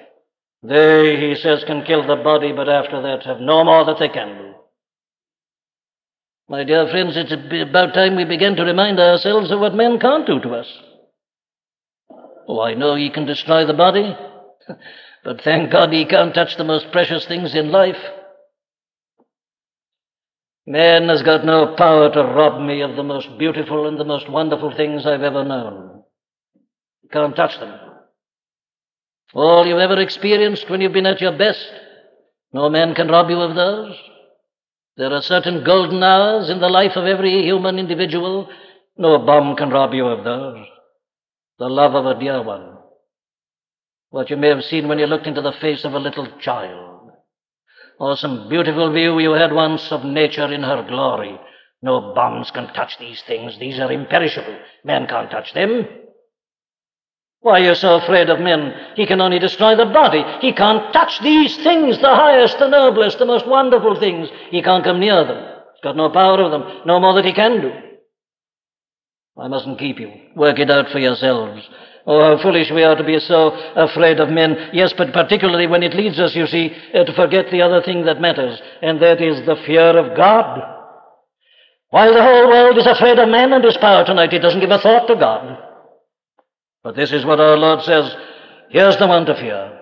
They, 0.62 1.16
he 1.20 1.36
says, 1.36 1.64
can 1.64 1.86
kill 1.86 2.06
the 2.06 2.18
body, 2.18 2.52
but 2.52 2.68
after 2.68 3.02
that 3.02 3.24
have 3.24 3.40
no 3.40 3.64
more 3.64 3.86
that 3.86 3.98
they 3.98 4.10
can 4.10 4.38
do. 4.38 4.54
My 6.50 6.66
dear 6.66 6.90
friends, 6.90 7.16
it's 7.16 7.32
about 7.32 7.94
time 7.94 8.18
we 8.18 8.26
begin 8.26 8.58
to 8.58 8.64
remind 8.64 9.00
ourselves 9.00 9.52
of 9.52 9.62
what 9.62 9.74
men 9.74 10.00
can't 10.00 10.28
do 10.28 10.42
to 10.42 10.56
us. 10.56 10.68
Oh, 12.48 12.60
I 12.60 12.74
know 12.74 12.96
he 12.96 13.10
can 13.10 13.26
destroy 13.26 13.66
the 13.66 13.74
body. 13.74 14.18
But 15.24 15.42
thank 15.42 15.72
God 15.72 15.94
he 15.94 16.06
can't 16.06 16.34
touch 16.34 16.58
the 16.58 16.66
most 16.66 16.92
precious 16.92 17.26
things 17.26 17.56
in 17.56 17.72
life. 17.72 17.98
Man 20.66 21.10
has 21.10 21.24
got 21.24 21.46
no 21.46 21.76
power 21.76 22.12
to 22.12 22.24
rob 22.24 22.62
me 22.62 22.82
of 22.82 22.96
the 22.96 23.04
most 23.04 23.38
beautiful 23.38 23.88
and 23.88 23.98
the 23.98 24.06
most 24.06 24.30
wonderful 24.30 24.76
things 24.76 25.06
I've 25.06 25.22
ever 25.22 25.44
known. 25.44 26.04
He 27.02 27.08
can't 27.10 27.36
touch 27.36 27.58
them. 27.60 27.80
All 29.34 29.66
you've 29.66 29.80
ever 29.80 30.00
experienced 30.00 30.70
when 30.70 30.82
you've 30.82 30.94
been 30.94 31.06
at 31.06 31.22
your 31.22 31.38
best, 31.38 31.66
no 32.54 32.70
man 32.70 32.94
can 32.94 33.08
rob 33.08 33.30
you 33.30 33.40
of 33.40 33.56
those. 33.56 33.96
There 34.96 35.12
are 35.12 35.22
certain 35.22 35.64
golden 35.64 36.04
hours 36.04 36.50
in 36.50 36.60
the 36.60 36.70
life 36.70 36.96
of 36.96 37.06
every 37.06 37.44
human 37.44 37.80
individual. 37.80 38.50
No 38.98 39.18
bomb 39.20 39.56
can 39.56 39.70
rob 39.70 39.94
you 39.94 40.06
of 40.06 40.24
those. 40.24 40.66
The 41.60 41.68
love 41.68 41.96
of 41.96 42.06
a 42.06 42.20
dear 42.20 42.44
one 42.44 42.73
what 44.14 44.30
you 44.30 44.38
may 44.38 44.50
have 44.50 44.64
seen 44.64 44.88
when 44.88 45.00
you 45.00 45.08
looked 45.08 45.26
into 45.26 45.42
the 45.42 45.54
face 45.60 45.84
of 45.84 45.94
a 45.94 46.00
little 46.00 46.28
child, 46.40 47.10
or 48.00 48.16
some 48.16 48.48
beautiful 48.48 48.94
view 48.94 49.18
you 49.18 49.32
had 49.32 49.52
once 49.52 49.92
of 49.92 50.06
nature 50.06 50.54
in 50.54 50.62
her 50.62 50.86
glory. 50.88 51.36
No 51.82 52.14
bombs 52.14 52.52
can 52.52 52.72
touch 52.76 53.00
these 53.00 53.24
things. 53.24 53.58
These 53.58 53.80
are 53.80 53.92
imperishable. 53.92 54.56
Man 54.86 55.08
can't 55.08 55.32
touch 55.32 55.52
them. 55.56 55.88
Why 57.40 57.62
are 57.62 57.64
you 57.64 57.74
so 57.74 57.96
afraid 57.96 58.30
of 58.30 58.40
men? 58.40 58.76
He 58.96 59.08
can 59.08 59.20
only 59.20 59.40
destroy 59.40 59.76
the 59.76 59.86
body. 59.86 60.24
He 60.42 60.54
can't 60.54 60.94
touch 60.94 61.20
these 61.24 61.58
things, 61.64 61.98
the 61.98 62.16
highest, 62.16 62.60
the 62.60 62.70
noblest, 62.70 63.18
the 63.18 63.26
most 63.26 63.48
wonderful 63.48 64.00
things. 64.00 64.30
He 64.52 64.62
can't 64.62 64.84
come 64.84 65.00
near 65.00 65.26
them. 65.26 65.44
He's 65.74 65.82
got 65.82 65.98
no 65.98 66.12
power 66.12 66.40
of 66.40 66.52
them, 66.52 66.82
no 66.86 67.00
more 67.00 67.16
that 67.16 67.26
he 67.26 67.34
can 67.34 67.62
do. 67.62 67.72
I 69.42 69.48
mustn't 69.48 69.80
keep 69.80 70.00
you. 70.00 70.14
Work 70.36 70.60
it 70.60 70.70
out 70.70 70.90
for 70.92 71.00
yourselves. 71.00 71.68
Oh, 72.06 72.20
how 72.22 72.42
foolish 72.42 72.70
we 72.70 72.84
are 72.84 72.96
to 72.96 73.04
be 73.04 73.18
so 73.20 73.52
afraid 73.76 74.20
of 74.20 74.30
men. 74.30 74.72
Yes, 74.74 74.94
but 74.98 75.14
particularly 75.14 75.68
when 75.68 75.84
it 75.84 75.94
leads 75.94 76.20
us, 76.20 76.36
you 76.36 76.46
see, 76.48 76.76
uh, 76.94 77.06
to 77.06 77.14
forget 77.14 77.46
the 77.50 77.62
other 77.62 77.82
thing 77.82 78.06
that 78.06 78.20
matters, 78.20 78.62
and 78.82 79.02
that 79.02 79.22
is 79.22 79.46
the 79.46 79.56
fear 79.66 79.98
of 79.98 80.18
God. 80.18 80.62
While 81.92 82.14
the 82.14 82.22
whole 82.22 82.50
world 82.50 82.78
is 82.78 82.88
afraid 82.88 83.20
of 83.20 83.30
man 83.30 83.54
and 83.54 83.64
his 83.64 83.78
power 83.78 84.04
tonight, 84.04 84.34
it 84.34 84.40
doesn't 84.40 84.60
give 84.60 84.72
a 84.72 84.80
thought 84.80 85.08
to 85.08 85.16
God. 85.16 85.60
But 86.84 86.98
this 86.98 87.14
is 87.14 87.26
what 87.26 87.40
our 87.40 87.56
Lord 87.56 87.84
says. 87.84 88.14
Here's 88.70 88.98
the 88.98 89.08
one 89.08 89.26
to 89.28 89.36
fear. 89.36 89.80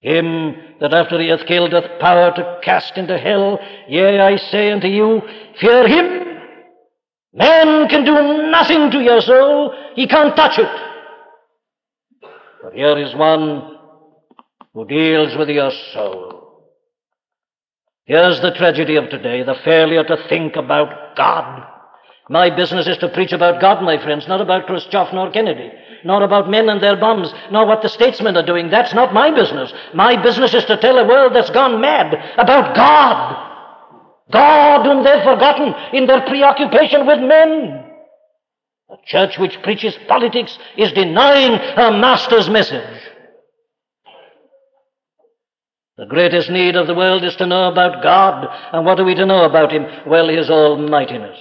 Him 0.00 0.56
that 0.80 0.92
after 0.92 1.18
he 1.20 1.28
hath 1.28 1.46
killed 1.46 1.72
hath 1.72 2.00
power 2.00 2.32
to 2.34 2.60
cast 2.62 2.98
into 2.98 3.16
hell. 3.16 3.58
Yea, 3.88 4.18
I 4.20 4.36
say 4.36 4.72
unto 4.72 4.88
you, 4.88 5.22
fear 5.58 5.88
him. 5.88 6.20
Man 7.32 7.88
can 7.88 8.04
do 8.04 8.50
nothing 8.50 8.90
to 8.90 9.00
your 9.00 9.20
soul. 9.20 9.72
He 9.94 10.06
can't 10.06 10.36
touch 10.36 10.58
it. 10.58 10.89
But 12.62 12.74
here 12.74 12.98
is 12.98 13.14
one 13.14 13.78
who 14.74 14.86
deals 14.86 15.36
with 15.36 15.48
your 15.48 15.70
soul. 15.92 16.40
Here's 18.04 18.40
the 18.40 18.50
tragedy 18.50 18.96
of 18.96 19.08
today, 19.08 19.42
the 19.42 19.54
failure 19.64 20.04
to 20.04 20.28
think 20.28 20.56
about 20.56 21.16
God. 21.16 21.66
My 22.28 22.54
business 22.54 22.86
is 22.86 22.98
to 22.98 23.08
preach 23.08 23.32
about 23.32 23.60
God, 23.60 23.82
my 23.82 24.02
friends, 24.02 24.28
not 24.28 24.40
about 24.40 24.66
Khrushchev 24.66 25.12
nor 25.12 25.30
Kennedy, 25.30 25.70
nor 26.04 26.22
about 26.22 26.50
men 26.50 26.68
and 26.68 26.82
their 26.82 26.96
bombs, 26.96 27.32
nor 27.50 27.66
what 27.66 27.82
the 27.82 27.88
statesmen 27.88 28.36
are 28.36 28.46
doing. 28.46 28.70
That's 28.70 28.94
not 28.94 29.14
my 29.14 29.30
business. 29.30 29.72
My 29.94 30.20
business 30.22 30.54
is 30.54 30.64
to 30.66 30.76
tell 30.76 30.98
a 30.98 31.08
world 31.08 31.34
that's 31.34 31.50
gone 31.50 31.80
mad 31.80 32.14
about 32.38 32.76
God. 32.76 33.46
God 34.30 34.86
whom 34.86 35.02
they've 35.02 35.24
forgotten 35.24 35.74
in 35.92 36.06
their 36.06 36.20
preoccupation 36.22 37.06
with 37.06 37.18
men. 37.20 37.89
Church 39.06 39.38
which 39.38 39.60
preaches 39.62 39.96
politics 40.08 40.58
is 40.76 40.92
denying 40.92 41.52
her 41.52 41.90
master's 41.90 42.48
message. 42.48 43.00
The 45.96 46.06
greatest 46.06 46.48
need 46.48 46.76
of 46.76 46.86
the 46.86 46.94
world 46.94 47.24
is 47.24 47.36
to 47.36 47.46
know 47.46 47.70
about 47.70 48.02
God. 48.02 48.48
And 48.72 48.86
what 48.86 48.98
are 48.98 49.04
we 49.04 49.14
to 49.16 49.26
know 49.26 49.44
about 49.44 49.70
Him? 49.70 49.84
Well, 50.06 50.28
His 50.28 50.48
almightiness. 50.48 51.38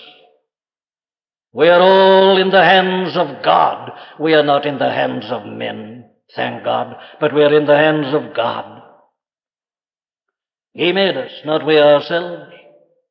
We 1.54 1.70
are 1.70 1.82
all 1.82 2.38
in 2.38 2.50
the 2.50 2.64
hands 2.64 3.16
of 3.16 3.42
God. 3.44 3.92
We 4.20 4.34
are 4.34 4.44
not 4.44 4.66
in 4.66 4.78
the 4.78 4.92
hands 4.92 5.26
of 5.32 5.46
men, 5.46 6.10
thank 6.36 6.64
God, 6.64 6.96
but 7.20 7.34
we 7.34 7.42
are 7.44 7.56
in 7.58 7.66
the 7.66 7.78
hands 7.78 8.14
of 8.14 8.36
God. 8.36 8.84
He 10.74 10.92
made 10.92 11.18
us, 11.18 11.32
not 11.46 11.66
we 11.66 11.80
ourselves. 11.80 12.52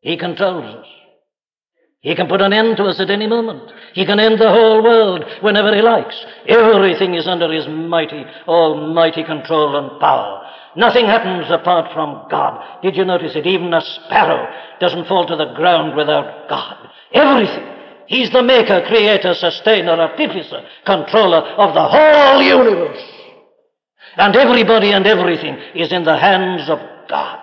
He 0.00 0.16
controls 0.16 0.76
us. 0.76 0.86
He 2.00 2.14
can 2.14 2.28
put 2.28 2.40
an 2.40 2.52
end 2.52 2.76
to 2.76 2.84
us 2.84 3.00
at 3.00 3.10
any 3.10 3.26
moment. 3.26 3.72
He 3.92 4.06
can 4.06 4.20
end 4.20 4.38
the 4.38 4.50
whole 4.50 4.82
world 4.82 5.24
whenever 5.40 5.74
he 5.74 5.82
likes. 5.82 6.14
Everything 6.46 7.14
is 7.14 7.26
under 7.26 7.52
his 7.52 7.66
mighty, 7.66 8.24
almighty 8.46 9.24
control 9.24 9.76
and 9.76 10.00
power. 10.00 10.44
Nothing 10.76 11.06
happens 11.06 11.50
apart 11.50 11.92
from 11.92 12.28
God. 12.30 12.82
Did 12.82 12.96
you 12.96 13.04
notice 13.04 13.34
it? 13.34 13.46
Even 13.46 13.74
a 13.74 13.80
sparrow 13.80 14.46
doesn't 14.78 15.08
fall 15.08 15.26
to 15.26 15.34
the 15.34 15.52
ground 15.54 15.96
without 15.96 16.48
God. 16.48 16.88
Everything. 17.12 17.66
He's 18.06 18.30
the 18.30 18.44
maker, 18.44 18.84
creator, 18.86 19.34
sustainer, 19.34 19.92
artificer, 19.92 20.62
controller 20.86 21.38
of 21.38 21.74
the 21.74 21.88
whole 21.88 22.40
universe. 22.40 23.02
And 24.16 24.36
everybody 24.36 24.92
and 24.92 25.06
everything 25.06 25.58
is 25.74 25.92
in 25.92 26.04
the 26.04 26.16
hands 26.16 26.70
of 26.70 26.78
God. 27.08 27.40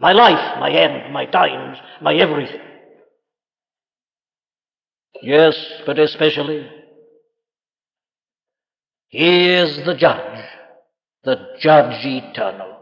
My 0.00 0.12
life, 0.12 0.58
my 0.58 0.70
end, 0.70 1.12
my 1.12 1.26
times, 1.26 1.78
my 2.00 2.14
everything. 2.14 2.60
Yes, 5.22 5.56
but 5.84 5.98
especially, 5.98 6.68
He 9.08 9.48
is 9.48 9.84
the 9.84 9.94
judge, 9.94 10.44
the 11.24 11.48
judge 11.58 12.04
eternal, 12.04 12.76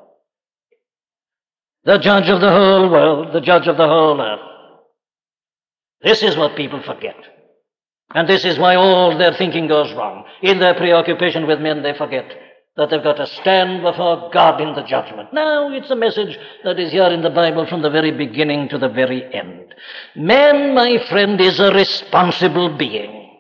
the 1.84 1.98
judge 1.98 2.28
of 2.28 2.40
the 2.40 2.50
whole 2.50 2.90
world, 2.90 3.32
the 3.32 3.40
judge 3.40 3.66
of 3.66 3.76
the 3.76 3.86
whole 3.86 4.20
earth. 4.20 4.40
This 6.02 6.22
is 6.22 6.36
what 6.36 6.56
people 6.56 6.82
forget. 6.82 7.16
And 8.14 8.28
this 8.28 8.44
is 8.44 8.58
why 8.58 8.76
all 8.76 9.16
their 9.16 9.34
thinking 9.34 9.66
goes 9.66 9.92
wrong. 9.92 10.24
In 10.42 10.58
their 10.60 10.74
preoccupation 10.74 11.46
with 11.46 11.60
men, 11.60 11.82
they 11.82 11.96
forget 11.96 12.45
that 12.76 12.90
they've 12.90 13.02
got 13.02 13.16
to 13.16 13.26
stand 13.26 13.82
before 13.82 14.30
God 14.32 14.60
in 14.60 14.74
the 14.74 14.82
judgment. 14.82 15.32
Now, 15.32 15.72
it's 15.72 15.90
a 15.90 15.96
message 15.96 16.38
that 16.62 16.78
is 16.78 16.92
here 16.92 17.06
in 17.06 17.22
the 17.22 17.30
Bible 17.30 17.66
from 17.66 17.80
the 17.82 17.90
very 17.90 18.10
beginning 18.10 18.68
to 18.68 18.78
the 18.78 18.88
very 18.88 19.34
end. 19.34 19.74
Man, 20.14 20.74
my 20.74 20.98
friend, 21.08 21.40
is 21.40 21.58
a 21.58 21.72
responsible 21.72 22.76
being. 22.76 23.30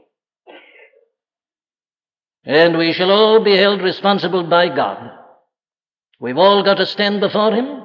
And 2.44 2.78
we 2.78 2.92
shall 2.92 3.10
all 3.10 3.44
be 3.44 3.56
held 3.56 3.82
responsible 3.82 4.44
by 4.44 4.74
God. 4.74 5.10
We've 6.18 6.38
all 6.38 6.62
got 6.62 6.78
to 6.78 6.86
stand 6.86 7.20
before 7.20 7.52
Him 7.52 7.82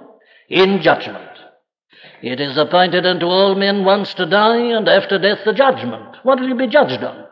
in 0.48 0.82
judgment. 0.82 1.28
It 2.22 2.40
is 2.40 2.56
appointed 2.56 3.06
unto 3.06 3.26
all 3.26 3.56
men 3.56 3.84
once 3.84 4.14
to 4.14 4.26
die, 4.26 4.58
and 4.58 4.88
after 4.88 5.18
death 5.18 5.40
the 5.44 5.54
judgment. 5.54 6.18
What 6.24 6.40
will 6.40 6.48
you 6.48 6.56
be 6.56 6.68
judged 6.68 7.04
on? 7.04 7.26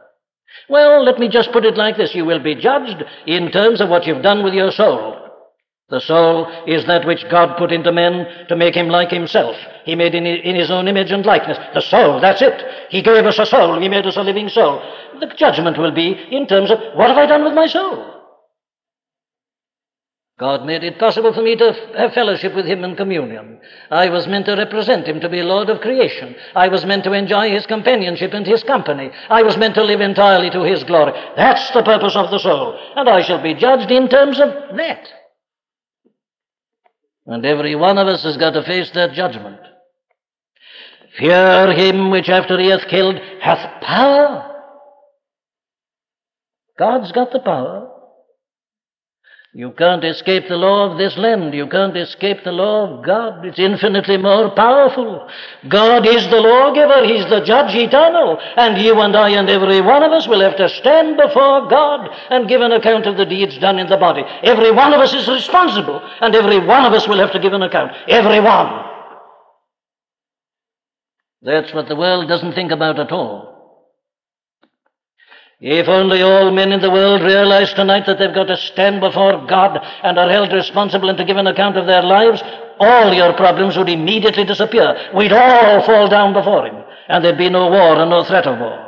Well, 0.70 1.04
let 1.04 1.20
me 1.20 1.30
just 1.30 1.52
put 1.52 1.66
it 1.66 1.78
like 1.78 1.98
this. 1.98 2.14
You 2.14 2.26
will 2.26 2.40
be 2.40 2.56
judged 2.56 3.04
in 3.26 3.52
terms 3.52 3.82
of 3.82 3.90
what 3.90 4.06
you've 4.06 4.22
done 4.22 4.44
with 4.44 4.54
your 4.54 4.72
soul. 4.72 5.16
The 5.90 6.00
soul 6.00 6.48
is 6.68 6.86
that 6.86 7.08
which 7.08 7.28
God 7.32 7.58
put 7.58 7.72
into 7.72 7.92
man 7.92 8.48
to 8.48 8.56
make 8.56 8.76
him 8.76 8.90
like 8.90 9.10
himself. 9.10 9.56
He 9.86 9.96
made 9.96 10.14
in 10.14 10.56
his 10.56 10.70
own 10.70 10.88
image 10.88 11.12
and 11.12 11.26
likeness. 11.26 11.58
The 11.74 11.82
soul, 11.82 12.20
that's 12.22 12.44
it. 12.44 12.64
He 12.90 13.02
gave 13.02 13.26
us 13.26 13.40
a 13.40 13.46
soul. 13.46 13.82
He 13.82 13.90
made 13.90 14.06
us 14.06 14.16
a 14.16 14.22
living 14.22 14.50
soul. 14.50 14.82
The 15.20 15.34
judgment 15.36 15.80
will 15.80 15.92
be 15.92 16.12
in 16.30 16.46
terms 16.46 16.70
of 16.70 16.80
what 16.94 17.08
have 17.10 17.18
I 17.18 17.26
done 17.26 17.44
with 17.44 17.56
my 17.56 17.66
soul? 17.66 18.19
God 20.40 20.66
made 20.66 20.86
it 20.86 20.98
possible 20.98 21.34
for 21.34 21.42
me 21.42 21.58
to 21.58 21.74
have 21.98 22.14
fellowship 22.14 22.56
with 22.56 22.66
Him 22.66 22.86
in 22.86 22.96
communion. 22.96 23.60
I 23.92 24.08
was 24.08 24.26
meant 24.26 24.46
to 24.46 24.56
represent 24.56 25.06
Him, 25.06 25.20
to 25.20 25.28
be 25.28 25.44
Lord 25.44 25.70
of 25.70 25.82
creation. 25.82 26.34
I 26.56 26.70
was 26.70 26.86
meant 26.86 27.04
to 27.04 27.12
enjoy 27.12 27.50
His 27.50 27.66
companionship 27.66 28.32
and 28.34 28.48
His 28.48 28.64
company. 28.64 29.12
I 29.30 29.44
was 29.44 29.58
meant 29.58 29.76
to 29.76 29.84
live 29.84 30.00
entirely 30.00 30.50
to 30.52 30.64
His 30.64 30.86
glory. 30.86 31.12
That's 31.36 31.70
the 31.72 31.84
purpose 31.84 32.16
of 32.16 32.32
the 32.32 32.40
soul. 32.40 32.80
And 32.96 33.10
I 33.10 33.22
shall 33.22 33.44
be 33.44 33.54
judged 33.54 33.92
in 33.92 34.08
terms 34.08 34.40
of 34.40 34.78
that. 34.78 35.10
And 37.26 37.46
every 37.46 37.76
one 37.76 37.98
of 37.98 38.08
us 38.08 38.24
has 38.24 38.38
got 38.38 38.52
to 38.52 38.64
face 38.64 38.90
that 38.92 39.12
judgment. 39.12 39.60
Fear 41.18 41.74
Him 41.74 42.12
which 42.12 42.30
after 42.30 42.58
He 42.58 42.70
hath 42.70 42.88
killed 42.88 43.20
hath 43.42 43.82
power. 43.82 44.56
God's 46.78 47.12
got 47.12 47.34
the 47.34 47.40
power. 47.42 47.89
You 49.52 49.72
can't 49.72 50.04
escape 50.04 50.48
the 50.48 50.58
law 50.58 50.92
of 50.92 51.00
this 51.00 51.18
land. 51.18 51.56
You 51.56 51.66
can't 51.66 51.98
escape 51.98 52.44
the 52.44 52.52
law 52.52 53.00
of 53.00 53.04
God. 53.04 53.44
It's 53.44 53.58
infinitely 53.58 54.18
more 54.18 54.52
powerful. 54.52 55.28
God 55.68 56.06
is 56.06 56.28
the 56.28 56.40
lawgiver. 56.40 57.04
He's 57.04 57.28
the 57.32 57.42
judge 57.44 57.74
eternal. 57.74 58.38
And 58.58 58.80
you 58.80 59.00
and 59.02 59.16
I 59.16 59.30
and 59.30 59.50
every 59.50 59.82
one 59.82 60.04
of 60.04 60.12
us 60.12 60.28
will 60.28 60.42
have 60.42 60.56
to 60.58 60.70
stand 60.70 61.18
before 61.18 61.68
God 61.68 62.10
and 62.30 62.48
give 62.48 62.62
an 62.62 62.74
account 62.74 63.08
of 63.08 63.18
the 63.18 63.26
deeds 63.26 63.58
done 63.58 63.80
in 63.80 63.90
the 63.90 63.98
body. 63.98 64.22
Every 64.44 64.70
one 64.70 64.94
of 64.94 65.02
us 65.02 65.16
is 65.16 65.28
responsible. 65.28 66.00
And 66.22 66.36
every 66.36 66.60
one 66.60 66.86
of 66.86 66.94
us 66.94 67.08
will 67.08 67.18
have 67.18 67.32
to 67.32 67.40
give 67.40 67.54
an 67.54 67.64
account. 67.64 67.92
Every 68.08 68.40
one. 68.40 68.86
That's 71.42 71.74
what 71.74 71.88
the 71.88 71.96
world 71.96 72.30
doesn't 72.30 72.54
think 72.54 72.72
about 72.72 73.00
at 73.00 73.12
all. 73.12 73.59
If 75.62 75.90
only 75.90 76.22
all 76.22 76.52
men 76.52 76.72
in 76.72 76.80
the 76.80 76.90
world 76.90 77.22
realize 77.22 77.74
tonight 77.74 78.06
that 78.06 78.18
they've 78.18 78.34
got 78.34 78.48
to 78.48 78.56
stand 78.56 79.02
before 79.02 79.46
God 79.46 79.78
and 80.04 80.18
are 80.18 80.30
held 80.30 80.54
responsible 80.54 81.10
and 81.10 81.18
to 81.18 81.26
give 81.26 81.36
an 81.36 81.48
account 81.48 81.76
of 81.76 81.86
their 81.86 82.02
lives, 82.02 82.42
all 82.80 83.14
your 83.14 83.34
problems 83.34 83.76
would 83.76 83.90
immediately 83.90 84.46
disappear. 84.46 85.12
We'd 85.14 85.34
all 85.34 85.84
fall 85.84 86.08
down 86.08 86.32
before 86.32 86.66
Him, 86.66 86.82
and 87.10 87.26
there'd 87.26 87.38
be 87.38 87.50
no 87.50 87.70
war 87.70 88.00
and 88.00 88.10
no 88.10 88.24
threat 88.24 88.48
of 88.48 88.58
war. 88.58 88.86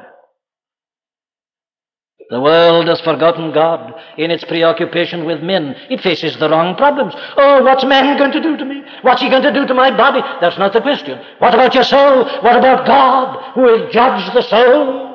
The 2.30 2.40
world 2.40 2.88
has 2.88 3.02
forgotten 3.02 3.52
God 3.52 3.94
in 4.18 4.32
its 4.32 4.46
preoccupation 4.46 5.26
with 5.26 5.44
men. 5.44 5.76
It 5.90 6.00
faces 6.00 6.38
the 6.38 6.50
wrong 6.50 6.78
problems. 6.78 7.14
Oh, 7.36 7.62
what's 7.64 7.84
man 7.84 8.18
going 8.18 8.32
to 8.32 8.42
do 8.42 8.56
to 8.56 8.64
me? 8.64 8.82
What's 9.02 9.22
he 9.22 9.28
going 9.30 9.44
to 9.44 9.52
do 9.52 9.68
to 9.68 9.74
my 9.74 9.92
body? 9.92 10.22
That's 10.40 10.58
not 10.58 10.72
the 10.72 10.80
question. 10.80 11.20
What 11.40 11.54
about 11.54 11.76
your 11.76 11.84
soul? 11.84 12.24
What 12.40 12.56
about 12.56 12.88
God 12.88 13.56
who 13.56 13.64
will 13.64 13.92
judge 13.92 14.34
the 14.34 14.44
soul? 14.44 15.11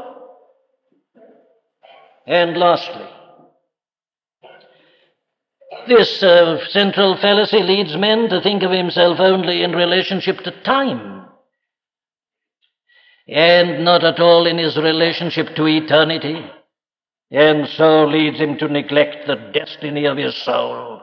And 2.27 2.57
lastly, 2.57 3.07
this 5.87 6.23
uh, 6.23 6.67
central 6.69 7.17
fallacy 7.17 7.63
leads 7.63 7.97
men 7.97 8.29
to 8.31 8.41
think 8.41 8.63
of 8.63 8.73
himself 8.73 9.21
only 9.21 9.63
in 9.63 9.73
relationship 9.73 10.41
to 10.41 10.51
time 10.63 11.17
and 13.29 13.85
not 13.85 14.05
at 14.05 14.21
all 14.21 14.47
in 14.47 14.59
his 14.59 14.77
relationship 14.77 15.55
to 15.57 15.67
eternity. 15.67 16.51
and 17.31 17.69
so 17.71 18.05
leads 18.07 18.39
him 18.39 18.57
to 18.57 18.69
neglect 18.69 19.27
the 19.27 19.35
destiny 19.53 20.05
of 20.07 20.17
his 20.17 20.35
soul. 20.45 21.01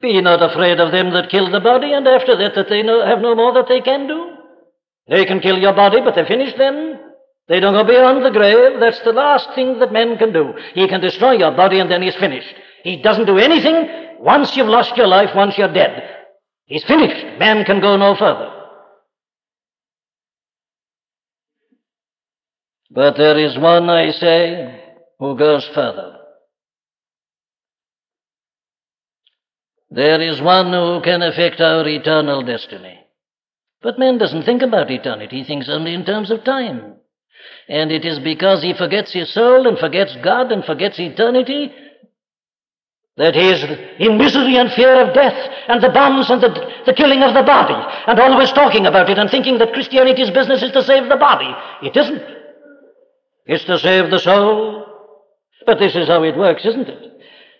Be 0.00 0.18
not 0.22 0.42
afraid 0.42 0.80
of 0.80 0.92
them 0.92 1.12
that 1.12 1.28
kill 1.28 1.50
the 1.50 1.60
body, 1.60 1.92
and 1.92 2.08
after 2.08 2.34
that 2.38 2.54
that 2.54 2.70
they 2.70 2.82
no, 2.82 3.04
have 3.04 3.20
no 3.20 3.34
more 3.34 3.52
that 3.52 3.68
they 3.68 3.82
can 3.82 4.06
do. 4.06 4.32
They 5.08 5.26
can 5.26 5.40
kill 5.40 5.58
your 5.58 5.74
body, 5.74 6.00
but 6.00 6.14
they 6.14 6.24
finish 6.24 6.54
then. 6.56 7.11
They 7.48 7.60
don't 7.60 7.74
go 7.74 7.84
beyond 7.84 8.24
the 8.24 8.30
grave. 8.30 8.80
That's 8.80 9.00
the 9.00 9.12
last 9.12 9.48
thing 9.54 9.78
that 9.80 9.92
men 9.92 10.16
can 10.16 10.32
do. 10.32 10.54
He 10.74 10.88
can 10.88 11.00
destroy 11.00 11.32
your 11.32 11.50
body 11.52 11.80
and 11.80 11.90
then 11.90 12.02
he's 12.02 12.14
finished. 12.16 12.54
He 12.84 13.02
doesn't 13.02 13.26
do 13.26 13.38
anything 13.38 14.18
once 14.20 14.56
you've 14.56 14.68
lost 14.68 14.96
your 14.96 15.08
life, 15.08 15.34
once 15.34 15.58
you're 15.58 15.72
dead. 15.72 16.02
He's 16.66 16.84
finished. 16.84 17.38
Man 17.38 17.64
can 17.64 17.80
go 17.80 17.96
no 17.96 18.14
further. 18.16 18.50
But 22.90 23.16
there 23.16 23.38
is 23.38 23.58
one, 23.58 23.88
I 23.88 24.10
say, 24.10 24.80
who 25.18 25.36
goes 25.36 25.68
further. 25.74 26.18
There 29.90 30.20
is 30.20 30.40
one 30.40 30.72
who 30.72 31.00
can 31.02 31.22
affect 31.22 31.60
our 31.60 31.86
eternal 31.86 32.42
destiny. 32.42 33.00
But 33.82 33.98
man 33.98 34.18
doesn't 34.18 34.44
think 34.44 34.62
about 34.62 34.90
eternity, 34.90 35.38
he 35.38 35.44
thinks 35.44 35.68
only 35.68 35.92
in 35.92 36.04
terms 36.04 36.30
of 36.30 36.44
time. 36.44 36.94
And 37.68 37.92
it 37.92 38.04
is 38.04 38.18
because 38.18 38.62
he 38.62 38.74
forgets 38.74 39.12
his 39.12 39.32
soul 39.32 39.66
and 39.66 39.78
forgets 39.78 40.16
God 40.22 40.52
and 40.52 40.64
forgets 40.64 40.98
eternity 40.98 41.72
that 43.16 43.34
he 43.34 43.50
is 43.50 43.62
in 43.98 44.16
misery 44.16 44.56
and 44.56 44.72
fear 44.72 44.94
of 45.02 45.14
death 45.14 45.50
and 45.68 45.82
the 45.82 45.90
bombs 45.90 46.30
and 46.30 46.42
the, 46.42 46.48
the 46.86 46.94
killing 46.94 47.22
of 47.22 47.34
the 47.34 47.42
body 47.42 47.74
and 48.06 48.18
always 48.18 48.50
talking 48.52 48.86
about 48.86 49.10
it 49.10 49.18
and 49.18 49.30
thinking 49.30 49.58
that 49.58 49.74
Christianity's 49.74 50.30
business 50.30 50.62
is 50.62 50.72
to 50.72 50.82
save 50.82 51.08
the 51.08 51.16
body. 51.16 51.54
It 51.82 51.96
isn't. 51.96 52.22
It's 53.44 53.64
to 53.64 53.78
save 53.78 54.10
the 54.10 54.18
soul. 54.18 54.86
But 55.66 55.78
this 55.78 55.94
is 55.94 56.08
how 56.08 56.22
it 56.24 56.36
works, 56.36 56.64
isn't 56.64 56.88
it? 56.88 57.12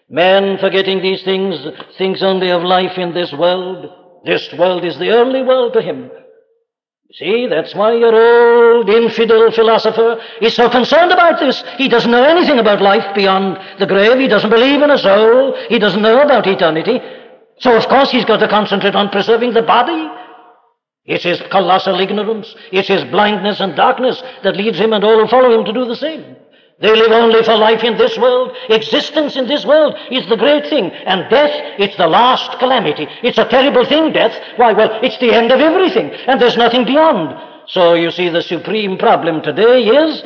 Man, 0.09 0.59
forgetting 0.59 1.03
these 1.03 1.23
things, 1.23 1.65
thinks 1.97 2.23
only 2.23 2.51
of 2.51 2.63
life 2.63 2.99
in 2.99 3.15
this 3.15 3.33
world. 3.33 3.87
This 4.25 4.53
world 4.59 4.85
is 4.85 4.99
the 4.99 5.17
only 5.17 5.43
world 5.43 5.75
to 5.75 5.83
him. 5.83 6.11
See, 7.15 7.47
that's 7.47 7.75
why 7.75 7.93
your 7.93 8.15
old 8.15 8.89
infidel 8.89 9.51
philosopher 9.53 10.19
is 10.41 10.55
so 10.55 10.71
concerned 10.71 11.13
about 11.13 11.39
this. 11.39 11.63
He 11.77 11.89
doesn't 11.89 12.11
know 12.11 12.25
anything 12.25 12.59
about 12.59 12.81
life 12.81 13.15
beyond 13.15 13.59
the 13.79 13.87
grave. 13.87 14.19
He 14.19 14.29
doesn't 14.29 14.49
believe 14.49 14.81
in 14.81 14.91
a 14.91 14.97
soul. 14.97 15.55
He 15.69 15.79
doesn't 15.79 16.01
know 16.01 16.23
about 16.23 16.47
eternity. 16.47 17.01
So, 17.59 17.77
of 17.77 17.87
course, 17.89 18.11
he's 18.11 18.25
got 18.25 18.39
to 18.39 18.49
concentrate 18.49 18.95
on 18.95 19.11
preserving 19.11 19.53
the 19.53 19.63
body. 19.63 20.09
It's 21.05 21.25
his 21.25 21.43
colossal 21.51 21.99
ignorance, 22.01 22.55
it's 22.71 22.89
his 22.89 23.03
blindness 23.05 23.59
and 23.59 23.75
darkness 23.75 24.23
that 24.45 24.57
leads 24.57 24.79
him 24.79 24.93
and 24.93 25.03
all 25.03 25.19
who 25.19 25.27
follow 25.27 25.59
him 25.59 25.65
to 25.65 25.73
do 25.73 25.85
the 25.85 25.97
same. 25.97 26.37
They 26.83 26.95
live 26.97 27.13
only 27.13 27.45
for 27.45 27.57
life 27.57 27.85
in 27.85 27.97
this 27.97 28.19
world. 28.19 28.57
Existence 28.69 29.37
in 29.37 29.47
this 29.47 29.65
world 29.65 29.95
is 30.11 30.29
the 30.29 30.37
great 30.37 30.69
thing. 30.69 30.91
And 30.91 31.31
death, 31.31 31.79
it's 31.79 31.97
the 31.97 32.09
last 32.09 32.59
calamity. 32.59 33.07
It's 33.23 33.39
a 33.39 33.49
terrible 33.49 33.87
thing, 33.87 34.13
death. 34.13 34.37
Why, 34.57 34.73
well, 34.73 34.99
it's 35.01 35.19
the 35.19 35.33
end 35.33 35.53
of 35.53 35.61
everything. 35.61 36.11
And 36.11 36.41
there's 36.41 36.57
nothing 36.57 36.85
beyond. 36.85 37.39
So 37.69 37.95
you 37.95 38.11
see, 38.11 38.29
the 38.29 38.43
supreme 38.43 38.99
problem 38.99 39.43
today 39.43 39.85
is 39.85 40.23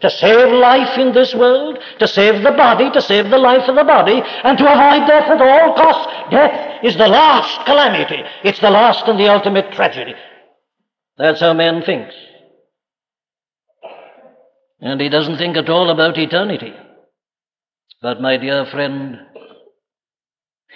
to 0.00 0.10
save 0.10 0.50
life 0.52 0.96
in 0.96 1.12
this 1.12 1.34
world, 1.34 1.78
to 1.98 2.08
save 2.08 2.42
the 2.42 2.52
body, 2.52 2.90
to 2.92 3.02
save 3.02 3.28
the 3.28 3.38
life 3.38 3.68
of 3.68 3.76
the 3.76 3.84
body, 3.84 4.22
and 4.44 4.56
to 4.56 4.64
avoid 4.64 5.06
death 5.06 5.28
at 5.28 5.42
all 5.42 5.74
costs. 5.74 6.30
Death 6.30 6.84
is 6.84 6.96
the 6.96 7.08
last 7.08 7.66
calamity. 7.66 8.22
It's 8.44 8.60
the 8.60 8.70
last 8.70 9.06
and 9.08 9.20
the 9.20 9.28
ultimate 9.28 9.72
tragedy. 9.72 10.14
That's 11.18 11.40
how 11.40 11.52
man 11.52 11.82
thinks. 11.82 12.14
And 14.80 15.00
he 15.00 15.08
doesn't 15.08 15.38
think 15.38 15.56
at 15.56 15.68
all 15.68 15.90
about 15.90 16.18
eternity. 16.18 16.72
But, 18.00 18.20
my 18.20 18.36
dear 18.36 18.64
friend, 18.66 19.18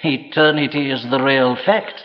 eternity 0.02 0.90
is 0.90 1.02
the 1.08 1.22
real 1.22 1.56
fact. 1.56 2.02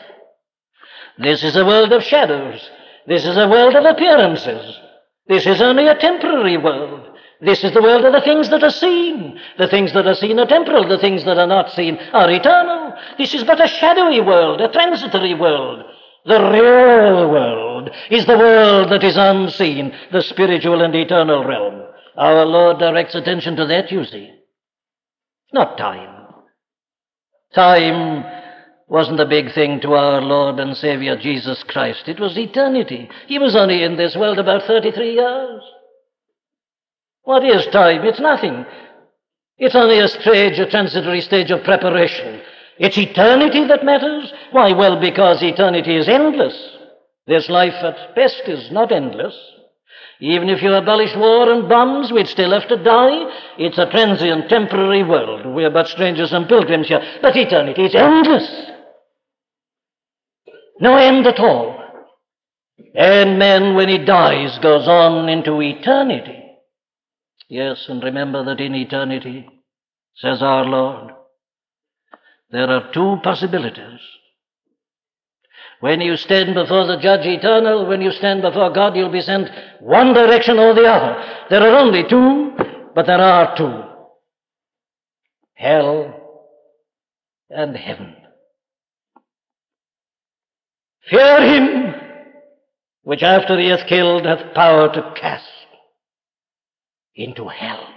This 1.18 1.44
is 1.44 1.56
a 1.56 1.66
world 1.66 1.92
of 1.92 2.04
shadows. 2.04 2.70
This 3.08 3.26
is 3.26 3.38
a 3.38 3.48
world 3.48 3.76
of 3.76 3.86
appearances. 3.86 4.80
This 5.28 5.48
is 5.48 5.62
only 5.62 5.88
a 5.88 5.98
temporary 5.98 6.58
world. 6.58 7.08
This 7.42 7.64
is 7.64 7.74
the 7.74 7.82
world 7.82 8.06
of 8.06 8.14
the 8.14 8.22
things 8.22 8.50
that 8.50 8.64
are 8.64 8.70
seen. 8.70 9.40
The 9.58 9.68
things 9.68 9.94
that 9.94 10.08
are 10.08 10.16
seen 10.16 10.40
are 10.40 10.46
temporal. 10.46 10.88
The 10.88 11.00
things 11.00 11.24
that 11.26 11.38
are 11.38 11.48
not 11.48 11.72
seen 11.72 11.98
are 12.14 12.30
eternal. 12.30 12.94
This 13.18 13.34
is 13.34 13.44
but 13.44 13.64
a 13.64 13.68
shadowy 13.68 14.22
world, 14.22 14.62
a 14.62 14.72
transitory 14.72 15.34
world. 15.34 15.84
The 16.26 16.40
real 16.40 17.30
world 17.32 17.67
is 18.10 18.26
the 18.26 18.38
world 18.38 18.92
that 18.92 19.04
is 19.04 19.18
unseen, 19.18 19.94
the 20.12 20.22
spiritual 20.22 20.82
and 20.82 20.96
eternal 20.96 21.46
realm. 21.46 21.84
Our 22.16 22.46
Lord 22.46 22.80
directs 22.80 23.16
attention 23.16 23.56
to 23.58 23.66
that, 23.68 23.92
you 23.92 24.04
see. 24.06 24.32
Not 25.54 25.78
time. 25.78 26.26
Time 27.54 28.26
wasn't 28.88 29.20
a 29.20 29.26
big 29.26 29.54
thing 29.54 29.80
to 29.82 29.94
our 29.94 30.22
Lord 30.22 30.60
and 30.60 30.76
Savior 30.76 31.18
Jesus 31.18 31.64
Christ. 31.64 32.08
It 32.08 32.20
was 32.20 32.38
eternity. 32.38 33.10
He 33.28 33.40
was 33.40 33.56
only 33.56 33.84
in 33.84 33.98
this 33.98 34.16
world 34.16 34.40
about 34.40 34.64
33 34.64 35.14
years. 35.14 35.62
What 37.24 37.44
is 37.44 37.66
time? 37.68 38.06
It's 38.06 38.20
nothing. 38.20 38.66
It's 39.58 39.76
only 39.76 40.00
a 40.00 40.08
stage, 40.08 40.60
a 40.60 40.70
transitory 40.70 41.22
stage 41.22 41.52
of 41.52 41.64
preparation. 41.64 42.42
It's 42.80 42.98
eternity 42.98 43.68
that 43.68 43.84
matters. 43.84 44.32
Why? 44.52 44.72
Well, 44.72 45.00
because 45.00 45.42
eternity 45.42 45.96
is 45.98 46.08
endless. 46.08 46.77
This 47.28 47.50
life 47.50 47.74
at 47.84 48.16
best 48.16 48.44
is 48.48 48.72
not 48.72 48.92
endless. 48.92 49.36
Even 50.20 50.50
if 50.50 50.64
you 50.64 50.74
abolish 50.74 51.16
war 51.16 51.52
and 51.52 51.70
bombs, 51.70 52.12
we'd 52.12 52.28
still 52.28 52.52
have 52.52 52.68
to 52.70 52.82
die. 52.82 53.30
It's 53.60 53.78
a 53.78 53.90
transient, 53.90 54.50
temporary 54.50 55.04
world. 55.04 55.46
We're 55.46 55.70
but 55.70 55.88
strangers 55.88 56.32
and 56.34 56.48
pilgrims 56.48 56.88
here. 56.88 57.02
But 57.22 57.36
eternity 57.36 57.84
is 57.84 57.96
endless. 57.96 58.50
No 60.80 60.96
end 60.96 61.28
at 61.28 61.40
all. 61.40 61.78
And 62.96 63.38
man, 63.38 63.76
when 63.76 63.90
he 63.90 64.00
dies, 64.00 64.58
goes 64.60 64.88
on 64.88 65.30
into 65.30 65.62
eternity. 65.62 66.44
Yes, 67.50 67.86
and 67.88 68.04
remember 68.04 68.44
that 68.46 68.60
in 68.60 68.74
eternity, 68.74 69.48
says 70.16 70.42
our 70.42 70.66
Lord, 70.66 71.14
there 72.50 72.70
are 72.70 72.92
two 72.92 73.18
possibilities. 73.24 74.00
When 75.80 76.02
you 76.02 76.18
stand 76.18 76.56
before 76.56 76.88
the 76.88 76.98
judge 76.98 77.26
eternal, 77.26 77.86
when 77.86 78.02
you 78.02 78.12
stand 78.12 78.42
before 78.42 78.72
God, 78.72 78.96
you'll 78.96 79.12
be 79.12 79.22
sent 79.22 79.50
one 79.80 80.14
direction 80.14 80.58
or 80.58 80.74
the 80.74 80.86
other. 80.86 81.46
There 81.50 81.62
are 81.62 81.78
only 81.78 82.04
two, 82.10 82.52
but 82.96 83.06
there 83.06 83.22
are 83.22 83.56
two 83.56 83.84
hell 85.54 86.14
and 87.50 87.76
heaven. 87.76 88.16
Fear 91.10 91.42
him 91.42 91.96
which 93.04 93.24
after 93.24 93.58
he 93.58 93.70
hath 93.70 93.88
killed 93.88 94.26
hath 94.26 94.54
power 94.54 94.94
to 94.94 95.14
cast 95.20 95.48
into 97.16 97.48
hell. 97.48 97.88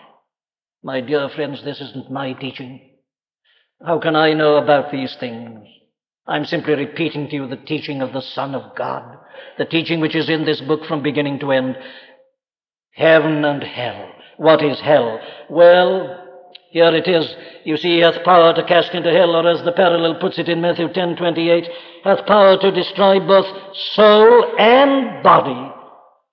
My 0.85 1.01
dear 1.01 1.29
friends, 1.29 1.65
this 1.65 1.81
isn't 1.81 2.11
my 2.11 2.33
teaching. 2.33 2.81
How 3.85 3.99
can 3.99 4.15
I 4.15 4.35
know 4.35 4.55
about 4.57 4.93
these 4.93 5.17
things? 5.19 5.67
I'm 6.31 6.45
simply 6.45 6.75
repeating 6.75 7.29
to 7.29 7.35
you 7.35 7.49
the 7.49 7.57
teaching 7.57 8.01
of 8.03 8.13
the 8.13 8.23
Son 8.23 8.55
of 8.55 8.77
God, 8.77 9.19
the 9.59 9.65
teaching 9.65 9.99
which 9.99 10.15
is 10.15 10.31
in 10.31 10.45
this 10.45 10.61
book 10.61 10.85
from 10.87 11.03
beginning 11.03 11.41
to 11.41 11.51
end. 11.51 11.77
Heaven 12.93 13.45
and 13.45 13.65
hell. 13.65 14.13
What 14.37 14.63
is 14.63 14.81
hell? 14.81 15.21
Well, 15.49 16.29
here 16.71 16.95
it 16.95 17.09
is. 17.09 17.35
You 17.65 17.77
see, 17.77 17.97
he 17.97 17.99
hath 17.99 18.23
power 18.25 18.55
to 18.55 18.65
cast 18.65 18.95
into 18.95 19.11
hell, 19.11 19.35
or 19.35 19.49
as 19.49 19.65
the 19.65 19.73
parallel 19.73 20.21
puts 20.21 20.39
it 20.39 20.49
in 20.49 20.61
Matthew 20.61 20.93
10 20.93 21.17
28, 21.17 21.69
hath 22.05 22.27
power 22.27 22.57
to 22.59 22.71
destroy 22.71 23.19
both 23.19 23.47
soul 23.95 24.55
and 24.57 25.25
body 25.25 25.73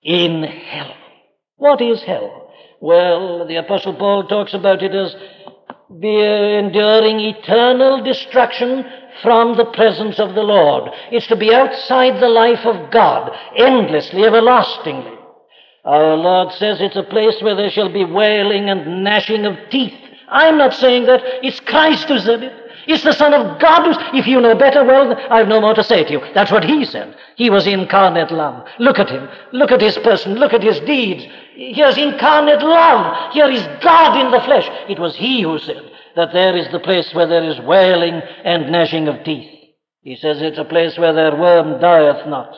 in 0.04 0.44
hell. 0.44 0.94
What 1.56 1.82
is 1.82 2.02
hell? 2.04 2.52
Well, 2.80 3.48
the 3.48 3.56
Apostle 3.56 3.94
Paul 3.94 4.28
talks 4.28 4.54
about 4.54 4.80
it 4.80 4.94
as 4.94 5.16
be 6.00 6.20
enduring 6.20 7.18
eternal 7.18 8.04
destruction 8.04 8.84
from 9.22 9.56
the 9.56 9.66
presence 9.66 10.18
of 10.18 10.34
the 10.34 10.42
Lord. 10.42 10.90
It's 11.10 11.26
to 11.28 11.36
be 11.36 11.54
outside 11.54 12.20
the 12.20 12.28
life 12.28 12.64
of 12.64 12.90
God, 12.90 13.32
endlessly, 13.56 14.24
everlastingly. 14.24 15.18
Our 15.84 16.16
Lord 16.16 16.52
says 16.54 16.80
it's 16.80 16.96
a 16.96 17.02
place 17.02 17.40
where 17.40 17.56
there 17.56 17.70
shall 17.70 17.92
be 17.92 18.04
wailing 18.04 18.68
and 18.68 19.02
gnashing 19.02 19.46
of 19.46 19.56
teeth. 19.70 19.94
I'm 20.28 20.58
not 20.58 20.74
saying 20.74 21.06
that. 21.06 21.22
It's 21.42 21.60
Christ 21.60 22.08
who 22.08 22.18
said 22.18 22.42
it. 22.42 22.52
It's 22.86 23.04
the 23.04 23.12
Son 23.12 23.34
of 23.34 23.58
God 23.60 23.84
who's, 23.84 23.96
if 24.18 24.26
you 24.26 24.40
know 24.40 24.54
better, 24.54 24.82
well, 24.82 25.14
I've 25.30 25.48
no 25.48 25.60
more 25.60 25.74
to 25.74 25.84
say 25.84 26.04
to 26.04 26.10
you. 26.10 26.20
That's 26.34 26.50
what 26.50 26.64
He 26.64 26.84
said. 26.84 27.16
He 27.36 27.50
was 27.50 27.66
incarnate 27.66 28.30
love. 28.30 28.66
Look 28.78 28.98
at 28.98 29.10
Him. 29.10 29.28
Look 29.52 29.70
at 29.70 29.80
His 29.80 29.98
person. 29.98 30.34
Look 30.34 30.54
at 30.54 30.62
His 30.62 30.80
deeds. 30.80 31.26
Here's 31.54 31.98
incarnate 31.98 32.62
love. 32.62 33.32
Here 33.32 33.50
is 33.50 33.62
God 33.82 34.18
in 34.18 34.30
the 34.30 34.40
flesh. 34.40 34.68
It 34.88 34.98
was 34.98 35.14
He 35.16 35.42
who 35.42 35.58
said 35.58 35.87
that 36.18 36.32
there 36.32 36.56
is 36.56 36.66
the 36.72 36.80
place 36.80 37.14
where 37.14 37.28
there 37.28 37.48
is 37.48 37.60
wailing 37.60 38.20
and 38.44 38.72
gnashing 38.72 39.06
of 39.06 39.22
teeth. 39.22 39.48
He 40.02 40.16
says 40.16 40.42
it's 40.42 40.58
a 40.58 40.64
place 40.64 40.98
where 40.98 41.12
their 41.12 41.36
worm 41.36 41.80
dieth 41.80 42.26
not, 42.26 42.52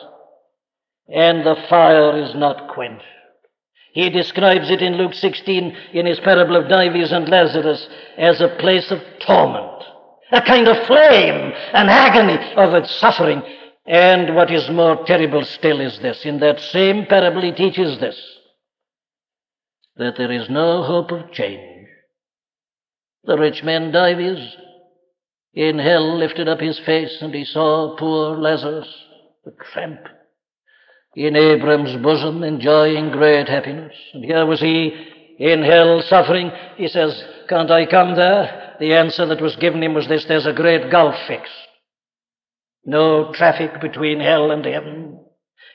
and 1.07 1.45
the 1.45 1.55
fire 1.69 2.17
is 2.17 2.33
not 2.33 2.73
quenched. 2.73 3.05
He 3.93 4.09
describes 4.09 4.71
it 4.71 4.81
in 4.81 4.95
Luke 4.95 5.13
16 5.13 5.77
in 5.93 6.05
his 6.07 6.19
parable 6.21 6.55
of 6.55 6.69
Dives 6.69 7.11
and 7.11 7.29
Lazarus 7.29 7.87
as 8.17 8.41
a 8.41 8.57
place 8.59 8.89
of 8.89 8.99
torment, 9.19 9.83
a 10.31 10.41
kind 10.41 10.67
of 10.67 10.87
flame, 10.87 11.53
an 11.73 11.87
agony 11.87 12.39
of 12.55 12.73
its 12.73 12.95
suffering. 12.95 13.43
And 13.85 14.33
what 14.33 14.49
is 14.49 14.71
more 14.71 15.05
terrible 15.05 15.45
still 15.45 15.81
is 15.81 15.99
this. 15.99 16.25
In 16.25 16.39
that 16.39 16.59
same 16.59 17.05
parable, 17.05 17.43
he 17.43 17.51
teaches 17.51 17.99
this 17.99 18.19
that 19.97 20.15
there 20.17 20.31
is 20.31 20.49
no 20.49 20.81
hope 20.81 21.11
of 21.11 21.31
change. 21.31 21.70
The 23.23 23.37
rich 23.37 23.63
man 23.63 23.91
Dives 23.91 24.55
in 25.53 25.79
hell 25.79 26.17
lifted 26.17 26.47
up 26.47 26.59
his 26.59 26.79
face 26.79 27.17
and 27.21 27.33
he 27.33 27.45
saw 27.45 27.95
poor 27.97 28.37
Lazarus, 28.37 28.87
the 29.45 29.53
tramp, 29.71 30.07
in 31.15 31.35
Abraham's 31.35 32.01
bosom, 32.01 32.43
enjoying 32.43 33.11
great 33.11 33.49
happiness. 33.49 33.93
And 34.13 34.23
here 34.23 34.45
was 34.45 34.61
he 34.61 34.91
in 35.37 35.61
hell 35.61 36.01
suffering. 36.07 36.51
He 36.77 36.87
says, 36.87 37.23
Can't 37.49 37.69
I 37.69 37.85
come 37.85 38.15
there? 38.15 38.75
The 38.79 38.93
answer 38.93 39.25
that 39.25 39.41
was 39.41 39.55
given 39.57 39.83
him 39.83 39.93
was 39.93 40.07
this 40.07 40.25
there's 40.25 40.47
a 40.47 40.53
great 40.53 40.89
gulf 40.89 41.15
fixed. 41.27 41.51
No 42.85 43.31
traffic 43.33 43.81
between 43.81 44.19
hell 44.19 44.51
and 44.51 44.65
heaven. 44.65 45.10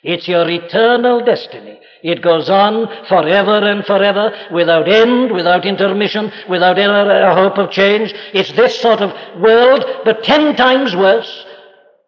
It's 0.06 0.28
your 0.28 0.48
eternal 0.48 1.24
destiny. 1.24 1.80
It 2.04 2.22
goes 2.22 2.48
on 2.48 2.86
forever 3.08 3.58
and 3.58 3.84
forever, 3.84 4.30
without 4.52 4.88
end, 4.88 5.32
without 5.32 5.66
intermission, 5.66 6.30
without 6.48 6.78
ever 6.78 7.10
a 7.10 7.34
hope 7.34 7.58
of 7.58 7.72
change. 7.72 8.14
It's 8.32 8.52
this 8.52 8.80
sort 8.80 9.00
of 9.00 9.10
world, 9.40 9.84
but 10.04 10.22
ten 10.22 10.54
times 10.54 10.94
worse 10.94 11.44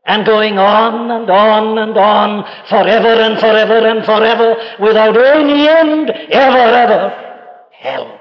and 0.07 0.25
going 0.25 0.61
on 0.61 1.11
and 1.11 1.29
on 1.29 1.77
and 1.77 1.99
on 1.99 2.45
forever 2.69 3.21
and 3.21 3.41
forever 3.41 3.85
and 3.89 4.05
forever 4.05 4.55
without 4.79 5.17
any 5.17 5.69
end, 5.69 6.11
ever, 6.31 6.57
ever. 6.57 7.47
Hell. 7.73 8.21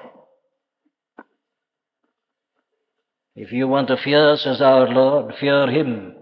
If 3.36 3.52
you 3.52 3.68
want 3.68 3.90
to 3.90 3.98
fear, 3.98 4.38
says 4.38 4.60
our 4.60 4.90
Lord, 4.90 5.36
fear 5.40 5.70
him, 5.70 6.17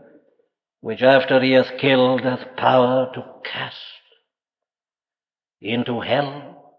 which 0.86 1.01
after 1.01 1.41
he 1.41 1.53
hath 1.53 1.77
killed 1.79 2.21
hath 2.21 2.55
power 2.55 3.11
to 3.15 3.25
cast 3.43 3.75
into 5.59 5.99
hell. 5.99 6.77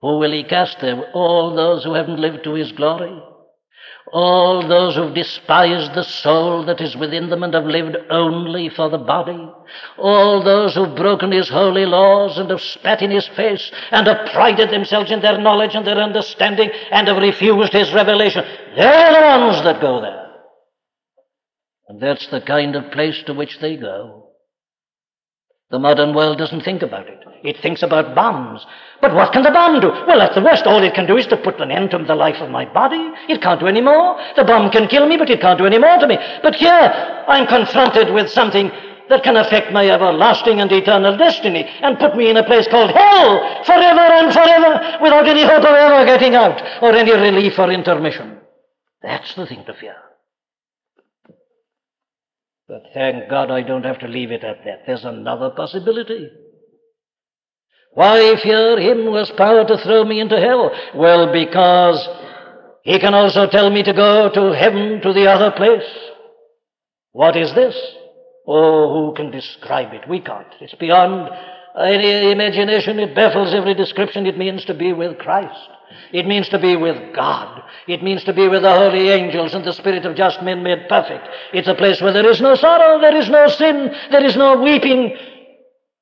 Who 0.00 0.18
will 0.18 0.30
he 0.30 0.44
cast 0.44 0.80
there? 0.80 1.10
All 1.12 1.54
those 1.56 1.82
who 1.82 1.94
haven't 1.94 2.20
lived 2.20 2.44
to 2.44 2.54
his 2.54 2.70
glory 2.70 3.20
all 4.12 4.66
those 4.68 4.94
who've 4.94 5.14
despised 5.14 5.94
the 5.94 6.04
soul 6.04 6.64
that 6.64 6.80
is 6.80 6.96
within 6.96 7.28
them 7.28 7.42
and 7.42 7.52
have 7.54 7.64
lived 7.64 7.96
only 8.08 8.68
for 8.68 8.88
the 8.88 8.98
body, 8.98 9.48
all 9.98 10.44
those 10.44 10.74
who've 10.74 10.94
broken 10.94 11.32
his 11.32 11.48
holy 11.48 11.84
laws 11.84 12.38
and 12.38 12.50
have 12.50 12.60
spat 12.60 13.02
in 13.02 13.10
his 13.10 13.26
face 13.28 13.72
and 13.90 14.06
have 14.06 14.30
prided 14.32 14.70
themselves 14.70 15.10
in 15.10 15.20
their 15.20 15.38
knowledge 15.38 15.74
and 15.74 15.86
their 15.86 15.98
understanding 15.98 16.70
and 16.92 17.08
have 17.08 17.16
refused 17.16 17.72
his 17.72 17.92
revelation, 17.92 18.44
they're 18.76 19.12
the 19.12 19.26
ones 19.26 19.64
that 19.64 19.80
go 19.80 20.00
there. 20.00 20.25
And 21.88 22.00
that's 22.00 22.26
the 22.28 22.40
kind 22.40 22.74
of 22.74 22.90
place 22.90 23.22
to 23.26 23.34
which 23.34 23.60
they 23.60 23.76
go. 23.76 24.30
The 25.70 25.78
modern 25.78 26.14
world 26.14 26.38
doesn't 26.38 26.62
think 26.62 26.82
about 26.82 27.08
it. 27.08 27.24
It 27.42 27.58
thinks 27.60 27.82
about 27.82 28.14
bombs. 28.14 28.64
But 29.00 29.14
what 29.14 29.32
can 29.32 29.42
the 29.42 29.50
bomb 29.50 29.80
do? 29.80 29.88
Well, 29.88 30.22
at 30.22 30.34
the 30.34 30.40
worst, 30.40 30.66
all 30.66 30.82
it 30.82 30.94
can 30.94 31.06
do 31.06 31.16
is 31.16 31.26
to 31.26 31.36
put 31.36 31.60
an 31.60 31.70
end 31.70 31.90
to 31.90 31.98
the 31.98 32.14
life 32.14 32.40
of 32.40 32.50
my 32.50 32.64
body. 32.64 33.12
It 33.28 33.42
can't 33.42 33.60
do 33.60 33.66
any 33.66 33.80
more. 33.80 34.18
The 34.36 34.44
bomb 34.44 34.70
can 34.70 34.88
kill 34.88 35.08
me, 35.08 35.16
but 35.16 35.30
it 35.30 35.40
can't 35.40 35.58
do 35.58 35.66
any 35.66 35.78
more 35.78 35.98
to 35.98 36.06
me. 36.06 36.18
But 36.42 36.54
here, 36.54 36.70
I'm 37.28 37.46
confronted 37.46 38.12
with 38.12 38.30
something 38.30 38.70
that 39.08 39.22
can 39.22 39.36
affect 39.36 39.72
my 39.72 39.88
everlasting 39.88 40.60
and 40.60 40.70
eternal 40.70 41.16
destiny 41.16 41.64
and 41.82 41.98
put 41.98 42.16
me 42.16 42.30
in 42.30 42.36
a 42.36 42.44
place 42.44 42.66
called 42.68 42.90
hell 42.90 43.64
forever 43.64 44.00
and 44.00 44.32
forever 44.32 44.98
without 45.02 45.26
any 45.28 45.42
hope 45.42 45.64
of 45.64 45.74
ever 45.74 46.04
getting 46.04 46.34
out 46.34 46.60
or 46.82 46.92
any 46.94 47.12
relief 47.12 47.58
or 47.58 47.70
intermission. 47.70 48.38
That's 49.02 49.34
the 49.34 49.46
thing 49.46 49.64
to 49.66 49.74
fear. 49.74 49.96
But 52.68 52.82
thank 52.92 53.30
God 53.30 53.50
I 53.50 53.62
don't 53.62 53.84
have 53.84 54.00
to 54.00 54.08
leave 54.08 54.32
it 54.32 54.42
at 54.42 54.64
that. 54.64 54.82
There's 54.86 55.04
another 55.04 55.50
possibility. 55.50 56.28
Why 57.94 58.34
fear 58.42 58.78
him 58.78 59.04
who 59.04 59.14
has 59.14 59.30
power 59.30 59.64
to 59.64 59.78
throw 59.78 60.04
me 60.04 60.20
into 60.20 60.38
hell? 60.38 60.70
Well, 60.94 61.32
because 61.32 62.06
he 62.82 62.98
can 62.98 63.14
also 63.14 63.46
tell 63.48 63.70
me 63.70 63.82
to 63.84 63.92
go 63.92 64.30
to 64.32 64.52
heaven, 64.52 65.00
to 65.02 65.12
the 65.12 65.30
other 65.30 65.52
place. 65.52 65.88
What 67.12 67.36
is 67.36 67.54
this? 67.54 67.74
Oh, 68.46 68.92
who 68.92 69.14
can 69.14 69.30
describe 69.30 69.94
it? 69.94 70.08
We 70.08 70.20
can't. 70.20 70.46
It's 70.60 70.74
beyond 70.74 71.30
any 71.80 72.30
imagination. 72.30 72.98
It 72.98 73.14
baffles 73.14 73.54
every 73.54 73.74
description. 73.74 74.26
It 74.26 74.36
means 74.36 74.64
to 74.66 74.74
be 74.74 74.92
with 74.92 75.18
Christ. 75.18 75.68
It 76.12 76.26
means 76.26 76.48
to 76.50 76.58
be 76.58 76.76
with 76.76 77.14
God. 77.14 77.62
It 77.86 78.02
means 78.02 78.24
to 78.24 78.32
be 78.32 78.48
with 78.48 78.62
the 78.62 78.72
holy 78.74 79.10
angels 79.10 79.54
and 79.54 79.64
the 79.64 79.72
spirit 79.72 80.04
of 80.06 80.16
just 80.16 80.42
men 80.42 80.62
made 80.62 80.88
perfect. 80.88 81.28
It's 81.52 81.68
a 81.68 81.74
place 81.74 82.00
where 82.00 82.12
there 82.12 82.30
is 82.30 82.40
no 82.40 82.54
sorrow, 82.54 83.00
there 83.00 83.16
is 83.16 83.28
no 83.28 83.48
sin, 83.48 83.94
there 84.10 84.24
is 84.24 84.36
no 84.36 84.60
weeping, 84.60 85.16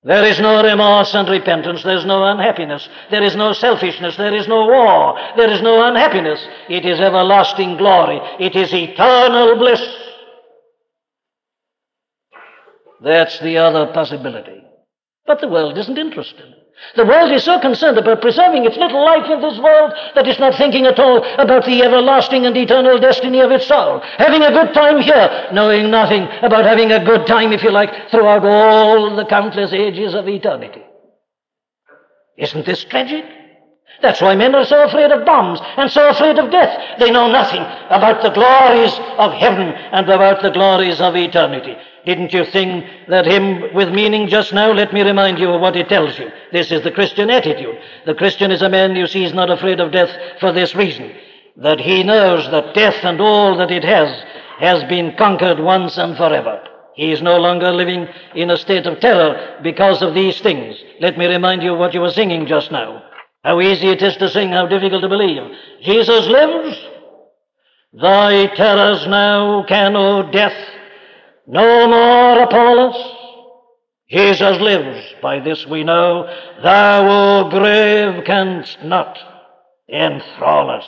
there 0.03 0.24
is 0.24 0.39
no 0.39 0.62
remorse 0.62 1.14
and 1.14 1.28
repentance, 1.28 1.82
there 1.82 1.97
is 1.97 2.05
no 2.05 2.24
unhappiness, 2.24 2.89
there 3.11 3.22
is 3.22 3.35
no 3.35 3.55
selfishness, 3.55 4.16
there 4.16 4.35
is 4.35 4.47
no 4.47 4.66
war, 4.66 5.18
there 5.37 5.51
is 5.51 5.62
no 5.62 5.82
unhappiness. 5.87 6.47
It 6.68 6.85
is 6.85 7.01
everlasting 7.01 7.78
glory, 7.78 8.20
it 8.39 8.55
is 8.55 8.72
eternal 8.72 9.57
bliss. 9.57 9.80
That's 13.03 13.39
the 13.41 13.59
other 13.59 13.93
possibility. 13.93 14.62
But 15.26 15.41
the 15.41 15.49
world 15.49 15.78
isn't 15.78 15.99
interested. 15.99 16.55
The 16.97 17.05
world 17.05 17.33
is 17.33 17.43
so 17.43 17.59
concerned 17.61 17.99
about 17.99 18.20
preserving 18.20 18.64
its 18.64 18.77
little 18.77 19.05
life 19.05 19.29
in 19.31 19.41
this 19.41 19.59
world 19.59 19.93
that 20.14 20.29
it's 20.29 20.39
not 20.39 20.57
thinking 20.57 20.87
at 20.87 20.99
all 20.99 21.25
about 21.39 21.64
the 21.64 21.83
everlasting 21.83 22.47
and 22.47 22.57
eternal 22.57 22.99
destiny 22.99 23.41
of 23.41 23.51
its 23.51 23.66
soul. 23.66 24.01
Having 24.18 24.43
a 24.43 24.53
good 24.53 24.75
time 24.75 25.01
here, 25.01 25.49
knowing 25.53 25.91
nothing 25.91 26.29
about 26.43 26.64
having 26.64 26.93
a 26.93 27.05
good 27.05 27.27
time, 27.27 27.53
if 27.53 27.62
you 27.62 27.70
like, 27.70 28.11
throughout 28.11 28.45
all 28.45 29.16
the 29.16 29.25
countless 29.25 29.72
ages 29.72 30.14
of 30.14 30.29
eternity. 30.29 30.83
Isn't 32.37 32.66
this 32.66 32.85
tragic? 32.85 33.25
That's 34.03 34.20
why 34.20 34.35
men 34.35 34.55
are 34.55 34.64
so 34.64 34.85
afraid 34.85 35.11
of 35.11 35.25
bombs 35.25 35.61
and 35.77 35.91
so 35.91 36.09
afraid 36.09 36.39
of 36.39 36.51
death. 36.51 36.99
They 36.99 37.11
know 37.11 37.31
nothing 37.31 37.62
about 37.91 38.22
the 38.22 38.31
glories 38.31 38.93
of 39.18 39.33
heaven 39.33 39.68
and 39.68 40.09
about 40.09 40.43
the 40.43 40.51
glories 40.51 41.01
of 41.01 41.16
eternity. 41.16 41.77
Didn't 42.05 42.33
you 42.33 42.45
sing 42.47 42.87
that 43.09 43.27
hymn 43.27 43.75
with 43.75 43.89
meaning 43.89 44.29
just 44.29 44.53
now? 44.53 44.73
Let 44.73 44.93
me 44.93 45.03
remind 45.03 45.39
you 45.39 45.51
of 45.51 45.61
what 45.61 45.77
it 45.77 45.89
tells 45.89 46.19
you. 46.19 46.31
This 46.53 46.71
is 46.71 46.83
the 46.83 46.91
Christian 46.91 47.31
attitude. 47.31 47.79
The 48.07 48.15
Christian 48.15 48.51
is 48.51 48.63
a 48.63 48.69
man, 48.69 48.95
you 48.95 49.07
see, 49.07 49.25
is 49.25 49.33
not 49.33 49.51
afraid 49.51 49.81
of 49.81 49.93
death 49.93 50.11
for 50.41 50.53
this 50.53 50.75
reason 50.75 51.15
that 51.57 51.81
he 51.81 52.03
knows 52.03 52.51
that 52.51 52.75
death 52.75 53.05
and 53.05 53.21
all 53.21 53.57
that 53.57 53.71
it 53.71 53.85
has 53.85 54.11
has 54.59 54.85
been 54.85 55.17
conquered 55.17 55.59
once 55.59 55.99
and 55.99 56.17
forever. 56.17 56.63
He 56.95 57.11
is 57.11 57.23
no 57.23 57.39
longer 57.39 57.73
living 57.73 58.07
in 58.35 58.51
a 58.51 58.57
state 58.57 58.87
of 58.87 59.01
terror 59.01 59.59
because 59.63 60.01
of 60.01 60.15
these 60.15 60.41
things. 60.41 60.77
Let 61.01 61.19
me 61.19 61.27
remind 61.27 61.63
you 61.63 61.75
what 61.75 61.93
you 61.93 62.01
were 62.01 62.11
singing 62.11 62.47
just 62.47 62.71
now. 62.71 63.03
How 63.43 63.61
easy 63.61 63.89
it 63.89 64.03
is 64.03 64.17
to 64.19 64.29
sing, 64.29 64.51
how 64.51 64.67
difficult 64.67 65.03
to 65.03 65.09
believe. 65.09 65.43
Jesus 65.83 66.27
lives. 66.27 66.79
Thy 67.93 68.47
terrors 68.55 69.07
now 69.07 69.65
can, 69.65 69.97
O 69.97 70.31
death, 70.31 70.57
no 71.47 71.86
more 71.88 72.42
Apollos. 72.42 73.20
Jesus 74.11 74.61
lives, 74.61 75.14
by 75.22 75.40
this 75.40 75.66
we 75.66 75.82
know. 75.82 76.26
Thou, 76.62 77.47
O 77.47 77.51
grave, 77.51 78.24
canst 78.24 78.78
not 78.84 79.18
enthrall 79.88 80.70
us. 80.70 80.86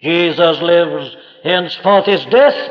Jesus 0.00 0.60
lives, 0.60 1.16
henceforth 1.44 2.08
is 2.08 2.24
death. 2.26 2.70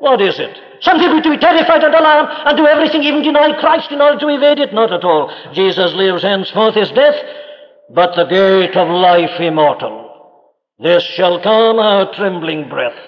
What 0.00 0.20
is 0.20 0.38
it? 0.38 0.56
Some 0.80 0.98
people 0.98 1.20
to 1.22 1.30
be 1.30 1.38
terrified 1.38 1.82
and 1.82 1.94
alarmed 1.94 2.28
and 2.46 2.56
do 2.56 2.66
everything, 2.66 3.02
even 3.02 3.22
deny 3.22 3.58
Christ 3.58 3.90
in 3.90 4.00
order 4.00 4.18
to 4.20 4.28
evade 4.28 4.58
it. 4.58 4.72
Not 4.72 4.92
at 4.92 5.04
all. 5.04 5.32
Jesus 5.52 5.92
lives, 5.94 6.22
henceforth 6.22 6.76
is 6.76 6.90
death, 6.90 7.16
but 7.90 8.14
the 8.14 8.26
gate 8.26 8.76
of 8.76 8.88
life 8.88 9.40
immortal. 9.40 10.06
This 10.78 11.02
shall 11.02 11.42
calm 11.42 11.78
our 11.78 12.14
trembling 12.14 12.68
breath 12.68 12.98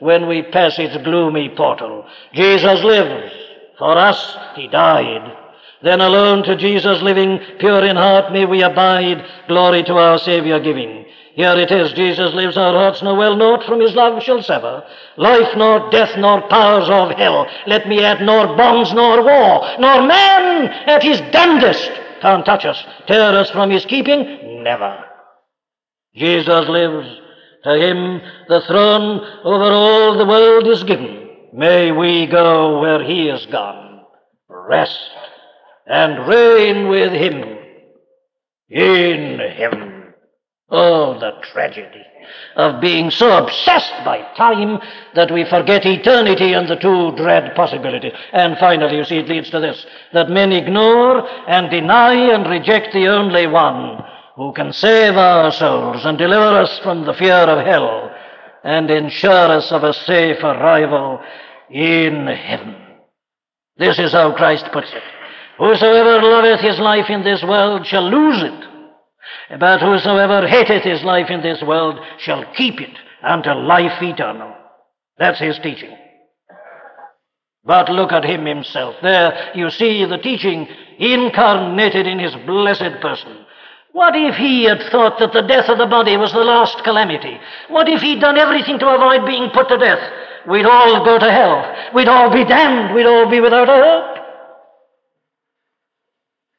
when 0.00 0.28
we 0.28 0.42
pass 0.42 0.78
its 0.78 0.96
gloomy 1.04 1.48
portal. 1.56 2.06
Jesus 2.32 2.82
lives. 2.82 3.32
For 3.78 3.96
us, 3.96 4.36
he 4.56 4.68
died. 4.68 5.36
Then 5.82 6.00
alone 6.00 6.42
to 6.44 6.56
Jesus 6.56 7.00
living, 7.02 7.38
pure 7.58 7.84
in 7.84 7.96
heart, 7.96 8.32
may 8.32 8.44
we 8.44 8.62
abide, 8.62 9.24
glory 9.46 9.84
to 9.84 9.94
our 9.94 10.18
Saviour 10.18 10.58
giving. 10.58 11.04
Here 11.34 11.56
it 11.56 11.70
is, 11.70 11.92
Jesus 11.92 12.34
lives, 12.34 12.56
our 12.56 12.72
hearts 12.72 13.00
know 13.00 13.14
well 13.14 13.36
naught 13.36 13.62
from 13.64 13.80
his 13.80 13.94
love 13.94 14.20
shall 14.24 14.42
sever. 14.42 14.84
Life 15.16 15.56
nor 15.56 15.88
death 15.90 16.18
nor 16.18 16.42
powers 16.48 16.88
of 16.88 17.16
hell, 17.16 17.46
let 17.68 17.86
me 17.86 18.02
add 18.02 18.20
nor 18.20 18.56
bonds 18.56 18.92
nor 18.92 19.22
war, 19.22 19.64
nor 19.78 20.02
man 20.02 20.66
at 20.88 21.04
his 21.04 21.20
damnedest 21.30 21.92
can't 22.20 22.44
touch 22.44 22.64
us, 22.64 22.82
tear 23.06 23.36
us 23.36 23.50
from 23.50 23.70
his 23.70 23.84
keeping, 23.84 24.62
never. 24.64 25.04
Jesus 26.14 26.68
lives, 26.68 27.08
to 27.68 27.86
him 27.86 28.20
the 28.48 28.62
throne 28.62 29.20
over 29.44 29.64
all 29.64 30.16
the 30.16 30.26
world 30.26 30.66
is 30.66 30.82
given. 30.84 31.28
May 31.52 31.92
we 31.92 32.26
go 32.26 32.80
where 32.80 33.02
he 33.02 33.28
is 33.28 33.44
gone, 33.46 34.02
rest 34.48 35.10
and 35.86 36.28
reign 36.28 36.88
with 36.88 37.12
him 37.12 37.58
in 38.68 39.38
heaven. 39.56 40.14
Oh, 40.70 41.18
the 41.18 41.32
tragedy 41.52 42.04
of 42.56 42.80
being 42.80 43.10
so 43.10 43.38
obsessed 43.38 44.04
by 44.04 44.20
time 44.36 44.78
that 45.14 45.30
we 45.30 45.44
forget 45.44 45.86
eternity 45.86 46.52
and 46.52 46.68
the 46.68 46.76
two 46.76 47.12
dread 47.16 47.54
possibilities. 47.54 48.12
And 48.32 48.58
finally, 48.58 48.96
you 48.98 49.04
see, 49.04 49.16
it 49.16 49.28
leads 49.28 49.48
to 49.50 49.60
this 49.60 49.86
that 50.12 50.28
men 50.28 50.52
ignore 50.52 51.26
and 51.48 51.70
deny 51.70 52.14
and 52.14 52.46
reject 52.48 52.92
the 52.92 53.06
only 53.08 53.46
one 53.46 54.02
who 54.38 54.52
can 54.52 54.72
save 54.72 55.16
our 55.16 55.50
souls 55.50 56.04
and 56.04 56.16
deliver 56.16 56.60
us 56.60 56.78
from 56.84 57.04
the 57.04 57.12
fear 57.12 57.34
of 57.34 57.66
hell 57.66 58.08
and 58.62 58.88
ensure 58.88 59.50
us 59.50 59.72
of 59.72 59.82
a 59.82 59.92
safe 59.92 60.38
arrival 60.44 61.20
in 61.68 62.24
heaven. 62.28 62.76
This 63.78 63.98
is 63.98 64.12
how 64.12 64.32
Christ 64.36 64.66
puts 64.72 64.92
it. 64.92 65.02
Whosoever 65.58 66.22
loveth 66.22 66.60
his 66.60 66.78
life 66.78 67.10
in 67.10 67.24
this 67.24 67.42
world 67.42 67.84
shall 67.84 68.08
lose 68.08 68.40
it, 68.40 69.58
but 69.58 69.80
whosoever 69.80 70.46
hateth 70.46 70.84
his 70.84 71.02
life 71.02 71.30
in 71.30 71.42
this 71.42 71.60
world 71.60 71.98
shall 72.18 72.44
keep 72.54 72.80
it 72.80 72.96
unto 73.24 73.50
life 73.50 74.00
eternal. 74.00 74.54
That's 75.18 75.40
his 75.40 75.58
teaching. 75.58 75.96
But 77.64 77.90
look 77.90 78.12
at 78.12 78.24
him 78.24 78.46
himself. 78.46 78.94
There 79.02 79.50
you 79.56 79.68
see 79.70 80.04
the 80.04 80.18
teaching 80.18 80.68
incarnated 80.96 82.06
in 82.06 82.20
his 82.20 82.36
blessed 82.46 83.00
person. 83.02 83.46
What 83.98 84.14
if 84.14 84.36
he 84.36 84.62
had 84.62 84.80
thought 84.92 85.18
that 85.18 85.32
the 85.32 85.42
death 85.42 85.68
of 85.68 85.76
the 85.76 85.86
body 85.86 86.16
was 86.16 86.30
the 86.30 86.44
last 86.44 86.84
calamity? 86.84 87.36
What 87.66 87.88
if 87.88 88.00
he'd 88.00 88.20
done 88.20 88.38
everything 88.38 88.78
to 88.78 88.86
avoid 88.86 89.26
being 89.26 89.50
put 89.50 89.68
to 89.70 89.76
death? 89.76 89.98
We'd 90.48 90.66
all 90.66 91.04
go 91.04 91.18
to 91.18 91.28
hell. 91.28 91.90
We'd 91.92 92.06
all 92.06 92.30
be 92.32 92.44
damned. 92.44 92.94
We'd 92.94 93.06
all 93.06 93.28
be 93.28 93.40
without 93.40 93.66
hope. 93.66 94.24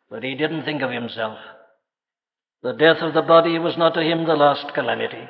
But 0.10 0.24
he 0.24 0.36
didn't 0.36 0.66
think 0.66 0.82
of 0.82 0.92
himself. 0.92 1.40
The 2.62 2.74
death 2.74 2.98
of 3.02 3.14
the 3.14 3.22
body 3.22 3.58
was 3.58 3.78
not 3.78 3.94
to 3.94 4.02
him 4.02 4.26
the 4.26 4.36
last 4.36 4.74
calamity. 4.74 5.30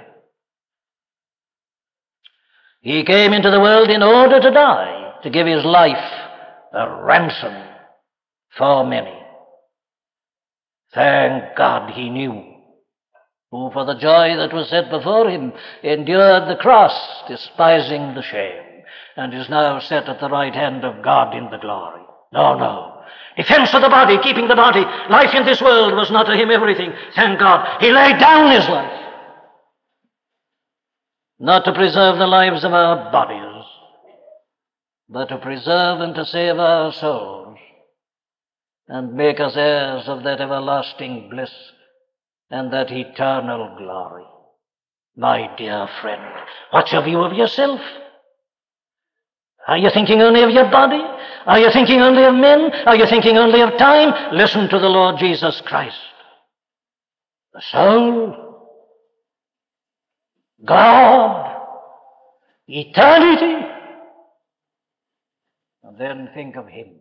He 2.81 3.03
came 3.03 3.33
into 3.33 3.51
the 3.51 3.61
world 3.61 3.91
in 3.91 4.01
order 4.01 4.39
to 4.39 4.49
die, 4.49 5.13
to 5.21 5.29
give 5.29 5.45
his 5.45 5.63
life 5.63 6.11
a 6.73 6.89
ransom 7.03 7.53
for 8.57 8.83
many. 8.83 9.18
Thank 10.93 11.55
God 11.55 11.91
he 11.91 12.09
knew, 12.09 12.43
who 13.51 13.69
for 13.71 13.85
the 13.85 13.93
joy 13.93 14.35
that 14.37 14.53
was 14.53 14.69
set 14.69 14.89
before 14.89 15.29
him 15.29 15.53
endured 15.83 16.49
the 16.49 16.59
cross, 16.59 17.23
despising 17.27 18.15
the 18.15 18.23
shame, 18.23 18.83
and 19.15 19.33
is 19.33 19.49
now 19.49 19.79
set 19.79 20.09
at 20.09 20.19
the 20.19 20.29
right 20.29 20.53
hand 20.53 20.83
of 20.83 21.03
God 21.03 21.35
in 21.35 21.49
the 21.51 21.57
glory. 21.57 22.01
No, 22.33 22.57
no. 22.57 23.03
Defense 23.37 23.73
of 23.73 23.81
the 23.81 23.89
body, 23.89 24.17
keeping 24.23 24.47
the 24.47 24.55
body. 24.55 24.81
Life 25.09 25.33
in 25.35 25.45
this 25.45 25.61
world 25.61 25.93
was 25.93 26.11
not 26.11 26.23
to 26.23 26.35
him 26.35 26.49
everything. 26.49 26.91
Thank 27.15 27.39
God. 27.39 27.81
He 27.81 27.91
laid 27.91 28.19
down 28.19 28.51
his 28.51 28.67
life. 28.67 29.05
Not 31.39 31.65
to 31.65 31.73
preserve 31.73 32.17
the 32.17 32.27
lives 32.27 32.63
of 32.63 32.73
our 32.73 33.11
bodies, 33.11 33.65
but 35.07 35.29
to 35.29 35.37
preserve 35.37 36.01
and 36.01 36.13
to 36.15 36.25
save 36.25 36.57
our 36.57 36.91
souls 36.91 37.48
and 38.89 39.13
make 39.13 39.39
us 39.39 39.53
heirs 39.55 40.03
of 40.07 40.23
that 40.23 40.41
everlasting 40.41 41.29
bliss 41.29 41.51
and 42.49 42.73
that 42.73 42.91
eternal 42.91 43.75
glory. 43.77 44.25
My 45.15 45.55
dear 45.57 45.87
friend, 46.01 46.21
what's 46.71 46.91
your 46.91 47.03
view 47.03 47.21
of 47.21 47.33
yourself? 47.33 47.79
Are 49.67 49.77
you 49.77 49.91
thinking 49.93 50.21
only 50.21 50.41
of 50.41 50.49
your 50.49 50.71
body? 50.71 51.01
Are 51.45 51.59
you 51.59 51.71
thinking 51.71 52.01
only 52.01 52.23
of 52.23 52.33
men? 52.33 52.71
Are 52.87 52.95
you 52.95 53.05
thinking 53.05 53.37
only 53.37 53.61
of 53.61 53.77
time? 53.77 54.35
Listen 54.35 54.67
to 54.69 54.79
the 54.79 54.89
Lord 54.89 55.19
Jesus 55.19 55.61
Christ. 55.61 55.97
The 57.53 57.61
soul, 57.71 58.75
God, 60.65 61.61
eternity, 62.67 63.67
and 65.83 65.97
then 65.99 66.29
think 66.33 66.55
of 66.55 66.67
Him. 66.67 66.98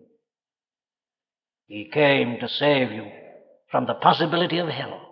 He 1.69 1.85
came 1.85 2.39
to 2.41 2.49
save 2.49 2.93
you 2.93 3.07
from 3.71 3.87
the 3.87 3.95
possibility 3.95 4.57
of 4.57 4.69
hell. 4.69 5.05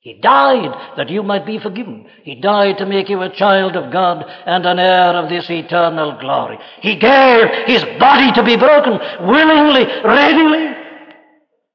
He 0.00 0.14
died 0.14 0.96
that 0.96 1.08
you 1.08 1.22
might 1.22 1.46
be 1.46 1.60
forgiven. 1.60 2.06
He 2.24 2.34
died 2.34 2.78
to 2.78 2.86
make 2.86 3.08
you 3.08 3.22
a 3.22 3.34
child 3.34 3.76
of 3.76 3.92
God 3.92 4.24
and 4.46 4.66
an 4.66 4.80
heir 4.80 5.14
of 5.14 5.28
this 5.28 5.48
eternal 5.48 6.18
glory. 6.18 6.58
He 6.80 6.96
gave 6.96 7.46
his 7.66 7.84
body 8.00 8.32
to 8.32 8.42
be 8.42 8.56
broken 8.56 8.98
willingly, 9.28 9.84
readily, 10.02 10.74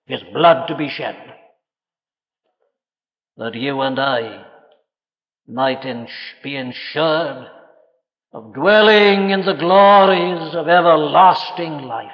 his 0.06 0.22
blood 0.34 0.68
to 0.68 0.76
be 0.76 0.90
shed, 0.90 1.16
that 3.38 3.56
you 3.56 3.80
and 3.82 4.00
I 4.00 4.44
might 5.48 5.86
ins- 5.86 6.10
be 6.44 6.58
ensured 6.58 7.48
of 8.34 8.54
dwelling 8.54 9.30
in 9.30 9.46
the 9.46 9.54
glories 9.54 10.56
of 10.56 10.68
everlasting 10.68 11.84
life 11.84 12.12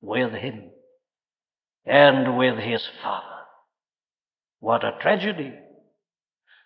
with 0.00 0.32
him 0.32 0.69
and 1.90 2.38
with 2.38 2.56
his 2.58 2.86
Father. 3.02 3.26
What 4.60 4.84
a 4.84 4.92
tragedy. 5.00 5.52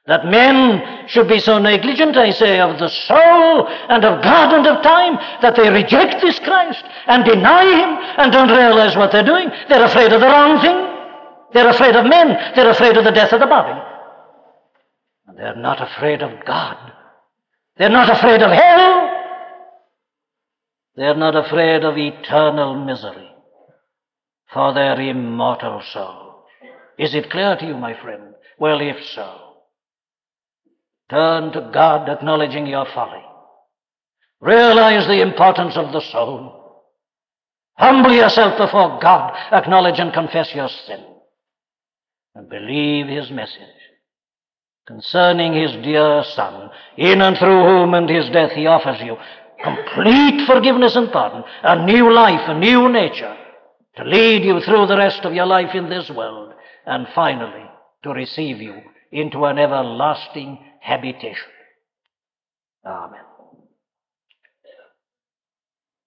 That 0.06 0.26
men 0.26 1.08
should 1.08 1.28
be 1.28 1.38
so 1.38 1.58
negligent, 1.58 2.14
I 2.18 2.30
say, 2.30 2.60
of 2.60 2.78
the 2.78 2.88
soul 2.88 3.66
and 3.66 4.04
of 4.04 4.22
God 4.22 4.52
and 4.52 4.66
of 4.66 4.82
time 4.82 5.14
that 5.40 5.56
they 5.56 5.70
reject 5.70 6.20
this 6.20 6.38
Christ 6.40 6.84
and 7.06 7.24
deny 7.24 7.64
Him 7.64 7.96
and 8.18 8.30
don't 8.30 8.50
realize 8.50 8.94
what 8.96 9.12
they're 9.12 9.24
doing. 9.24 9.48
They're 9.70 9.84
afraid 9.84 10.12
of 10.12 10.20
the 10.20 10.26
wrong 10.26 10.60
thing. 10.60 10.76
They're 11.54 11.70
afraid 11.70 11.96
of 11.96 12.04
men. 12.04 12.36
They're 12.54 12.68
afraid 12.68 12.98
of 12.98 13.04
the 13.04 13.12
death 13.12 13.32
of 13.32 13.40
the 13.40 13.46
body. 13.46 13.80
And 15.26 15.38
they're 15.38 15.56
not 15.56 15.80
afraid 15.80 16.20
of 16.20 16.44
God. 16.44 16.92
They're 17.78 17.88
not 17.88 18.10
afraid 18.10 18.42
of 18.42 18.50
hell. 18.50 19.10
They're 20.96 21.16
not 21.16 21.34
afraid 21.34 21.82
of 21.82 21.96
eternal 21.96 22.84
misery 22.84 23.23
for 24.54 24.72
their 24.72 24.98
immortal 25.00 25.82
soul. 25.92 26.44
Is 26.96 27.14
it 27.14 27.28
clear 27.28 27.56
to 27.56 27.66
you, 27.66 27.76
my 27.76 28.00
friend? 28.00 28.34
Well, 28.58 28.80
if 28.80 28.96
so, 29.14 29.36
turn 31.10 31.52
to 31.52 31.70
God 31.74 32.08
acknowledging 32.08 32.68
your 32.68 32.86
folly. 32.94 33.22
Realize 34.40 35.06
the 35.08 35.20
importance 35.20 35.76
of 35.76 35.92
the 35.92 36.00
soul. 36.00 36.84
Humble 37.76 38.12
yourself 38.12 38.56
before 38.56 39.00
God, 39.02 39.34
acknowledge 39.50 39.98
and 39.98 40.12
confess 40.12 40.54
your 40.54 40.68
sin, 40.68 41.04
and 42.36 42.48
believe 42.48 43.08
His 43.08 43.32
message 43.32 43.58
concerning 44.86 45.54
His 45.54 45.72
dear 45.82 46.22
Son, 46.36 46.70
in 46.96 47.20
and 47.20 47.36
through 47.36 47.64
whom 47.64 47.94
and 47.94 48.08
His 48.08 48.30
death 48.30 48.52
He 48.52 48.66
offers 48.66 49.00
you 49.00 49.16
complete 49.62 50.46
forgiveness 50.46 50.94
and 50.94 51.10
pardon, 51.10 51.42
a 51.62 51.86
new 51.86 52.12
life, 52.12 52.42
a 52.48 52.58
new 52.58 52.88
nature 52.92 53.34
to 53.96 54.04
lead 54.04 54.44
you 54.44 54.60
through 54.60 54.86
the 54.86 54.96
rest 54.96 55.24
of 55.24 55.34
your 55.34 55.46
life 55.46 55.74
in 55.74 55.88
this 55.88 56.10
world, 56.10 56.52
and 56.86 57.06
finally 57.14 57.64
to 58.02 58.10
receive 58.10 58.60
you 58.60 58.80
into 59.12 59.44
an 59.44 59.58
everlasting 59.58 60.58
habitation. 60.80 61.48
Amen. 62.84 63.23